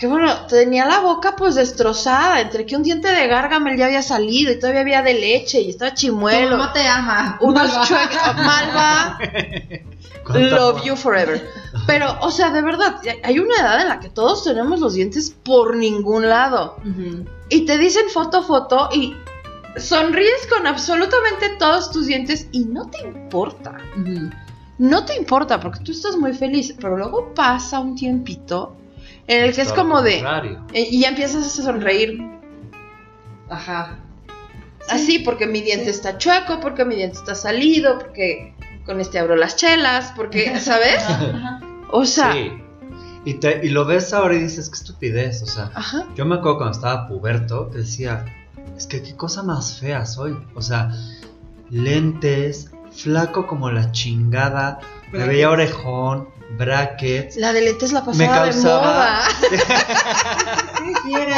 Que 0.00 0.06
bueno, 0.06 0.46
tenía 0.46 0.86
la 0.86 1.00
boca 1.00 1.36
pues 1.36 1.56
destrozada, 1.56 2.40
entre 2.40 2.64
que 2.64 2.74
un 2.74 2.82
diente 2.82 3.08
de 3.08 3.26
gárgamel 3.26 3.76
ya 3.76 3.84
había 3.84 4.02
salido 4.02 4.50
y 4.50 4.58
todavía 4.58 4.80
había 4.80 5.02
de 5.02 5.12
leche 5.12 5.60
y 5.60 5.68
estaba 5.70 5.92
chimuelo. 5.92 6.56
mamá 6.56 6.72
te 6.72 6.88
ama. 6.88 7.36
Unos 7.42 7.68
Malva. 7.68 7.84
chuecos, 7.86 8.36
malva, 8.36 9.18
¿Cuánta 10.24 10.56
love 10.56 10.78
por- 10.78 10.84
you 10.84 10.96
forever. 10.96 11.46
Pero, 11.86 12.16
o 12.22 12.30
sea, 12.30 12.50
de 12.50 12.62
verdad, 12.62 12.96
hay 13.22 13.38
una 13.40 13.54
edad 13.56 13.80
en 13.82 13.88
la 13.88 14.00
que 14.00 14.08
todos 14.08 14.42
tenemos 14.44 14.80
los 14.80 14.94
dientes 14.94 15.30
por 15.44 15.76
ningún 15.76 16.28
lado. 16.30 16.76
Ujú. 16.78 17.26
Y 17.50 17.66
te 17.66 17.76
dicen 17.76 18.08
foto, 18.10 18.42
foto 18.42 18.88
y 18.94 19.14
sonríes 19.76 20.46
con 20.48 20.66
absolutamente 20.66 21.50
todos 21.58 21.90
tus 21.90 22.06
dientes 22.06 22.48
y 22.52 22.60
no 22.64 22.88
te 22.88 23.00
importa. 23.02 23.76
No 24.78 25.04
te 25.04 25.14
importa 25.16 25.60
porque 25.60 25.80
tú 25.80 25.92
estás 25.92 26.16
muy 26.16 26.32
feliz, 26.32 26.74
pero 26.80 26.96
luego 26.96 27.34
pasa 27.34 27.80
un 27.80 27.94
tiempito 27.96 28.76
en 29.32 29.44
el 29.44 29.54
que 29.54 29.62
es 29.62 29.72
como 29.72 30.02
de... 30.02 30.18
eh, 30.72 30.88
Y 30.90 31.00
ya 31.00 31.08
empiezas 31.08 31.46
a 31.58 31.62
sonreír 31.62 32.18
Ajá. 33.48 33.98
así 34.88 35.18
porque 35.20 35.46
mi 35.46 35.60
diente 35.60 35.90
está 35.90 36.18
chueco, 36.18 36.60
porque 36.60 36.84
mi 36.84 36.94
diente 36.96 37.16
está 37.18 37.34
salido, 37.34 37.98
porque 37.98 38.54
con 38.86 39.00
este 39.00 39.18
abro 39.18 39.36
las 39.36 39.56
chelas, 39.56 40.12
porque, 40.16 40.58
¿sabes? 40.60 41.02
Ajá. 41.04 41.60
O 41.90 42.04
sea, 42.04 42.32
Sí. 42.32 42.52
Y, 43.24 43.34
te, 43.34 43.60
y 43.64 43.68
lo 43.68 43.84
ves 43.84 44.14
ahora 44.14 44.34
y 44.34 44.38
dices, 44.40 44.70
qué 44.70 44.76
estupidez. 44.76 45.42
O 45.42 45.46
sea, 45.46 45.70
ajá. 45.74 46.06
yo 46.16 46.24
me 46.24 46.36
acuerdo 46.36 46.56
cuando 46.56 46.72
estaba 46.78 47.06
puberto 47.06 47.68
que 47.70 47.78
decía, 47.78 48.24
es 48.78 48.86
que 48.86 49.02
qué 49.02 49.14
cosa 49.14 49.42
más 49.42 49.78
fea 49.78 50.06
soy. 50.06 50.36
O 50.54 50.62
sea, 50.62 50.90
lentes, 51.68 52.70
flaco 52.92 53.46
como 53.46 53.70
la 53.70 53.92
chingada, 53.92 54.80
me 55.12 55.26
veía 55.26 55.50
orejón, 55.50 56.29
brackets. 56.56 57.36
La 57.36 57.52
de 57.52 57.62
lentes 57.62 57.92
la 57.92 58.00
Me 58.00 58.06
pasaba 58.06 58.44
de 58.46 58.50
causaba- 58.52 58.82
moda. 58.82 59.22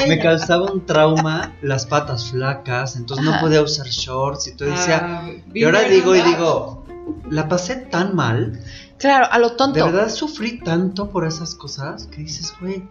Me 0.09 0.19
causaba 0.19 0.71
un 0.73 0.85
trauma 0.87 1.55
las 1.63 1.87
patas 1.87 2.31
flacas, 2.31 2.97
entonces 2.97 3.25
no 3.25 3.39
podía 3.41 3.63
usar 3.63 3.87
shorts 3.87 4.49
y 4.49 4.53
todo. 4.57 4.69
Y 4.69 4.73
decía, 4.73 5.01
Ah, 5.23 5.31
y 5.53 5.65
ahora 5.65 5.83
digo 5.83 6.15
y 6.15 6.23
digo, 6.23 6.85
la 7.31 7.49
pasé 7.49 7.77
tan 7.77 8.15
mal 8.15 8.61
Claro, 8.99 9.27
a 9.33 9.39
lo 9.41 9.53
tonto. 9.57 9.75
De 9.79 9.83
verdad 9.91 10.09
sufrí 10.11 10.61
tanto 10.61 11.11
por 11.11 11.27
esas 11.27 11.57
cosas 11.57 12.07
que 12.07 12.19
dices, 12.19 12.55
güey, 12.61 12.89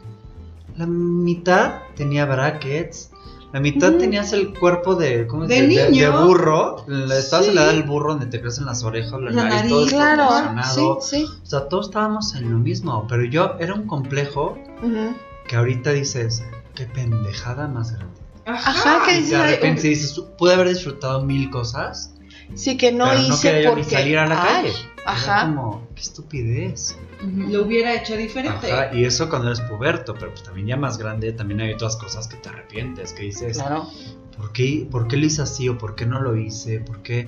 la 0.76 0.86
mitad 0.86 1.76
tenía 1.96 2.26
brackets, 2.26 3.11
la 3.54 3.60
mitad 3.60 3.90
Ujú. 3.90 3.98
tenías 4.00 4.32
el 4.34 4.58
cuerpo 4.58 4.96
de, 4.96 5.28
¿cómo 5.28 5.46
De 5.46 5.62
dice? 5.68 5.84
de, 5.86 5.92
niño. 5.92 6.26
burro, 6.26 6.86
estabas 7.12 7.48
en 7.48 7.56
la 7.56 7.62
Sí. 7.64 7.68
edad 7.68 7.74
del 7.74 7.84
burro 7.84 8.12
donde 8.12 8.28
te 8.28 8.40
crecen 8.42 8.66
las 8.66 8.84
orejas, 8.84 9.20
la, 9.22 9.32
La 9.32 9.44
nariz, 9.50 9.70
todo 9.70 9.80
nariz, 9.86 9.94
Claro, 9.94 11.00
sí, 11.02 11.18
sí. 11.18 11.26
O 11.44 11.46
sea, 11.46 11.68
todos 11.68 11.88
estábamos 11.88 12.34
en 12.36 12.50
lo 12.52 12.58
mismo, 12.58 13.06
pero 13.10 13.24
yo 13.26 13.56
era 13.60 13.74
un 13.74 13.88
complejo 13.88 14.58
Ujú. 14.82 15.16
que 15.48 15.56
ahorita 15.58 15.92
dices, 15.92 16.44
qué 16.76 16.86
pendejada 16.86 17.68
más 17.68 17.92
grande. 17.96 18.16
Ajá, 18.46 19.04
que 19.06 19.12
Y 19.14 19.16
dices, 19.18 19.30
de 19.32 19.36
ay, 19.38 19.56
repente 19.56 19.88
dices, 19.88 20.20
pude 20.38 20.54
haber 20.54 20.70
disfrutado 20.70 21.24
mil 21.24 21.50
cosas, 21.50 22.14
sí 22.56 22.76
que 22.78 22.92
no 22.92 23.06
pero 23.06 23.20
no 23.22 23.28
hice 23.28 23.48
quería 23.52 23.64
yo 23.64 23.70
porque 23.72 23.84
ni 23.86 23.90
salir 23.92 24.18
a 24.18 24.28
la 24.28 24.42
Ay, 24.42 24.48
calle. 24.64 24.74
Era 25.04 25.12
Ajá. 25.12 25.46
como, 25.46 25.88
qué 26.02 26.08
estupidez. 26.08 26.98
Lo 27.24 27.64
hubiera 27.64 27.94
hecho 27.94 28.18
diferente. 28.18 28.72
Ajá, 28.72 28.94
y 28.96 29.06
eso 29.06 29.30
cuando 29.30 29.50
eres 29.50 29.62
puberto, 29.62 30.16
pero 30.16 30.32
pues 30.32 30.42
también 30.44 30.66
ya 30.68 30.78
más 30.78 30.98
grande, 30.98 31.32
también 31.32 31.62
hay 31.62 31.74
otras 31.74 31.96
cosas 31.96 32.28
que 32.28 32.38
te 32.38 32.50
arrepientes, 32.50 33.14
que 33.14 33.24
dices, 33.24 33.58
Claro. 33.58 33.88
¿por 34.36 34.52
qué, 34.52 34.88
¿por 34.90 35.08
qué 35.08 35.18
lo 35.18 35.28
hice 35.28 35.44
así 35.44 35.70
o 35.70 35.78
por 35.78 35.94
qué 35.94 36.08
no 36.08 36.20
lo 36.20 36.36
hice? 36.36 36.80
¿Por 36.80 37.04
qué 37.04 37.28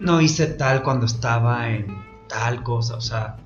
no 0.00 0.20
hice 0.20 0.46
tal 0.48 0.82
cuando 0.82 1.06
estaba 1.06 1.70
en 1.70 1.86
tal 2.28 2.64
cosa? 2.64 2.96
O 2.96 3.00
sea, 3.00 3.36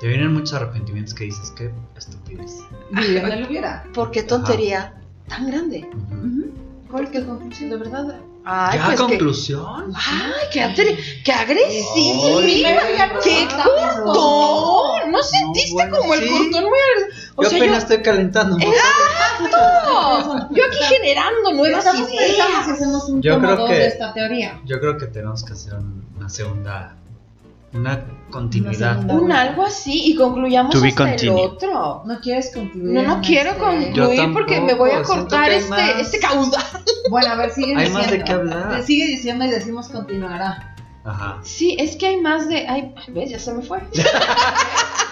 te 0.00 0.08
vienen 0.08 0.32
muchos 0.32 0.54
arrepentimientos 0.54 1.12
que 1.12 1.24
dices, 1.24 1.52
qué 1.54 1.70
estupidez. 1.96 2.60
Vivian 2.92 3.42
lo 3.42 3.46
hubiera. 3.46 3.84
¿Por 3.92 4.10
qué 4.10 4.22
tontería 4.22 4.94
tan 5.28 5.50
grande? 5.50 5.86
Ujú. 5.94 6.26
Ujú. 6.26 6.52
¿Cuál 6.90 7.04
es 7.04 7.12
tu 7.12 7.26
conclusión? 7.26 7.68
De 7.70 7.76
verdad. 7.76 8.20
Ay, 8.44 8.78
¿Ya 8.78 8.84
pues 8.86 8.96
que- 9.00 9.06
conclusión? 9.06 9.92
Ay, 9.94 10.32
qué, 10.52 10.60
atre- 10.62 10.98
qué 11.24 11.32
nos 11.32 13.24
¡Qué 13.24 13.48
cortón! 13.48 15.10
¿No 15.12 15.22
sentiste 15.22 15.72
bueno, 15.74 15.98
como 15.98 16.14
el 16.14 16.20
sí. 16.20 16.28
cortón 16.28 16.64
muy 16.64 16.78
agresivo? 16.80 17.32
O 17.36 17.42
yo 17.44 17.48
sea, 17.48 17.58
yo, 17.58 17.64
apenas 17.64 17.82
estoy 17.84 18.02
calentando. 18.02 18.56
¡Exacto! 18.58 20.48
yo 20.50 20.62
aquí 20.66 20.78
generando 20.88 21.52
nuevas 21.52 21.84
si 21.84 22.14
ideas. 22.14 22.68
hacemos 22.68 23.08
un 23.08 23.22
Yo 23.22 23.38
creo 23.38 23.66
que- 23.66 23.74
de 23.74 23.86
esta 23.86 24.12
teoría. 24.12 24.60
Yo 24.64 24.80
creo 24.80 24.98
que 24.98 25.06
tenemos 25.06 25.44
que 25.44 25.52
hacer 25.52 25.74
un- 25.74 26.04
una 26.16 26.28
segunda, 26.28 26.96
una 27.74 28.04
continuidad. 28.30 29.08
Un 29.10 29.32
algo 29.32 29.64
así 29.64 30.10
y 30.12 30.14
concluyamos 30.16 30.74
hasta 30.74 31.14
el 31.14 31.28
otro. 31.30 32.02
No 32.04 32.20
quieres 32.20 32.52
concluir. 32.54 32.92
No, 32.92 33.02
no 33.02 33.20
quiero 33.22 33.50
este- 33.50 33.60
concluir 33.62 34.32
porque 34.32 34.60
me 34.60 34.74
voy 34.74 34.90
a 34.90 35.02
cortar 35.02 35.50
hay 35.50 35.56
este, 35.58 35.70
más. 35.70 36.00
este 36.00 36.18
caudal. 36.18 36.62
Bueno, 37.10 37.28
a 37.32 37.34
ver, 37.36 37.50
sigue 37.50 37.72
Hay 37.74 37.86
diciendo. 37.86 37.98
más 37.98 38.10
de 38.10 38.24
qué 38.24 38.32
hablar. 38.32 38.82
Sigue 38.82 39.06
diciendo 39.06 39.44
y 39.44 39.50
decimos 39.50 39.88
continuará. 39.88 40.74
Ajá. 41.04 41.40
Sí, 41.42 41.76
es 41.80 41.96
que 41.96 42.06
hay 42.06 42.20
más 42.20 42.48
de. 42.48 42.66
Ay, 42.68 42.94
¿ves? 43.08 43.30
Ya 43.30 43.38
se 43.38 43.52
me 43.52 43.62
fue. 43.62 43.80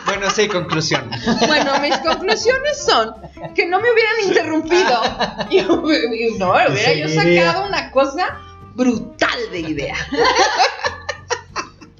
Bueno, 0.06 0.28
sí, 0.30 0.48
conclusión. 0.48 1.08
Bueno, 1.46 1.72
mis 1.82 1.96
conclusiones 1.98 2.82
son 2.84 3.14
que 3.54 3.66
no 3.66 3.78
me 3.80 3.92
hubieran 3.92 4.14
interrumpido. 4.26 5.02
Y, 5.50 5.58
y 5.58 6.38
no, 6.38 6.50
hubiera 6.52 6.94
yo 6.94 7.08
sacado 7.08 7.68
una 7.68 7.92
cosa 7.92 8.38
brutal 8.74 9.38
de 9.52 9.60
idea. 9.60 9.94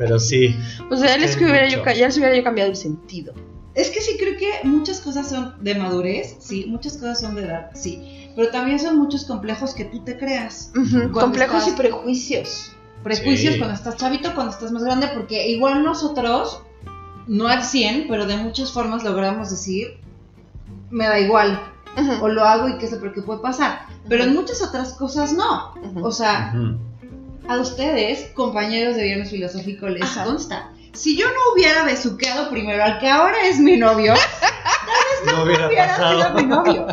Pero 0.00 0.18
sí. 0.18 0.56
O 0.90 0.96
sea, 0.96 1.08
ya 1.08 1.18
les, 1.18 1.32
Es 1.32 1.36
hubiera 1.36 1.68
yo, 1.68 1.84
ya 1.84 2.06
les 2.06 2.16
hubiera 2.16 2.34
yo 2.34 2.42
cambiado 2.42 2.70
el 2.70 2.76
sentido. 2.76 3.34
Es 3.74 3.90
que 3.90 4.00
sí 4.00 4.16
creo 4.18 4.36
que 4.38 4.66
muchas 4.66 4.98
cosas 5.02 5.28
son 5.28 5.62
de 5.62 5.74
madurez, 5.74 6.36
sí, 6.40 6.64
muchas 6.68 6.94
cosas 6.94 7.20
son 7.20 7.34
de 7.34 7.42
edad, 7.44 7.70
sí. 7.74 8.30
Pero 8.34 8.50
también 8.50 8.78
son 8.78 8.96
muchos 8.98 9.26
complejos 9.26 9.74
que 9.74 9.84
tú 9.84 10.02
te 10.02 10.16
creas. 10.16 10.72
Complejos 11.12 11.58
estás- 11.66 11.74
y 11.74 11.76
prejuicios. 11.76 12.72
Prejuicios 13.04 13.52
Sí. 13.54 13.58
cuando 13.58 13.74
estás 13.76 13.96
chavito, 13.96 14.34
cuando 14.34 14.52
estás 14.54 14.72
más 14.72 14.82
grande, 14.82 15.08
porque 15.14 15.48
igual 15.50 15.84
nosotros, 15.84 16.62
no 17.28 17.46
al 17.48 17.62
100, 17.62 18.06
pero 18.08 18.24
de 18.26 18.38
muchas 18.38 18.72
formas 18.72 19.04
logramos 19.04 19.50
decir, 19.50 19.98
me 20.90 21.06
da 21.06 21.20
igual, 21.20 21.60
o 22.22 22.28
lo 22.28 22.42
hago 22.44 22.68
y 22.70 22.78
qué 22.78 22.90
lo 22.90 22.98
peor 23.00 23.12
que 23.12 23.20
puede 23.22 23.40
pasar. 23.40 23.80
Pero 24.08 24.24
en 24.24 24.34
muchas 24.34 24.62
otras 24.62 24.94
cosas 24.94 25.34
no. 25.34 25.74
O 26.02 26.10
sea. 26.10 26.54
A 27.50 27.58
ustedes, 27.60 28.30
compañeros 28.34 28.94
de 28.96 29.02
Viernes 29.02 29.30
Filosófico, 29.30 29.88
les 29.88 30.02
Ajá. 30.02 30.24
consta. 30.24 30.70
Si 30.92 31.16
yo 31.16 31.26
no 31.26 31.52
hubiera 31.54 31.84
besuqueado 31.84 32.48
primero 32.50 32.82
al 32.82 32.98
que 32.98 33.08
ahora 33.08 33.46
es 33.46 33.58
mi 33.58 33.76
novio, 33.76 34.14
No 35.26 35.42
hubiera 35.42 35.66
hubiera 35.66 35.96
sido 35.96 36.30
mi 36.34 36.44
novio. 36.44 36.86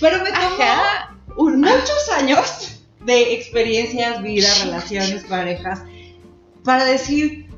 Pero 0.00 0.22
me 0.22 0.30
tomó 0.30 1.50
muchos 1.56 2.10
años 2.16 2.80
de 3.04 3.34
experiencias, 3.34 4.22
vida, 4.22 4.48
relaciones, 4.64 5.24
parejas, 5.24 5.82
para 6.64 6.84
decir, 6.84 7.48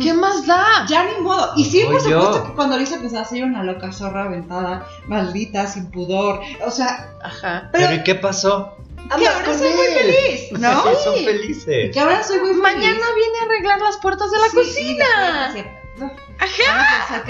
¿Qué 0.00 0.12
más 0.14 0.46
da? 0.46 0.86
ya 0.88 1.04
ni 1.04 1.22
modo. 1.22 1.52
Y 1.56 1.64
sí, 1.64 1.82
por 1.84 2.02
yo. 2.08 2.22
supuesto 2.22 2.46
que 2.46 2.52
cuando 2.54 2.76
lo 2.76 2.82
hice 2.82 2.98
pensaba 2.98 3.24
ser 3.24 3.44
una 3.44 3.62
loca 3.62 3.92
zorra 3.92 4.24
aventada, 4.24 4.86
maldita, 5.06 5.66
sin 5.66 5.90
pudor. 5.90 6.40
O 6.66 6.70
sea, 6.70 7.10
Ajá. 7.22 7.68
Pero 7.72 7.94
¿y 7.94 8.02
qué 8.02 8.14
pasó? 8.14 8.76
Que 9.18 9.26
ahora 9.28 9.58
soy 9.58 9.70
muy 9.70 9.86
feliz, 9.86 10.52
¿no? 10.52 10.82
Sí, 10.82 10.88
son 11.04 11.14
felices. 11.24 11.90
Que 11.92 12.00
ahora 12.00 12.22
soy 12.22 12.38
muy 12.38 12.48
feliz. 12.50 12.62
Mañana 12.62 13.06
viene 13.14 13.38
a 13.40 13.44
arreglar 13.44 13.80
las 13.80 13.96
puertas 13.98 14.30
de 14.30 14.38
la 14.38 14.44
Sí, 14.44 14.50
sí, 14.50 14.56
cocina. 14.98 15.54
Sí. 15.98 16.04
Ajá. 16.38 17.24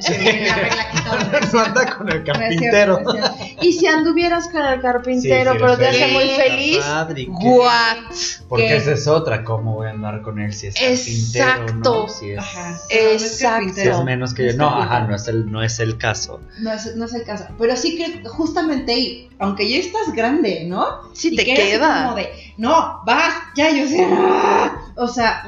Sí. 0.00 0.14
No 1.52 1.60
anda 1.60 1.96
con 1.96 2.10
el 2.10 2.18
No 2.20 2.24
carpintero. 2.24 2.96
cierto, 2.96 3.12
no. 3.14 3.62
Y 3.62 3.72
si 3.72 3.86
anduvieras 3.86 4.48
con 4.48 4.62
el 4.64 4.80
carpintero, 4.80 5.52
Sí, 5.52 5.58
sí, 5.58 5.64
pero 5.64 5.78
te 5.78 5.86
hace 5.86 6.08
muy 6.08 6.28
feliz, 6.30 6.78
Padre, 6.78 7.26
¿qué? 7.26 7.30
what? 7.30 7.96
Porque 8.48 8.66
¿Qué? 8.68 8.76
esa 8.76 8.92
es 8.92 9.06
otra, 9.06 9.44
¿cómo 9.44 9.74
voy 9.74 9.86
a 9.86 9.90
andar 9.90 10.22
con 10.22 10.40
él 10.40 10.52
si 10.52 10.66
es 10.68 10.74
carpintero? 10.74 11.44
Exacto. 11.50 12.06
¿no? 12.06 12.08
Si 12.08 12.30
es, 12.32 12.38
Ajá. 12.38 12.70
No 12.70 12.76
Exacto. 12.90 13.74
si 13.74 13.88
es 13.88 14.04
menos 14.04 14.34
que 14.34 14.46
yo. 14.52 14.56
No, 14.56 14.68
ajá, 14.68 15.00
no 15.02 15.14
es 15.14 15.28
el, 15.28 15.50
no 15.50 15.62
es 15.62 15.78
el 15.78 15.96
caso. 15.98 16.40
No 16.58 16.72
es, 16.72 16.96
no 16.96 17.04
es 17.04 17.14
el 17.14 17.22
caso. 17.24 17.46
Pero 17.58 17.76
sí 17.76 17.96
que 17.96 18.28
justamente 18.28 18.92
ahí, 18.92 19.28
aunque 19.38 19.68
ya 19.70 19.78
estás 19.78 20.12
grande, 20.14 20.64
¿no? 20.66 20.84
Y 21.22 21.36
te 21.36 21.44
que 21.44 21.54
queda. 21.54 22.04
Como 22.06 22.16
de, 22.16 22.30
no, 22.58 23.02
vas, 23.06 23.34
ya, 23.56 23.70
yo 23.70 23.86
sé. 23.86 24.06
O 24.98 25.08
sea, 25.08 25.44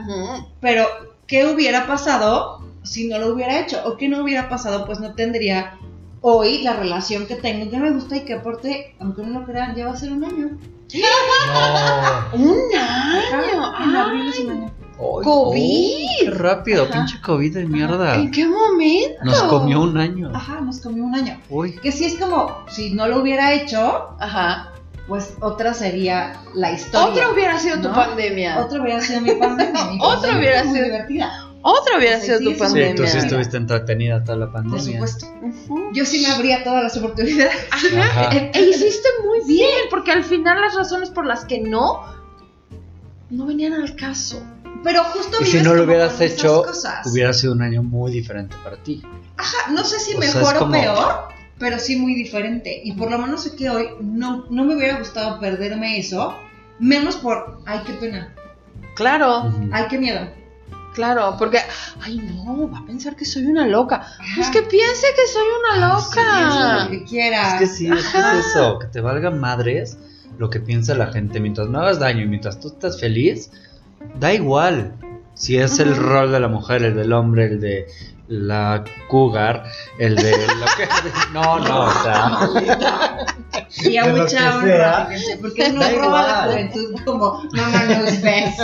pero 0.60 0.86
¿qué 1.28 1.46
hubiera 1.46 1.86
pasado 1.86 2.60
si 2.82 3.06
no 3.06 3.18
lo 3.18 3.32
hubiera 3.32 3.60
hecho? 3.60 3.80
¿O 3.84 3.96
qué 3.96 4.08
no 4.08 4.22
hubiera 4.22 4.48
pasado? 4.48 4.84
Pues 4.86 4.98
no 4.98 5.14
tendría 5.14 5.78
hoy 6.22 6.62
la 6.62 6.72
relación 6.72 7.26
que 7.26 7.36
tengo, 7.36 7.70
que 7.70 7.76
me 7.76 7.92
gusta 7.92 8.16
y 8.16 8.24
que 8.24 8.34
aporte, 8.34 8.96
aunque 8.98 9.22
no 9.22 9.38
lo 9.40 9.46
crean, 9.46 9.76
ya 9.76 9.86
va 9.86 9.92
a 9.92 9.96
ser 9.96 10.10
un 10.12 10.24
año. 10.24 10.50
No. 10.94 12.32
Un 12.32 12.58
año. 12.74 13.84
En 13.84 13.96
abril 13.96 14.28
es 14.28 14.38
un 14.40 14.50
año. 14.50 14.72
Ay, 14.94 15.22
COVID. 15.22 15.22
oh, 15.22 16.24
qué 16.24 16.30
rápido, 16.30 16.84
Ajá. 16.84 16.92
pinche 16.94 17.20
COVID 17.20 17.54
de 17.54 17.66
mierda. 17.66 18.14
¿En 18.16 18.30
qué 18.30 18.46
momento? 18.46 19.22
Nos 19.22 19.42
comió 19.44 19.82
un 19.82 19.98
año. 19.98 20.32
Ajá, 20.34 20.62
nos 20.62 20.80
comió 20.80 21.04
un 21.04 21.14
año. 21.14 21.38
Uy. 21.50 21.78
Que 21.82 21.92
si 21.92 22.06
es 22.06 22.14
como, 22.14 22.56
si 22.68 22.94
no 22.94 23.06
lo 23.06 23.20
hubiera 23.20 23.52
hecho, 23.52 24.16
Ajá. 24.18 24.72
Pues 25.08 25.34
otra 25.40 25.74
sería 25.74 26.40
la 26.54 26.70
historia. 26.72 27.08
Otra 27.08 27.30
hubiera 27.30 27.58
sido 27.58 27.76
tu 27.80 27.88
¿no? 27.88 27.94
pandemia. 27.94 28.58
Otra 28.60 28.80
hubiera 28.82 29.00
sido 29.00 29.20
mi 29.22 29.32
pandemia. 29.34 29.84
mi 29.90 29.98
Otra 30.00 30.20
pandemia 30.20 30.38
hubiera 30.38 30.62
sido- 30.64 30.84
divertida. 30.84 31.44
Otra 31.60 31.96
hubiera 31.98 32.16
Pues 32.18 32.26
sido 32.26 32.38
sí, 32.38 32.44
tu 32.44 32.50
sí, 32.50 32.54
Sí, 32.56 32.60
pandemia. 32.60 32.90
tú 32.94 33.02
sí 33.02 33.06
Pandemia. 33.08 33.26
estuviste 33.26 33.56
entretenida 33.56 34.22
toda 34.24 34.38
la 34.38 34.44
Por 34.46 34.54
pandemia. 34.62 34.92
supuesto. 34.92 35.26
Ujú. 35.42 35.90
Yo 35.92 36.04
sí 36.04 36.20
me 36.20 36.28
abría 36.32 36.62
todas 36.62 36.82
las 36.84 36.96
oportunidades. 36.96 37.56
Ajá. 37.72 38.30
E, 38.36 38.50
e 38.54 38.60
hiciste 38.62 39.08
muy 39.26 39.40
bien, 39.46 39.68
porque 39.90 40.12
al 40.12 40.22
final 40.22 40.60
las 40.60 40.74
razones 40.76 41.10
por 41.10 41.26
las 41.26 41.44
que 41.44 41.58
no, 41.60 42.04
no 43.30 43.46
venían 43.46 43.72
al 43.72 43.96
caso. 43.96 44.40
Pero 44.84 45.02
justo 45.04 45.38
Y 45.40 45.46
si 45.46 45.60
no 45.60 45.74
lo 45.74 45.82
hubieras 45.82 46.20
hecho, 46.20 46.64
hubiera 47.06 47.32
sido 47.32 47.52
un 47.54 47.62
año 47.62 47.82
muy 47.82 48.12
diferente 48.12 48.54
para 48.62 48.76
ti. 48.76 49.02
Ajá, 49.36 49.72
no 49.72 49.82
sé 49.84 49.98
si 49.98 50.14
O 50.14 50.18
mejor 50.18 50.54
o 50.56 50.58
como- 50.60 50.72
peor, 50.72 51.28
pero 51.58 51.78
sí 51.78 51.96
muy 51.96 52.14
diferente. 52.14 52.80
Y 52.84 52.92
por 52.92 53.10
lo 53.10 53.18
menos 53.18 53.42
sé 53.44 53.56
que 53.56 53.68
hoy 53.70 53.88
no, 54.00 54.46
no 54.50 54.64
me 54.64 54.74
hubiera 54.76 54.98
gustado 54.98 55.38
perderme 55.40 55.98
eso, 55.98 56.34
menos 56.78 57.16
por, 57.16 57.60
ay, 57.66 57.80
qué 57.86 57.92
pena, 57.94 58.32
Claro, 58.94 59.52
ay, 59.72 59.84
qué 59.88 59.98
miedo. 59.98 60.28
claro, 60.94 61.36
porque, 61.38 61.58
ay 62.02 62.16
no, 62.18 62.68
va 62.70 62.78
a 62.78 62.86
pensar 62.86 63.14
que 63.14 63.24
soy 63.24 63.44
una 63.44 63.64
loca. 63.66 64.04
Pues 64.34 64.48
Ajá. 64.48 64.50
que 64.52 64.62
piense 64.62 65.06
que 65.14 65.26
soy 65.32 65.44
una 65.76 65.98
sí, 66.00 66.14
Piensa 66.14 66.72
loca. 66.74 66.84
lo 66.84 66.90
que 66.90 67.04
quieras. 67.04 67.54
Es 67.54 67.58
que 67.60 67.66
sí, 67.66 67.86
es 67.86 68.06
que 68.08 68.18
es 68.18 68.46
eso, 68.46 68.78
que 68.80 68.86
te 68.88 69.00
valga 69.00 69.30
madres 69.30 69.98
lo 70.38 70.50
que 70.50 70.58
piensa 70.60 70.94
la 70.94 71.12
gente. 71.12 71.38
Mientras 71.40 71.68
no 71.68 71.78
hagas 71.80 71.98
daño 72.00 72.22
y 72.22 72.26
mientras 72.26 72.58
tú 72.60 72.68
estás 72.68 72.98
feliz, 73.00 73.50
da 74.18 74.32
igual. 74.32 74.92
Si 75.38 75.56
es 75.56 75.78
el 75.78 75.94
rol 75.96 76.32
de 76.32 76.40
la 76.40 76.48
mujer, 76.48 76.82
el 76.82 76.96
del 76.96 77.12
hombre, 77.12 77.46
el 77.46 77.60
de 77.60 77.86
la 78.26 78.84
cougar, 79.08 79.64
el 79.98 80.16
de 80.16 80.32
lo 80.32 80.66
que... 80.76 80.88
No, 81.32 81.60
no, 81.60 81.82
o 81.82 81.90
sea... 82.02 82.38
Y 83.82 83.96
a 83.96 84.06
mucha 84.06 84.38
que 84.38 84.56
honra, 84.56 85.08
porque 85.40 85.72
Da 85.72 85.90
roba 85.90 86.22
la 86.26 86.42
juventud 86.42 86.94
como 87.04 87.44
mamá 87.52 87.84
nos 87.84 88.20
ves. 88.20 88.56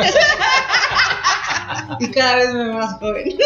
y 2.01 2.11
cada 2.11 2.37
vez 2.37 2.53
me 2.53 2.73
más 2.73 2.99
joven. 2.99 3.37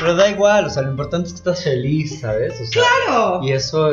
Pero 0.00 0.16
da 0.16 0.28
igual, 0.28 0.66
o 0.66 0.70
sea, 0.70 0.82
lo 0.82 0.90
importante 0.90 1.28
es 1.28 1.34
que 1.34 1.38
estás 1.38 1.62
feliz, 1.62 2.20
¿sabes? 2.20 2.54
O 2.60 2.66
sea, 2.66 2.82
Claro. 3.06 3.40
Y 3.44 3.52
eso, 3.52 3.90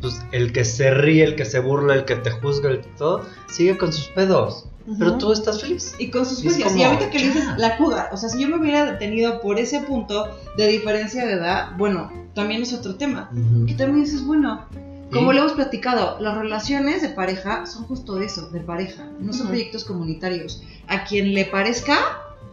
pues 0.00 0.20
el 0.32 0.52
que 0.52 0.64
se 0.64 0.90
ríe, 0.90 1.24
el 1.24 1.36
que 1.36 1.44
se 1.44 1.60
burla, 1.60 1.94
el 1.94 2.04
que 2.04 2.16
te 2.16 2.30
juzga, 2.30 2.70
el 2.70 2.80
que 2.80 2.88
todo, 2.98 3.24
sigue 3.48 3.76
con 3.76 3.92
sus 3.92 4.06
pedos. 4.08 4.66
Pero 4.98 5.18
tú 5.18 5.30
estás 5.30 5.60
feliz. 5.60 5.94
Y 5.98 6.10
con 6.10 6.26
sus 6.26 6.40
Y 6.40 6.48
juicios. 6.48 6.72
Y 6.72 6.78
como, 6.78 6.84
ahorita 6.86 7.10
que 7.10 7.18
le 7.18 7.26
dices 7.26 7.44
la 7.58 7.76
cougar, 7.76 8.10
o 8.12 8.16
sea, 8.16 8.28
si 8.28 8.40
yo 8.40 8.48
me 8.48 8.56
hubiera 8.56 8.90
detenido 8.90 9.40
por 9.40 9.58
ese 9.58 9.80
punto 9.80 10.36
de 10.56 10.66
diferencia 10.66 11.24
de 11.26 11.34
edad, 11.34 11.76
bueno, 11.76 12.10
también 12.34 12.62
es 12.62 12.72
otro 12.72 12.96
tema. 12.96 13.30
Que 13.66 13.74
también 13.74 14.04
dices, 14.04 14.24
bueno, 14.24 14.66
como 15.12 15.32
¿Y? 15.32 15.34
lo 15.34 15.42
hemos 15.42 15.52
platicado, 15.52 16.18
las 16.20 16.36
relaciones 16.36 17.02
de 17.02 17.10
pareja 17.10 17.66
son 17.66 17.84
justo 17.84 18.20
eso, 18.20 18.48
de 18.50 18.60
pareja, 18.60 19.08
no 19.20 19.32
son 19.32 19.48
proyectos 19.48 19.84
comunitarios. 19.84 20.62
A 20.88 21.04
quien 21.04 21.34
le 21.34 21.44
parezca, 21.44 21.98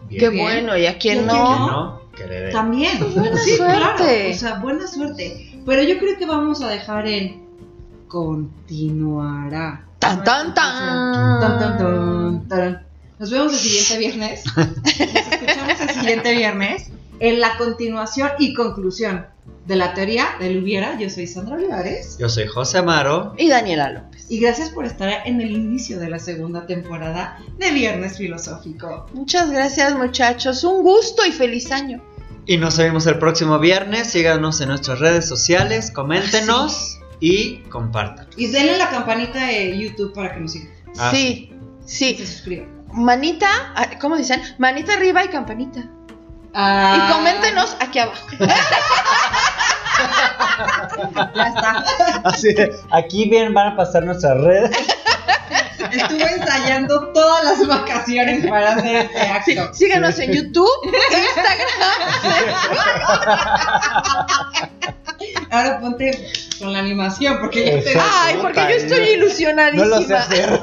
Bien. 0.08 0.20
Qué 0.20 0.30
Bien. 0.30 0.44
bueno, 0.44 0.78
y 0.78 0.86
a 0.86 0.92
¿Y 0.92 0.96
quien 0.96 1.30
a 1.30 1.34
no. 1.34 1.68
No, 1.68 2.02
también. 2.52 3.00
Buena 3.14 3.38
sí, 3.38 3.56
suerte. 3.56 3.76
claro, 3.78 4.32
o 4.32 4.34
sea, 4.34 4.60
buena 4.60 4.88
suerte. 4.88 5.57
Pero 5.68 5.84
yo 5.84 6.00
creo 6.00 6.18
que 6.18 6.26
vamos 6.26 6.62
a 6.62 6.70
dejar 6.70 7.06
en 7.08 7.46
continuará. 8.08 9.86
Tan, 10.00 10.24
tan, 10.24 10.54
tan. 10.54 11.42
Tan, 11.42 11.60
tan, 11.60 11.78
tan, 11.78 12.48
tan. 12.48 12.88
Nos 13.20 13.30
vemos 13.30 13.52
el 13.52 13.60
siguiente 13.60 13.98
viernes. 13.98 14.46
Nos 14.56 15.02
escuchamos 15.02 15.82
el 15.82 15.90
siguiente 15.90 16.32
viernes 16.32 16.90
en 17.20 17.42
la 17.42 17.58
continuación 17.58 18.30
y 18.40 18.54
conclusión 18.54 19.26
de 19.66 19.76
la 19.76 19.94
teoría 19.94 20.28
del 20.40 20.64
hubiera. 20.64 20.98
Yo 20.98 21.10
soy 21.10 21.28
Sandra 21.28 21.56
Olivares. 21.56 22.18
Yo 22.18 22.30
soy 22.30 22.48
José 22.48 22.78
Amaro. 22.78 23.34
Y 23.38 23.50
Daniela 23.50 23.92
López. 23.92 24.32
Y 24.32 24.40
gracias 24.40 24.70
por 24.70 24.86
estar 24.86 25.24
en 25.26 25.42
el 25.42 25.52
inicio 25.52 26.00
de 26.00 26.10
la 26.10 26.20
segunda 26.20 26.66
temporada 26.66 27.40
de 27.60 27.72
Viernes 27.72 28.18
Filosófico. 28.18 29.08
Muchas 29.14 29.52
gracias, 29.52 29.98
muchachos. 29.98 30.64
Un 30.64 30.82
gusto 30.82 31.26
y 31.26 31.34
feliz 31.34 31.74
año. 31.74 32.02
Y 32.48 32.58
nos 32.58 32.78
vemos 32.78 33.06
el 33.08 33.20
próximo 33.20 33.60
viernes. 33.60 34.10
Síganos 34.12 34.62
en 34.62 34.70
nuestras 34.70 35.00
redes 35.00 35.28
sociales, 35.28 35.92
coméntenos 35.92 36.98
y 37.20 37.58
compartan. 37.70 38.28
Y 38.38 38.48
denle 38.48 38.78
la 38.78 38.90
campanita 38.90 39.46
de 39.46 39.78
YouTube 39.78 40.14
para 40.14 40.34
que 40.34 40.40
nos 40.40 40.54
sigan. 40.54 40.70
Ah, 40.98 41.12
sí, 41.14 41.54
sí. 41.86 42.16
se 42.18 42.26
suscriban. 42.26 42.70
Manita, 42.94 43.50
ah, 43.76 43.90
¿cómo 44.00 44.16
dicen? 44.16 44.42
Manita 44.60 44.94
arriba 44.94 45.26
y 45.26 45.28
campanita. 45.28 45.90
Ah, 46.54 46.96
Y 47.10 47.14
coméntenos 47.14 47.76
aquí 47.82 48.00
abajo. 48.00 48.28
Ya 51.36 51.48
está. 51.48 51.86
Así 52.24 52.54
de, 52.54 52.76
aquí 52.92 53.30
bien 53.30 53.54
van 53.54 53.74
a 53.74 53.76
pasar 53.76 54.04
nuestras 54.04 54.40
redes. 54.42 54.78
Estuve 55.92 56.24
ensayando 56.24 57.08
todas 57.14 57.44
las 57.46 57.68
vacaciones 57.68 58.46
para 58.48 58.74
hacer 58.76 58.96
este 58.96 59.20
acto. 59.20 59.74
Síganos 59.74 60.18
en 60.20 60.34
YouTube, 60.34 60.70
Instagram. 60.86 61.68
Ahora 65.50 65.80
ponte 65.80 66.28
con 66.60 66.74
la 66.74 66.80
animación 66.80 67.40
porque 67.40 67.62
te... 67.62 67.78
Exacto. 67.92 68.10
Ay, 68.14 68.38
porque 68.42 68.60
yo 68.62 68.68
estoy 68.68 69.00
No 69.00 69.06
ilusionadísima. 69.12 69.86
lo 69.86 70.02
sé 70.02 70.16
hacer. 70.16 70.62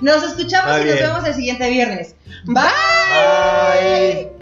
Nos 0.00 0.22
escuchamos 0.24 0.80
y 0.80 0.84
nos 0.84 0.94
vemos 1.00 1.24
el 1.26 1.34
siguiente 1.34 1.70
viernes. 1.70 2.14
Bye. 2.44 2.64
Bye. 4.24 4.41